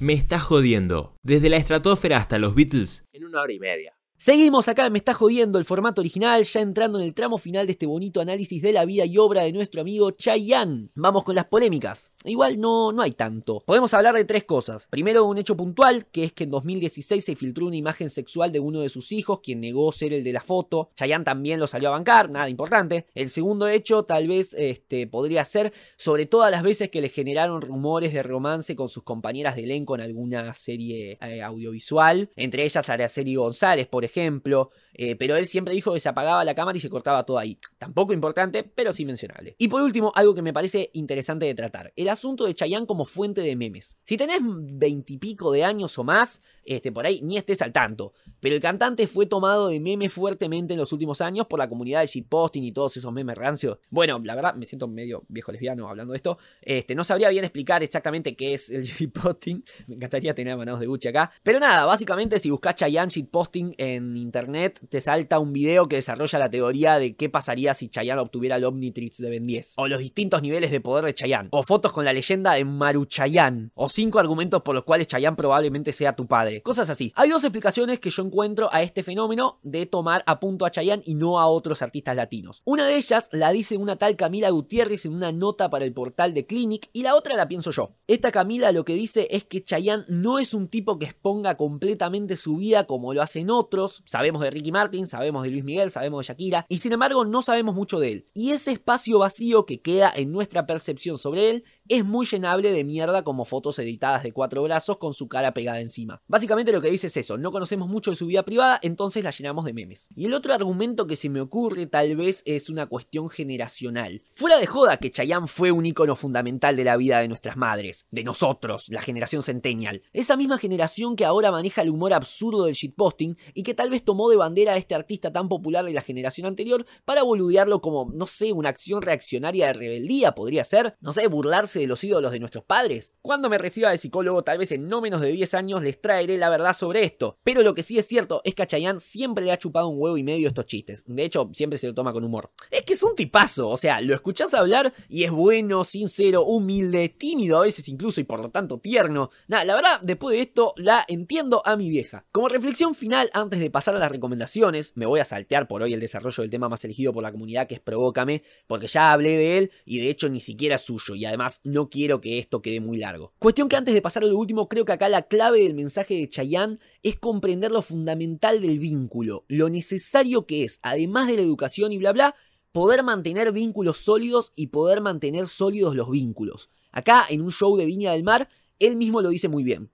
Me 0.00 0.14
estás 0.14 0.42
jodiendo. 0.42 1.14
Desde 1.22 1.50
la 1.50 1.58
estratosfera 1.58 2.16
hasta 2.16 2.38
los 2.38 2.54
Beatles 2.54 3.04
en 3.12 3.26
una 3.26 3.42
hora 3.42 3.52
y 3.52 3.58
media. 3.58 3.97
Seguimos 4.20 4.66
acá, 4.66 4.90
me 4.90 4.98
está 4.98 5.14
jodiendo 5.14 5.60
el 5.60 5.64
formato 5.64 6.00
original, 6.00 6.42
ya 6.42 6.60
entrando 6.60 6.98
en 6.98 7.06
el 7.06 7.14
tramo 7.14 7.38
final 7.38 7.66
de 7.66 7.72
este 7.74 7.86
bonito 7.86 8.20
análisis 8.20 8.60
de 8.60 8.72
la 8.72 8.84
vida 8.84 9.06
y 9.06 9.16
obra 9.16 9.44
de 9.44 9.52
nuestro 9.52 9.80
amigo 9.80 10.10
Chayanne. 10.10 10.88
Vamos 10.96 11.22
con 11.22 11.36
las 11.36 11.44
polémicas. 11.44 12.10
Igual 12.24 12.58
no, 12.58 12.90
no 12.90 13.02
hay 13.02 13.12
tanto. 13.12 13.62
Podemos 13.64 13.94
hablar 13.94 14.16
de 14.16 14.24
tres 14.24 14.42
cosas. 14.42 14.88
Primero, 14.90 15.24
un 15.24 15.38
hecho 15.38 15.56
puntual, 15.56 16.06
que 16.06 16.24
es 16.24 16.32
que 16.32 16.42
en 16.42 16.50
2016 16.50 17.24
se 17.24 17.36
filtró 17.36 17.66
una 17.66 17.76
imagen 17.76 18.10
sexual 18.10 18.50
de 18.50 18.58
uno 18.58 18.80
de 18.80 18.88
sus 18.88 19.12
hijos, 19.12 19.38
quien 19.38 19.60
negó 19.60 19.92
ser 19.92 20.12
el 20.12 20.24
de 20.24 20.32
la 20.32 20.42
foto. 20.42 20.90
Chayanne 20.96 21.24
también 21.24 21.60
lo 21.60 21.68
salió 21.68 21.90
a 21.90 21.92
bancar, 21.92 22.28
nada 22.28 22.48
importante. 22.48 23.06
El 23.14 23.30
segundo 23.30 23.68
hecho, 23.68 24.02
tal 24.02 24.26
vez 24.26 24.52
este, 24.58 25.06
podría 25.06 25.44
ser 25.44 25.72
sobre 25.96 26.26
todas 26.26 26.50
las 26.50 26.64
veces 26.64 26.90
que 26.90 27.00
le 27.00 27.08
generaron 27.08 27.62
rumores 27.62 28.12
de 28.12 28.24
romance 28.24 28.74
con 28.74 28.88
sus 28.88 29.04
compañeras 29.04 29.54
de 29.54 29.62
elenco 29.62 29.94
en 29.94 30.00
alguna 30.00 30.52
serie 30.54 31.18
eh, 31.20 31.40
audiovisual. 31.40 32.30
Entre 32.34 32.64
ellas 32.64 32.88
Araceli 32.88 33.36
González, 33.36 33.86
por 33.86 34.07
ejemplo, 34.08 34.70
eh, 34.94 35.14
pero 35.16 35.36
él 35.36 35.46
siempre 35.46 35.72
dijo 35.72 35.94
que 35.94 36.00
se 36.00 36.08
apagaba 36.08 36.44
la 36.44 36.54
cámara 36.54 36.76
y 36.76 36.80
se 36.80 36.90
cortaba 36.90 37.24
todo 37.24 37.38
ahí. 37.38 37.58
Tampoco 37.78 38.12
importante, 38.12 38.64
pero 38.64 38.92
sí 38.92 39.04
mencionable. 39.04 39.54
Y 39.58 39.68
por 39.68 39.82
último, 39.82 40.12
algo 40.16 40.34
que 40.34 40.42
me 40.42 40.52
parece 40.52 40.90
interesante 40.92 41.46
de 41.46 41.54
tratar, 41.54 41.92
el 41.94 42.08
asunto 42.08 42.46
de 42.46 42.54
Chayanne 42.54 42.86
como 42.86 43.04
fuente 43.04 43.40
de 43.40 43.54
memes. 43.54 43.96
Si 44.04 44.16
tenés 44.16 44.40
veintipico 44.42 45.52
de 45.52 45.64
años 45.64 45.96
o 45.98 46.04
más, 46.04 46.42
este, 46.64 46.92
por 46.92 47.06
ahí 47.06 47.20
ni 47.22 47.38
estés 47.38 47.62
al 47.62 47.72
tanto, 47.72 48.12
pero 48.40 48.54
el 48.54 48.60
cantante 48.60 49.06
fue 49.06 49.26
tomado 49.26 49.68
de 49.68 49.80
memes 49.80 50.12
fuertemente 50.12 50.74
en 50.74 50.80
los 50.80 50.92
últimos 50.92 51.20
años 51.20 51.46
por 51.46 51.58
la 51.58 51.68
comunidad 51.68 52.00
de 52.00 52.06
shitposting 52.06 52.64
y 52.64 52.72
todos 52.72 52.96
esos 52.96 53.12
memes 53.12 53.36
rancios. 53.36 53.78
Bueno, 53.90 54.20
la 54.24 54.34
verdad, 54.34 54.54
me 54.54 54.66
siento 54.66 54.88
medio 54.88 55.24
viejo 55.28 55.52
lesbiano 55.52 55.88
hablando 55.88 56.12
de 56.12 56.16
esto. 56.16 56.38
Este, 56.60 56.94
no 56.94 57.04
sabría 57.04 57.28
bien 57.30 57.44
explicar 57.44 57.82
exactamente 57.82 58.36
qué 58.36 58.54
es 58.54 58.68
el 58.70 58.82
shitposting. 58.84 59.64
Me 59.86 59.94
encantaría 59.94 60.34
tener 60.34 60.56
manos 60.56 60.80
de 60.80 60.86
Gucci 60.86 61.08
acá. 61.08 61.30
Pero 61.42 61.60
nada, 61.60 61.84
básicamente 61.86 62.38
si 62.38 62.50
buscas 62.50 62.74
Chayanne 62.74 63.10
shitposting 63.10 63.74
en 63.78 63.97
internet, 64.16 64.80
te 64.88 65.00
salta 65.00 65.38
un 65.38 65.52
video 65.52 65.88
que 65.88 65.96
desarrolla 65.96 66.38
la 66.38 66.50
teoría 66.50 66.98
de 66.98 67.16
qué 67.16 67.28
pasaría 67.28 67.74
si 67.74 67.88
Chayanne 67.88 68.20
obtuviera 68.20 68.56
el 68.56 68.64
Omnitrix 68.64 69.18
de 69.18 69.30
Ben 69.30 69.44
10. 69.44 69.74
O 69.76 69.88
los 69.88 69.98
distintos 69.98 70.42
niveles 70.42 70.70
de 70.70 70.80
poder 70.80 71.04
de 71.04 71.14
Chayanne. 71.14 71.48
O 71.52 71.62
fotos 71.62 71.92
con 71.92 72.04
la 72.04 72.12
leyenda 72.12 72.52
de 72.52 72.64
Maru 72.64 73.06
Chayanne. 73.06 73.70
O 73.74 73.88
cinco 73.88 74.18
argumentos 74.18 74.62
por 74.62 74.74
los 74.74 74.84
cuales 74.84 75.06
Chayanne 75.06 75.36
probablemente 75.36 75.92
sea 75.92 76.14
tu 76.14 76.26
padre. 76.26 76.62
Cosas 76.62 76.90
así. 76.90 77.12
Hay 77.16 77.30
dos 77.30 77.44
explicaciones 77.44 78.00
que 78.00 78.10
yo 78.10 78.22
encuentro 78.22 78.68
a 78.72 78.82
este 78.82 79.02
fenómeno 79.02 79.58
de 79.62 79.86
tomar 79.86 80.22
a 80.26 80.40
punto 80.40 80.66
a 80.66 80.70
Chayanne 80.70 81.02
y 81.04 81.14
no 81.14 81.40
a 81.40 81.46
otros 81.46 81.82
artistas 81.82 82.16
latinos. 82.16 82.62
Una 82.64 82.86
de 82.86 82.96
ellas 82.96 83.28
la 83.32 83.52
dice 83.52 83.76
una 83.76 83.96
tal 83.96 84.16
Camila 84.16 84.50
Gutiérrez 84.50 85.04
en 85.04 85.14
una 85.14 85.32
nota 85.32 85.70
para 85.70 85.84
el 85.84 85.92
portal 85.92 86.34
de 86.34 86.46
Clinic 86.46 86.90
y 86.92 87.02
la 87.02 87.14
otra 87.14 87.36
la 87.36 87.48
pienso 87.48 87.70
yo. 87.70 87.96
Esta 88.06 88.32
Camila 88.32 88.72
lo 88.72 88.84
que 88.84 88.94
dice 88.94 89.28
es 89.30 89.44
que 89.44 89.64
Chayanne 89.64 90.04
no 90.08 90.38
es 90.38 90.54
un 90.54 90.68
tipo 90.68 90.98
que 90.98 91.06
exponga 91.06 91.56
completamente 91.56 92.36
su 92.36 92.56
vida 92.56 92.84
como 92.84 93.14
lo 93.14 93.22
hacen 93.22 93.50
otros. 93.50 93.87
Sabemos 94.04 94.42
de 94.42 94.50
Ricky 94.50 94.72
Martin, 94.72 95.06
sabemos 95.06 95.42
de 95.42 95.50
Luis 95.50 95.64
Miguel, 95.64 95.90
sabemos 95.90 96.20
de 96.20 96.28
Shakira 96.28 96.66
y 96.68 96.78
sin 96.78 96.92
embargo 96.92 97.24
no 97.24 97.42
sabemos 97.42 97.74
mucho 97.74 97.98
de 97.98 98.12
él. 98.12 98.28
Y 98.34 98.50
ese 98.50 98.72
espacio 98.72 99.18
vacío 99.18 99.66
que 99.66 99.80
queda 99.80 100.12
en 100.14 100.32
nuestra 100.32 100.66
percepción 100.66 101.18
sobre 101.18 101.50
él 101.50 101.64
es 101.88 102.04
muy 102.04 102.26
llenable 102.26 102.72
de 102.72 102.84
mierda 102.84 103.22
como 103.22 103.44
fotos 103.44 103.78
editadas 103.78 104.22
de 104.22 104.32
cuatro 104.32 104.62
brazos 104.62 104.98
con 104.98 105.14
su 105.14 105.28
cara 105.28 105.54
pegada 105.54 105.80
encima. 105.80 106.22
Básicamente 106.28 106.72
lo 106.72 106.80
que 106.80 106.90
dice 106.90 107.08
es 107.08 107.16
eso, 107.16 107.38
no 107.38 107.50
conocemos 107.50 107.88
mucho 107.88 108.10
de 108.10 108.16
su 108.16 108.26
vida 108.26 108.44
privada, 108.44 108.78
entonces 108.82 109.24
la 109.24 109.30
llenamos 109.30 109.64
de 109.64 109.72
memes. 109.72 110.08
Y 110.14 110.26
el 110.26 110.34
otro 110.34 110.52
argumento 110.52 111.06
que 111.06 111.16
se 111.16 111.28
me 111.28 111.40
ocurre 111.40 111.86
tal 111.86 112.16
vez 112.16 112.42
es 112.44 112.70
una 112.70 112.86
cuestión 112.86 113.28
generacional. 113.28 114.22
Fuera 114.32 114.58
de 114.58 114.66
joda 114.66 114.98
que 114.98 115.10
Chayanne 115.10 115.48
fue 115.48 115.72
un 115.72 115.86
icono 115.86 116.16
fundamental 116.16 116.76
de 116.76 116.84
la 116.84 116.96
vida 116.96 117.20
de 117.20 117.28
nuestras 117.28 117.56
madres, 117.56 118.06
de 118.10 118.24
nosotros, 118.24 118.88
la 118.88 119.00
generación 119.00 119.42
centennial. 119.42 120.02
Esa 120.12 120.36
misma 120.36 120.58
generación 120.58 121.16
que 121.16 121.24
ahora 121.24 121.50
maneja 121.50 121.82
el 121.82 121.90
humor 121.90 122.12
absurdo 122.12 122.64
del 122.64 122.74
shitposting 122.74 123.36
y 123.54 123.62
que 123.62 123.74
tal 123.74 123.90
vez 123.90 124.04
tomó 124.04 124.28
de 124.30 124.36
bandera 124.36 124.74
a 124.74 124.76
este 124.76 124.94
artista 124.94 125.32
tan 125.32 125.48
popular 125.48 125.84
de 125.84 125.92
la 125.92 126.02
generación 126.02 126.46
anterior 126.46 126.86
para 127.04 127.22
boludearlo 127.22 127.80
como, 127.80 128.10
no 128.12 128.26
sé, 128.26 128.52
una 128.52 128.68
acción 128.68 129.02
reaccionaria 129.02 129.68
de 129.68 129.72
rebeldía 129.72 130.34
podría 130.34 130.64
ser, 130.64 130.96
no 131.00 131.12
sé, 131.12 131.26
burlarse 131.26 131.77
de 131.78 131.86
los 131.86 132.02
ídolos 132.04 132.32
de 132.32 132.40
nuestros 132.40 132.64
padres. 132.64 133.14
Cuando 133.22 133.48
me 133.48 133.58
reciba 133.58 133.90
de 133.90 133.98
psicólogo, 133.98 134.44
tal 134.44 134.58
vez 134.58 134.72
en 134.72 134.88
no 134.88 135.00
menos 135.00 135.20
de 135.20 135.32
10 135.32 135.54
años 135.54 135.82
les 135.82 136.00
traeré 136.00 136.36
la 136.38 136.50
verdad 136.50 136.72
sobre 136.72 137.04
esto. 137.04 137.38
Pero 137.42 137.62
lo 137.62 137.74
que 137.74 137.82
sí 137.82 137.98
es 137.98 138.06
cierto 138.06 138.40
es 138.44 138.54
que 138.54 138.62
a 138.62 138.66
Chayanne 138.66 139.00
siempre 139.00 139.44
le 139.44 139.52
ha 139.52 139.58
chupado 139.58 139.88
un 139.88 140.00
huevo 140.00 140.18
y 140.18 140.22
medio 140.22 140.48
estos 140.48 140.66
chistes. 140.66 141.04
De 141.06 141.24
hecho, 141.24 141.50
siempre 141.52 141.78
se 141.78 141.86
lo 141.86 141.94
toma 141.94 142.12
con 142.12 142.24
humor. 142.24 142.50
Es 142.70 142.82
que 142.82 142.92
es 142.92 143.02
un 143.02 143.14
tipazo, 143.14 143.68
o 143.68 143.76
sea, 143.76 144.00
lo 144.00 144.14
escuchás 144.14 144.54
hablar 144.54 144.92
y 145.08 145.24
es 145.24 145.30
bueno, 145.30 145.84
sincero, 145.84 146.44
humilde, 146.44 147.08
tímido 147.08 147.58
a 147.58 147.62
veces 147.62 147.88
incluso 147.88 148.20
y 148.20 148.24
por 148.24 148.40
lo 148.40 148.50
tanto 148.50 148.78
tierno. 148.78 149.30
Nada, 149.46 149.64
la 149.64 149.74
verdad, 149.74 150.00
después 150.02 150.36
de 150.36 150.42
esto 150.42 150.74
la 150.76 151.04
entiendo 151.08 151.62
a 151.64 151.76
mi 151.76 151.88
vieja. 151.90 152.26
Como 152.32 152.48
reflexión 152.48 152.94
final, 152.94 153.30
antes 153.32 153.60
de 153.60 153.70
pasar 153.70 153.96
a 153.96 153.98
las 153.98 154.10
recomendaciones, 154.10 154.92
me 154.96 155.06
voy 155.06 155.20
a 155.20 155.24
saltear 155.24 155.68
por 155.68 155.82
hoy 155.82 155.94
el 155.94 156.00
desarrollo 156.00 156.42
del 156.42 156.50
tema 156.50 156.68
más 156.68 156.84
elegido 156.84 157.12
por 157.12 157.22
la 157.22 157.32
comunidad 157.32 157.66
que 157.66 157.74
es 157.74 157.80
Provócame, 157.80 158.42
porque 158.66 158.86
ya 158.86 159.12
hablé 159.12 159.36
de 159.36 159.58
él 159.58 159.72
y 159.84 159.98
de 159.98 160.10
hecho 160.10 160.28
ni 160.28 160.40
siquiera 160.40 160.76
es 160.76 160.82
suyo 160.82 161.14
y 161.14 161.24
además 161.24 161.60
no 161.68 161.88
quiero 161.88 162.20
que 162.20 162.38
esto 162.38 162.62
quede 162.62 162.80
muy 162.80 162.98
largo. 162.98 163.32
Cuestión 163.38 163.68
que 163.68 163.76
antes 163.76 163.94
de 163.94 164.02
pasar 164.02 164.24
a 164.24 164.26
lo 164.26 164.36
último, 164.36 164.68
creo 164.68 164.84
que 164.84 164.92
acá 164.92 165.08
la 165.08 165.22
clave 165.22 165.62
del 165.62 165.74
mensaje 165.74 166.14
de 166.14 166.28
Chayanne 166.28 166.78
es 167.02 167.16
comprender 167.16 167.70
lo 167.70 167.82
fundamental 167.82 168.60
del 168.60 168.78
vínculo, 168.78 169.44
lo 169.48 169.68
necesario 169.68 170.46
que 170.46 170.64
es, 170.64 170.78
además 170.82 171.28
de 171.28 171.36
la 171.36 171.42
educación 171.42 171.92
y 171.92 171.98
bla 171.98 172.12
bla, 172.12 172.34
poder 172.72 173.02
mantener 173.02 173.52
vínculos 173.52 173.98
sólidos 173.98 174.52
y 174.54 174.68
poder 174.68 175.00
mantener 175.00 175.46
sólidos 175.46 175.94
los 175.94 176.10
vínculos. 176.10 176.70
Acá, 176.92 177.24
en 177.28 177.42
un 177.42 177.52
show 177.52 177.76
de 177.76 177.86
Viña 177.86 178.12
del 178.12 178.24
Mar, 178.24 178.48
él 178.78 178.96
mismo 178.96 179.20
lo 179.20 179.28
dice 179.30 179.48
muy 179.48 179.64
bien. 179.64 179.90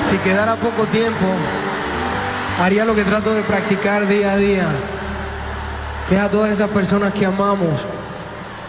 Si 0.00 0.16
quedara 0.18 0.56
poco 0.56 0.86
tiempo, 0.90 1.26
haría 2.58 2.84
lo 2.84 2.94
que 2.94 3.04
trato 3.04 3.34
de 3.34 3.42
practicar 3.42 4.08
día 4.08 4.32
a 4.32 4.36
día, 4.36 4.68
que 6.08 6.14
es 6.14 6.20
a 6.20 6.30
todas 6.30 6.50
esas 6.50 6.70
personas 6.70 7.14
que 7.14 7.24
amamos, 7.24 7.80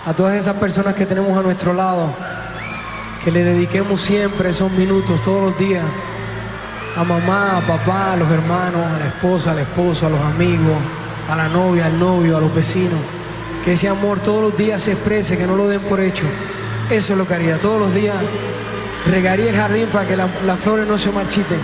a 0.06 0.14
todas 0.14 0.36
esas 0.36 0.56
personas 0.58 0.96
que 0.96 1.06
tenemos 1.06 1.38
a 1.38 1.42
nuestro 1.42 1.74
lado, 1.74 2.14
que 3.24 3.32
le 3.32 3.44
dediquemos 3.44 4.02
siempre 4.02 4.50
esos 4.50 4.72
minutos, 4.72 5.22
todos 5.22 5.42
los 5.52 5.58
días, 5.58 5.84
a 6.96 7.04
mamá, 7.04 7.58
a 7.58 7.62
papá, 7.62 8.14
a 8.14 8.18
los 8.18 8.30
hermanos, 8.30 8.86
a 8.86 8.98
la 8.98 9.08
esposa, 9.08 9.52
al 9.52 9.60
esposo, 9.60 10.08
a 10.08 10.10
los 10.10 10.20
amigos, 10.20 10.78
a 11.30 11.36
la 11.36 11.48
novia, 11.48 11.86
al 11.86 12.00
novio, 12.00 12.38
a 12.38 12.42
los 12.42 12.54
vecinos. 12.54 13.00
Que 13.64 13.74
ese 13.74 13.88
amor 13.88 14.20
todos 14.22 14.42
los 14.42 14.58
días 14.58 14.82
se 14.82 14.94
exprese, 14.94 15.38
que 15.38 15.46
no 15.46 15.56
lo 15.56 15.68
den 15.68 15.82
por 15.82 16.02
hecho. 16.02 16.26
Eso 16.90 17.14
es 17.14 17.20
lo 17.20 17.28
que 17.28 17.36
haría. 17.36 17.60
Todos 17.60 17.80
los 17.80 17.94
días 17.94 18.16
regaría 19.06 19.50
el 19.52 19.56
jardín 19.56 19.88
para 19.94 20.08
que 20.08 20.18
la- 20.18 20.30
las 20.46 20.60
flores 20.60 20.88
no 20.88 20.98
se 20.98 21.12
marchiten. 21.12 21.60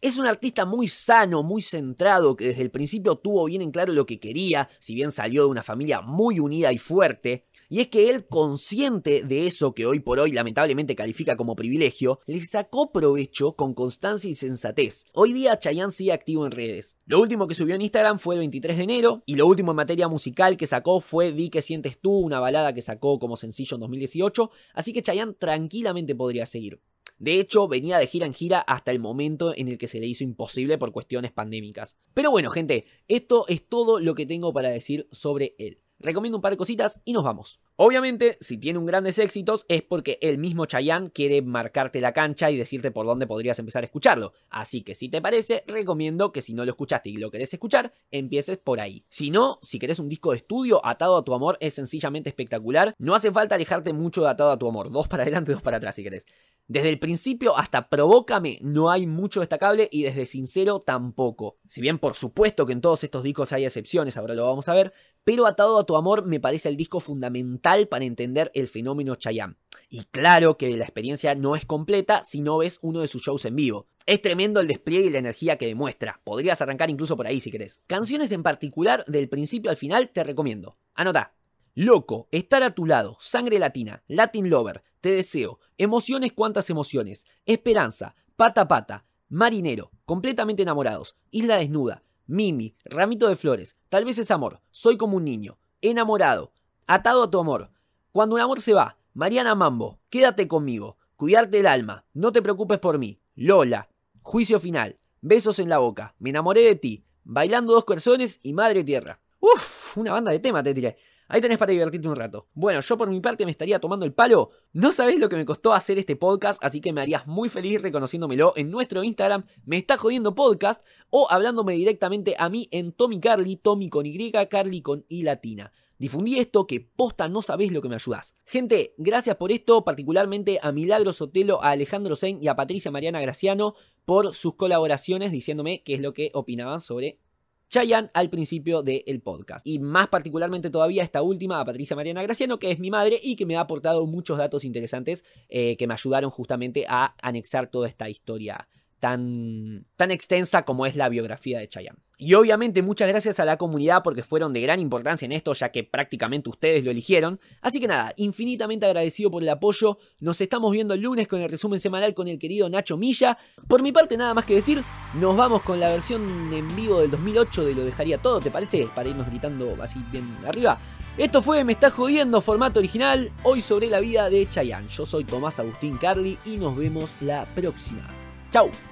Es 0.00 0.18
un 0.18 0.26
artista 0.26 0.64
muy 0.66 0.88
sano, 0.88 1.44
muy 1.44 1.62
centrado, 1.62 2.34
que 2.34 2.46
desde 2.48 2.62
el 2.62 2.72
principio 2.72 3.14
tuvo 3.14 3.44
bien 3.44 3.62
en 3.62 3.70
claro 3.70 3.92
lo 3.92 4.04
que 4.04 4.18
quería, 4.18 4.68
si 4.80 4.96
bien 4.96 5.12
salió 5.12 5.44
de 5.44 5.48
una 5.50 5.62
familia 5.62 6.00
muy 6.00 6.40
unida 6.40 6.72
y 6.72 6.78
fuerte. 6.78 7.46
Y 7.72 7.80
es 7.80 7.88
que 7.88 8.10
él, 8.10 8.26
consciente 8.26 9.22
de 9.22 9.46
eso 9.46 9.72
que 9.72 9.86
hoy 9.86 9.98
por 9.98 10.20
hoy 10.20 10.30
lamentablemente 10.30 10.94
califica 10.94 11.38
como 11.38 11.56
privilegio, 11.56 12.20
le 12.26 12.44
sacó 12.44 12.92
provecho 12.92 13.56
con 13.56 13.72
constancia 13.72 14.28
y 14.28 14.34
sensatez. 14.34 15.06
Hoy 15.14 15.32
día 15.32 15.58
Chayanne 15.58 15.90
sigue 15.90 16.12
activo 16.12 16.44
en 16.44 16.52
redes. 16.52 16.98
Lo 17.06 17.18
último 17.18 17.48
que 17.48 17.54
subió 17.54 17.74
en 17.74 17.80
Instagram 17.80 18.18
fue 18.18 18.34
el 18.34 18.40
23 18.40 18.76
de 18.76 18.82
enero, 18.82 19.22
y 19.24 19.36
lo 19.36 19.46
último 19.46 19.70
en 19.72 19.76
materia 19.76 20.06
musical 20.06 20.58
que 20.58 20.66
sacó 20.66 21.00
fue 21.00 21.32
Di 21.32 21.48
que 21.48 21.62
sientes 21.62 21.98
tú, 21.98 22.12
una 22.12 22.40
balada 22.40 22.74
que 22.74 22.82
sacó 22.82 23.18
como 23.18 23.38
sencillo 23.38 23.76
en 23.76 23.80
2018, 23.80 24.50
así 24.74 24.92
que 24.92 25.00
Chayanne 25.00 25.32
tranquilamente 25.32 26.14
podría 26.14 26.44
seguir. 26.44 26.82
De 27.16 27.40
hecho, 27.40 27.68
venía 27.68 27.96
de 27.96 28.06
gira 28.06 28.26
en 28.26 28.34
gira 28.34 28.58
hasta 28.58 28.90
el 28.90 28.98
momento 28.98 29.54
en 29.56 29.68
el 29.68 29.78
que 29.78 29.88
se 29.88 29.98
le 29.98 30.08
hizo 30.08 30.24
imposible 30.24 30.76
por 30.76 30.92
cuestiones 30.92 31.32
pandémicas. 31.32 31.96
Pero 32.12 32.30
bueno, 32.30 32.50
gente, 32.50 32.84
esto 33.08 33.46
es 33.48 33.66
todo 33.66 33.98
lo 33.98 34.14
que 34.14 34.26
tengo 34.26 34.52
para 34.52 34.68
decir 34.68 35.08
sobre 35.10 35.54
él. 35.58 35.81
Recomiendo 36.02 36.36
un 36.38 36.42
par 36.42 36.52
de 36.52 36.56
cositas 36.56 37.00
y 37.04 37.12
nos 37.12 37.24
vamos. 37.24 37.60
Obviamente, 37.76 38.36
si 38.40 38.58
tiene 38.58 38.78
un 38.78 38.84
grandes 38.84 39.18
éxitos 39.18 39.64
es 39.68 39.82
porque 39.82 40.18
el 40.20 40.36
mismo 40.36 40.66
Chayanne 40.66 41.10
quiere 41.10 41.40
marcarte 41.40 42.02
la 42.02 42.12
cancha 42.12 42.50
y 42.50 42.58
decirte 42.58 42.90
por 42.90 43.06
dónde 43.06 43.26
podrías 43.26 43.58
empezar 43.58 43.82
a 43.82 43.86
escucharlo. 43.86 44.34
Así 44.50 44.82
que 44.82 44.94
si 44.94 45.08
te 45.08 45.22
parece, 45.22 45.64
recomiendo 45.66 46.32
que 46.32 46.42
si 46.42 46.52
no 46.52 46.66
lo 46.66 46.72
escuchaste 46.72 47.08
y 47.08 47.16
lo 47.16 47.30
querés 47.30 47.54
escuchar, 47.54 47.94
empieces 48.10 48.58
por 48.58 48.78
ahí. 48.78 49.06
Si 49.08 49.30
no, 49.30 49.58
si 49.62 49.78
querés 49.78 49.98
un 49.98 50.10
disco 50.10 50.32
de 50.32 50.36
estudio, 50.38 50.84
Atado 50.84 51.16
a 51.16 51.24
tu 51.24 51.32
amor 51.32 51.56
es 51.60 51.72
sencillamente 51.72 52.28
espectacular. 52.28 52.94
No 52.98 53.14
hace 53.14 53.32
falta 53.32 53.54
alejarte 53.54 53.94
mucho 53.94 54.22
de 54.22 54.28
Atado 54.28 54.50
a 54.50 54.58
tu 54.58 54.68
amor. 54.68 54.92
Dos 54.92 55.08
para 55.08 55.22
adelante, 55.22 55.52
dos 55.52 55.62
para 55.62 55.78
atrás 55.78 55.94
si 55.94 56.02
querés. 56.02 56.26
Desde 56.68 56.90
el 56.90 56.98
principio 56.98 57.56
hasta 57.56 57.88
Provócame 57.88 58.58
no 58.62 58.90
hay 58.90 59.06
mucho 59.06 59.40
destacable 59.40 59.88
y 59.90 60.02
desde 60.02 60.26
Sincero 60.26 60.80
tampoco. 60.80 61.58
Si 61.66 61.80
bien 61.80 61.98
por 61.98 62.14
supuesto 62.14 62.66
que 62.66 62.72
en 62.72 62.80
todos 62.80 63.02
estos 63.02 63.22
discos 63.22 63.52
hay 63.52 63.64
excepciones, 63.64 64.16
ahora 64.16 64.34
lo 64.34 64.46
vamos 64.46 64.68
a 64.68 64.74
ver, 64.74 64.92
pero 65.24 65.46
Atado 65.46 65.78
a 65.78 65.84
tu 65.84 65.96
amor 65.96 66.24
me 66.24 66.38
parece 66.38 66.68
el 66.68 66.76
disco 66.76 67.00
fundamental 67.00 67.61
para 67.62 68.04
entender 68.04 68.50
el 68.54 68.68
fenómeno 68.68 69.14
Chayanne. 69.14 69.56
Y 69.88 70.04
claro 70.04 70.56
que 70.56 70.76
la 70.76 70.84
experiencia 70.84 71.34
no 71.34 71.54
es 71.54 71.64
completa 71.64 72.24
si 72.24 72.40
no 72.40 72.58
ves 72.58 72.78
uno 72.82 73.00
de 73.00 73.08
sus 73.08 73.22
shows 73.22 73.44
en 73.44 73.56
vivo. 73.56 73.86
Es 74.04 74.20
tremendo 74.20 74.60
el 74.60 74.66
despliegue 74.66 75.06
y 75.06 75.10
la 75.10 75.18
energía 75.18 75.56
que 75.56 75.66
demuestra. 75.66 76.20
Podrías 76.24 76.60
arrancar 76.60 76.90
incluso 76.90 77.16
por 77.16 77.26
ahí 77.26 77.40
si 77.40 77.50
querés. 77.50 77.80
Canciones 77.86 78.32
en 78.32 78.42
particular, 78.42 79.04
del 79.06 79.28
principio 79.28 79.70
al 79.70 79.76
final, 79.76 80.10
te 80.10 80.24
recomiendo. 80.24 80.76
Anota. 80.94 81.34
Loco, 81.74 82.28
estar 82.32 82.62
a 82.62 82.74
tu 82.74 82.84
lado, 82.84 83.16
sangre 83.18 83.58
latina, 83.58 84.02
Latin 84.06 84.50
Lover, 84.50 84.82
te 85.00 85.08
deseo, 85.08 85.58
emociones 85.78 86.34
cuantas 86.34 86.68
emociones, 86.68 87.24
esperanza, 87.46 88.14
pata 88.36 88.68
pata, 88.68 89.06
marinero, 89.30 89.90
completamente 90.04 90.60
enamorados, 90.60 91.16
isla 91.30 91.56
desnuda, 91.56 92.02
Mimi, 92.26 92.76
ramito 92.84 93.26
de 93.26 93.36
flores, 93.36 93.76
tal 93.88 94.04
vez 94.04 94.18
es 94.18 94.30
amor, 94.30 94.60
soy 94.70 94.98
como 94.98 95.16
un 95.16 95.24
niño, 95.24 95.58
enamorado, 95.80 96.51
atado 96.86 97.24
a 97.24 97.30
tu 97.30 97.38
amor. 97.38 97.70
Cuando 98.12 98.34
un 98.34 98.40
amor 98.40 98.60
se 98.60 98.74
va, 98.74 98.98
Mariana 99.14 99.54
Mambo, 99.54 100.00
quédate 100.10 100.48
conmigo, 100.48 100.96
cuidarte 101.16 101.60
el 101.60 101.66
alma, 101.66 102.06
no 102.14 102.32
te 102.32 102.42
preocupes 102.42 102.78
por 102.78 102.98
mí, 102.98 103.20
Lola, 103.34 103.88
juicio 104.22 104.60
final, 104.60 104.98
besos 105.20 105.58
en 105.58 105.68
la 105.68 105.78
boca, 105.78 106.14
me 106.18 106.30
enamoré 106.30 106.62
de 106.62 106.76
ti, 106.76 107.04
bailando 107.24 107.72
dos 107.72 107.84
corazones 107.84 108.40
y 108.42 108.52
madre 108.52 108.84
tierra. 108.84 109.20
Uf, 109.40 109.96
una 109.96 110.12
banda 110.12 110.30
de 110.30 110.38
temas 110.38 110.62
te 110.64 110.74
tiré. 110.74 110.96
Ahí 111.28 111.40
tenés 111.40 111.56
para 111.56 111.72
divertirte 111.72 112.06
un 112.08 112.14
rato. 112.14 112.48
Bueno, 112.52 112.80
yo 112.80 112.96
por 112.98 113.08
mi 113.08 113.18
parte 113.20 113.46
me 113.46 113.50
estaría 113.50 113.78
tomando 113.78 114.04
el 114.04 114.12
palo. 114.12 114.50
No 114.74 114.92
sabés 114.92 115.18
lo 115.18 115.30
que 115.30 115.36
me 115.36 115.46
costó 115.46 115.72
hacer 115.72 115.98
este 115.98 116.14
podcast, 116.14 116.62
así 116.62 116.82
que 116.82 116.92
me 116.92 117.00
harías 117.00 117.26
muy 117.26 117.48
feliz 117.48 117.80
reconociéndomelo 117.80 118.52
en 118.54 118.70
nuestro 118.70 119.02
Instagram, 119.02 119.46
me 119.64 119.78
está 119.78 119.96
jodiendo 119.96 120.34
podcast, 120.34 120.84
o 121.08 121.26
hablándome 121.30 121.72
directamente 121.72 122.34
a 122.38 122.50
mí 122.50 122.68
en 122.70 122.92
Tommy 122.92 123.18
Carly, 123.18 123.56
Tommy 123.56 123.88
con 123.88 124.04
Y, 124.04 124.30
Carly 124.30 124.82
con 124.82 125.06
I 125.08 125.22
latina. 125.22 125.72
Difundí 126.02 126.40
esto 126.40 126.66
que 126.66 126.80
posta 126.80 127.28
no 127.28 127.42
sabés 127.42 127.70
lo 127.70 127.80
que 127.80 127.88
me 127.88 127.94
ayudás. 127.94 128.34
Gente, 128.44 128.92
gracias 128.98 129.36
por 129.36 129.52
esto, 129.52 129.84
particularmente 129.84 130.58
a 130.60 130.72
Milagro 130.72 131.12
Sotelo, 131.12 131.62
a 131.62 131.70
Alejandro 131.70 132.16
Sein 132.16 132.42
y 132.42 132.48
a 132.48 132.56
Patricia 132.56 132.90
Mariana 132.90 133.20
Graciano 133.20 133.76
por 134.04 134.34
sus 134.34 134.56
colaboraciones 134.56 135.30
diciéndome 135.30 135.84
qué 135.84 135.94
es 135.94 136.00
lo 136.00 136.12
que 136.12 136.32
opinaban 136.34 136.80
sobre 136.80 137.20
Chayanne 137.68 138.10
al 138.14 138.30
principio 138.30 138.82
del 138.82 139.20
podcast. 139.22 139.64
Y 139.64 139.78
más 139.78 140.08
particularmente 140.08 140.70
todavía 140.70 141.04
esta 141.04 141.22
última, 141.22 141.60
a 141.60 141.64
Patricia 141.64 141.94
Mariana 141.94 142.24
Graciano, 142.24 142.58
que 142.58 142.72
es 142.72 142.80
mi 142.80 142.90
madre 142.90 143.20
y 143.22 143.36
que 143.36 143.46
me 143.46 143.54
ha 143.54 143.60
aportado 143.60 144.04
muchos 144.08 144.38
datos 144.38 144.64
interesantes 144.64 145.24
eh, 145.48 145.76
que 145.76 145.86
me 145.86 145.94
ayudaron 145.94 146.32
justamente 146.32 146.84
a 146.88 147.14
anexar 147.22 147.68
toda 147.68 147.86
esta 147.86 148.10
historia 148.10 148.66
tan, 149.02 149.84
extensa 149.98 150.64
como 150.64 150.86
es 150.86 150.94
la 150.94 151.08
biografía 151.08 151.58
de 151.58 151.68
Chayanne. 151.68 151.98
Y 152.18 152.34
obviamente 152.34 152.82
muchas 152.82 153.08
gracias 153.08 153.40
a 153.40 153.44
la 153.44 153.56
comunidad 153.56 154.04
porque 154.04 154.22
fueron 154.22 154.52
de 154.52 154.60
gran 154.60 154.78
importancia 154.78 155.26
en 155.26 155.32
esto, 155.32 155.52
ya 155.54 155.72
que 155.72 155.82
prácticamente 155.82 156.48
ustedes 156.48 156.84
lo 156.84 156.92
eligieron. 156.92 157.40
Así 157.62 157.80
que 157.80 157.88
nada, 157.88 158.12
infinitamente 158.16 158.86
agradecido 158.86 159.28
por 159.28 159.42
el 159.42 159.48
apoyo. 159.48 159.98
Nos 160.20 160.40
estamos 160.40 160.70
viendo 160.70 160.94
el 160.94 161.00
lunes 161.00 161.26
con 161.26 161.40
el 161.40 161.50
resumen 161.50 161.80
semanal 161.80 162.14
con 162.14 162.28
el 162.28 162.38
querido 162.38 162.68
Nacho 162.70 162.96
Milla. 162.96 163.36
Por 163.66 163.82
mi 163.82 163.90
parte, 163.90 164.16
nada 164.16 164.34
más 164.34 164.44
que 164.44 164.54
decir, 164.54 164.84
nos 165.14 165.36
vamos 165.36 165.62
con 165.62 165.80
la 165.80 165.88
versión 165.88 166.52
en 166.52 166.76
vivo 166.76 167.00
del 167.00 167.10
2008 167.10 167.64
de 167.64 167.74
Lo 167.74 167.84
Dejaría 167.84 168.18
Todo, 168.18 168.38
¿te 168.38 168.52
parece? 168.52 168.88
Para 168.94 169.08
irnos 169.08 169.28
gritando 169.28 169.76
así 169.82 169.98
bien 170.12 170.28
arriba. 170.46 170.78
Esto 171.18 171.42
fue 171.42 171.64
Me 171.64 171.72
está 171.72 171.90
jodiendo, 171.90 172.40
formato 172.40 172.78
original, 172.78 173.32
hoy 173.42 173.62
sobre 173.62 173.88
la 173.88 173.98
vida 173.98 174.30
de 174.30 174.48
Chayanne. 174.48 174.88
Yo 174.88 175.04
soy 175.04 175.24
Tomás 175.24 175.58
Agustín 175.58 175.98
Carly 175.98 176.38
y 176.44 176.56
nos 176.56 176.76
vemos 176.76 177.16
la 177.20 177.46
próxima. 177.46 178.06
¡Chao! 178.52 178.91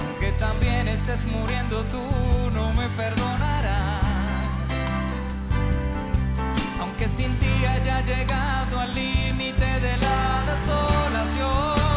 aunque 0.00 0.32
también 0.32 0.88
estés 0.88 1.24
muriendo 1.24 1.84
tú, 1.84 2.02
no 2.52 2.72
me 2.74 2.88
perdonarás. 2.88 4.02
Aunque 6.80 7.06
sin 7.06 7.32
ti 7.36 7.64
haya 7.64 8.00
llegado 8.00 8.80
al 8.80 8.92
límite 8.92 9.80
de 9.80 9.96
la 9.98 10.42
desolación. 10.50 11.89